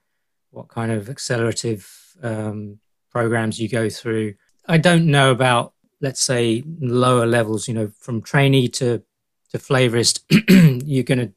[0.52, 1.88] what kind of accelerative
[2.24, 2.80] um,
[3.12, 4.34] programs you go through.
[4.68, 7.68] I don't know about, let's say, lower levels.
[7.68, 9.04] You know, from trainee to
[9.52, 10.22] to flavorist,
[10.86, 11.32] you're gonna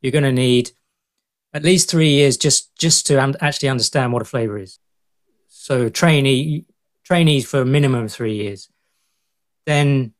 [0.00, 0.70] you're gonna need
[1.52, 4.78] at least three years just just to actually understand what a flavor is.
[5.48, 6.66] So trainee
[7.08, 8.68] trainees for a minimum of three years.
[9.64, 10.12] Then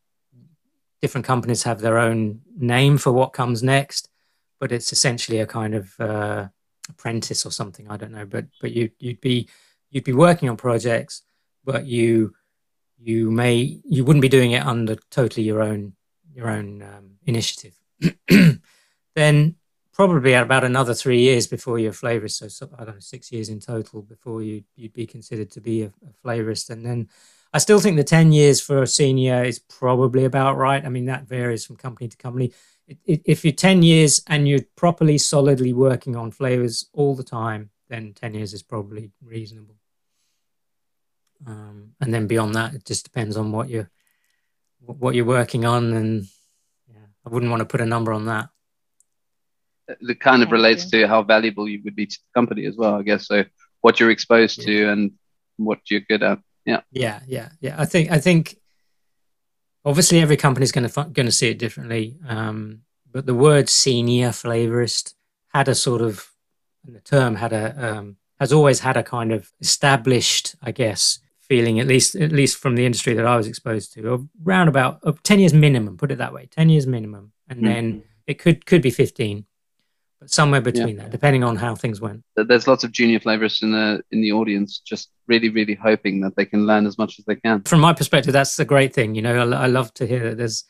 [1.03, 4.09] different companies have their own name for what comes next,
[4.59, 6.49] but it's essentially a kind of uh,
[6.89, 7.91] apprentice or something.
[7.91, 9.49] I don't know, but but you you'd be
[9.91, 11.23] you'd be working on projects,
[11.63, 12.35] but you
[12.99, 15.93] you may you wouldn't be doing it under totally your own
[16.35, 17.79] your own um, initiative.
[19.15, 19.57] then
[19.99, 22.39] probably about another three years before you're a flavorist.
[22.39, 25.61] So, so, I don't know, six years in total before you you'd be considered to
[25.61, 27.09] be a, a flavorist, and then
[27.53, 30.85] I still think the 10 years for a senior is probably about right.
[30.85, 32.53] I mean, that varies from company to company.
[32.87, 37.25] It, it, if you're 10 years and you're properly, solidly working on flavors all the
[37.25, 39.77] time, then 10 years is probably reasonable.
[41.47, 43.91] Um, and then beyond that, it just depends on what you're
[44.81, 46.25] what you're working on, and
[46.89, 48.49] yeah, I wouldn't want to put a number on that.
[49.89, 52.95] It kind of relates to how valuable you would be to the company as well,
[52.95, 53.27] I guess.
[53.27, 53.45] So
[53.81, 54.67] what you're exposed yeah.
[54.67, 55.13] to and
[55.57, 56.39] what you're good at.
[56.65, 56.81] Yeah.
[56.91, 57.77] Yeah, yeah, yeah.
[57.79, 58.59] I think I think
[59.85, 62.19] obviously every company is going to going to see it differently.
[62.27, 65.15] Um, but the word senior flavorist
[65.55, 66.29] had a sort of
[66.85, 71.81] the term had a um, has always had a kind of established, I guess, feeling
[71.81, 75.23] at least at least from the industry that I was exposed to, around about of
[75.23, 75.97] ten years minimum.
[75.97, 77.67] Put it that way, ten years minimum, and mm-hmm.
[77.67, 79.47] then it could could be fifteen
[80.21, 81.03] but somewhere between yeah.
[81.03, 82.23] that, depending on how things went.
[82.35, 86.37] There's lots of junior flavorists in the in the audience, just really, really hoping that
[86.37, 87.63] they can learn as much as they can.
[87.63, 89.15] From my perspective, that's the great thing.
[89.15, 90.65] You know, I, I love to hear that there's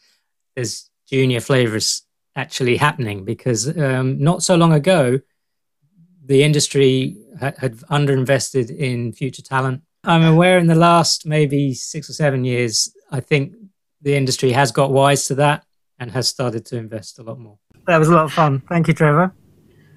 [0.55, 2.03] there's junior flavorists
[2.37, 5.19] actually happening because um, not so long ago,
[6.25, 9.83] the industry had, had underinvested in future talent.
[10.05, 13.55] I'm aware in the last maybe six or seven years, I think
[14.01, 15.65] the industry has got wise to that
[15.99, 17.59] and has started to invest a lot more.
[17.89, 18.62] That was a lot of fun.
[18.69, 19.32] Thank you, Trevor.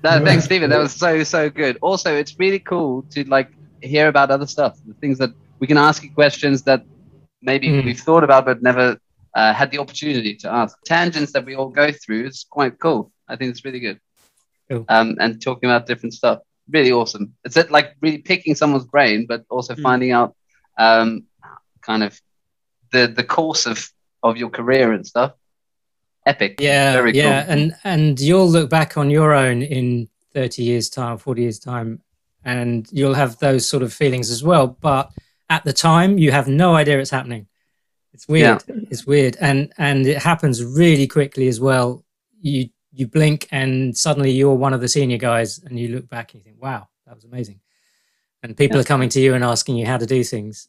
[0.01, 0.69] No, thanks, Stephen.
[0.69, 1.77] That was so so good.
[1.81, 3.51] Also, it's really cool to like
[3.81, 6.85] hear about other stuff, the things that we can ask you questions that
[7.41, 7.84] maybe mm.
[7.84, 8.97] we've thought about but never
[9.35, 10.77] uh, had the opportunity to ask.
[10.85, 13.11] Tangents that we all go through is quite cool.
[13.27, 13.99] I think it's really good.
[14.69, 14.85] Cool.
[14.88, 16.39] Um, and talking about different stuff,
[16.69, 17.34] really awesome.
[17.43, 19.81] It's like really picking someone's brain, but also mm.
[19.81, 20.34] finding out
[20.77, 21.26] um,
[21.81, 22.18] kind of
[22.93, 23.91] the the course of
[24.23, 25.34] of your career and stuff
[26.26, 26.60] epic.
[26.60, 27.53] Yeah, Very yeah, cool.
[27.53, 32.02] and and you'll look back on your own in thirty years' time, forty years' time,
[32.43, 34.68] and you'll have those sort of feelings as well.
[34.68, 35.11] But
[35.49, 37.48] at the time, you have no idea it's happening.
[38.14, 38.64] It's weird.
[38.68, 38.76] Yeah.
[38.89, 42.03] It's weird, and and it happens really quickly as well.
[42.41, 46.34] You you blink, and suddenly you're one of the senior guys, and you look back
[46.34, 47.61] and you think, "Wow, that was amazing."
[48.43, 48.81] And people yeah.
[48.81, 50.68] are coming to you and asking you how to do things.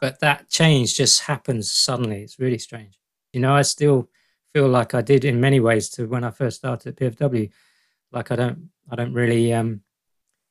[0.00, 2.22] But that change just happens suddenly.
[2.22, 2.98] It's really strange.
[3.32, 4.08] You know, I still
[4.52, 7.50] feel like I did in many ways to when I first started at PFW.
[8.12, 9.82] Like I don't, I don't really, um,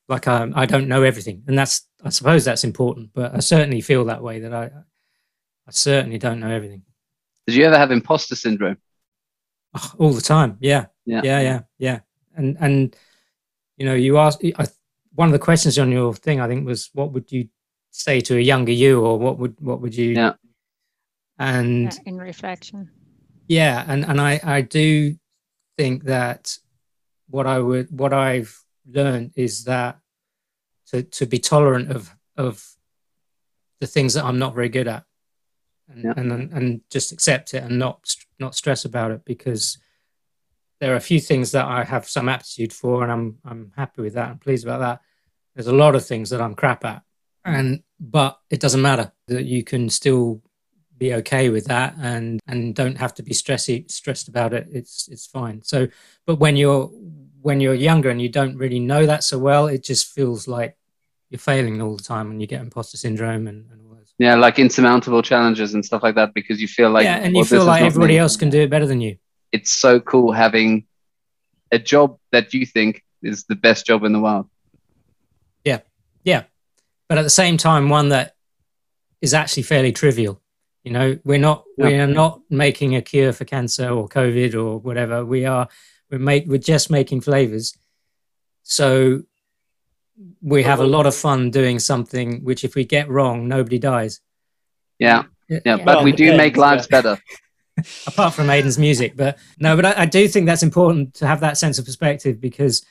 [0.08, 3.10] like I, I don't know everything, and that's, I suppose that's important.
[3.12, 6.82] But I certainly feel that way that I, I certainly don't know everything.
[7.46, 8.78] Did you ever have imposter syndrome?
[9.74, 10.56] Oh, all the time.
[10.60, 10.86] Yeah.
[11.04, 11.20] Yeah.
[11.22, 11.40] Yeah.
[11.40, 11.60] Yeah.
[11.78, 11.98] Yeah.
[12.34, 12.96] And and
[13.76, 14.66] you know, you asked I,
[15.14, 16.40] one of the questions on your thing.
[16.40, 17.48] I think was, what would you
[17.90, 20.14] say to a younger you, or what would what would you?
[20.14, 20.32] Yeah.
[21.38, 22.90] And in reflection
[23.50, 25.16] yeah and and i i do
[25.76, 26.56] think that
[27.28, 29.98] what i would what i've learned is that
[30.86, 32.64] to to be tolerant of of
[33.80, 35.04] the things that i'm not very good at
[35.88, 36.12] and yeah.
[36.16, 39.78] and, and just accept it and not not stress about it because
[40.78, 44.00] there are a few things that i have some aptitude for and i'm i'm happy
[44.00, 45.00] with that and pleased about that
[45.56, 47.02] there's a lot of things that i'm crap at
[47.44, 50.40] and but it doesn't matter that you can still
[51.00, 55.08] be okay with that and and don't have to be stressy stressed about it it's
[55.08, 55.62] it's fine.
[55.62, 55.88] So
[56.26, 56.90] but when you're
[57.40, 60.76] when you're younger and you don't really know that so well it just feels like
[61.30, 64.12] you're failing all the time and you get imposter syndrome and, and all those.
[64.18, 67.40] Yeah like insurmountable challenges and stuff like that because you feel like yeah and you
[67.40, 69.16] well, feel like everybody else can do it better than you.
[69.52, 70.86] It's so cool having
[71.72, 74.50] a job that you think is the best job in the world.
[75.64, 75.80] Yeah
[76.24, 76.42] yeah.
[77.08, 78.34] But at the same time one that
[79.22, 80.42] is actually fairly trivial
[80.84, 81.86] you know, we're not yeah.
[81.86, 85.24] we are not making a cure for cancer or COVID or whatever.
[85.24, 85.68] We are
[86.10, 87.76] we're make we're just making flavors.
[88.62, 89.22] So
[90.42, 94.20] we have a lot of fun doing something which if we get wrong, nobody dies.
[94.98, 95.24] Yeah.
[95.48, 95.76] Yeah, yeah.
[95.76, 97.18] but well, we do make lives better.
[98.06, 99.16] Apart from Aidan's music.
[99.16, 102.40] But no, but I, I do think that's important to have that sense of perspective
[102.40, 102.84] because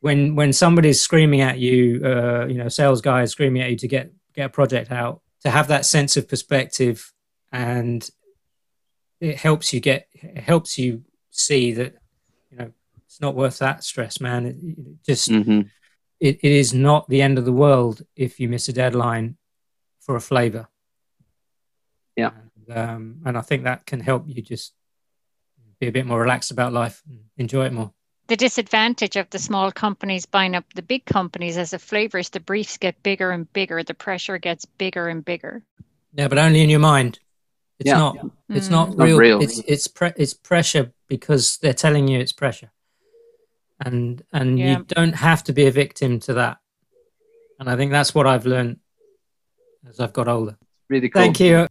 [0.00, 3.76] when when somebody's screaming at you, uh, you know, sales guy is screaming at you
[3.76, 7.12] to get get a project out, to have that sense of perspective
[7.52, 8.08] and
[9.20, 11.94] it helps you get it helps you see that
[12.50, 12.72] you know
[13.06, 15.62] it's not worth that stress man it, it just mm-hmm.
[16.20, 19.36] it, it is not the end of the world if you miss a deadline
[20.00, 20.68] for a flavor
[22.16, 22.30] yeah
[22.70, 24.74] um, and I think that can help you just
[25.78, 27.92] be a bit more relaxed about life and enjoy it more.
[28.28, 32.38] The disadvantage of the small companies buying up the big companies as a flavors, the
[32.38, 35.64] briefs get bigger and bigger, the pressure gets bigger and bigger.
[36.14, 37.18] Yeah, but only in your mind.
[37.80, 37.98] It's Yeah.
[37.98, 38.16] not.
[38.50, 38.70] It's Mm.
[38.70, 39.18] not It's not real.
[39.18, 39.40] real.
[39.42, 42.70] It's it's pre- it's pressure because they're telling you it's pressure,
[43.80, 44.78] and and Yeah.
[44.78, 46.58] you don't have to be a victim to that.
[47.58, 48.78] And I think that's what I've learned
[49.88, 50.56] as I've got older.
[50.88, 51.22] Really cool.
[51.22, 51.66] Thank you.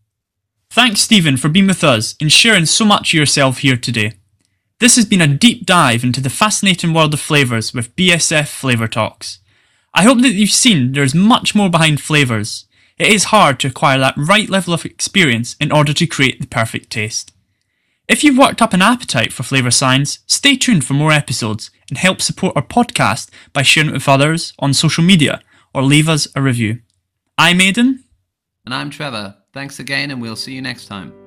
[0.71, 4.13] Thanks, Stephen, for being with us and sharing so much of yourself here today.
[4.79, 8.87] This has been a deep dive into the fascinating world of flavours with BSF Flavour
[8.87, 9.39] Talks.
[9.93, 12.65] I hope that you've seen there is much more behind flavours.
[12.99, 16.47] It is hard to acquire that right level of experience in order to create the
[16.47, 17.31] perfect taste.
[18.09, 21.97] If you've worked up an appetite for flavour science, stay tuned for more episodes and
[21.97, 25.41] help support our podcast by sharing it with others on social media
[25.73, 26.81] or leave us a review.
[27.37, 28.03] I'm Aidan.
[28.65, 29.37] And I'm Trevor.
[29.53, 31.18] Thanks again, and we'll see you next time.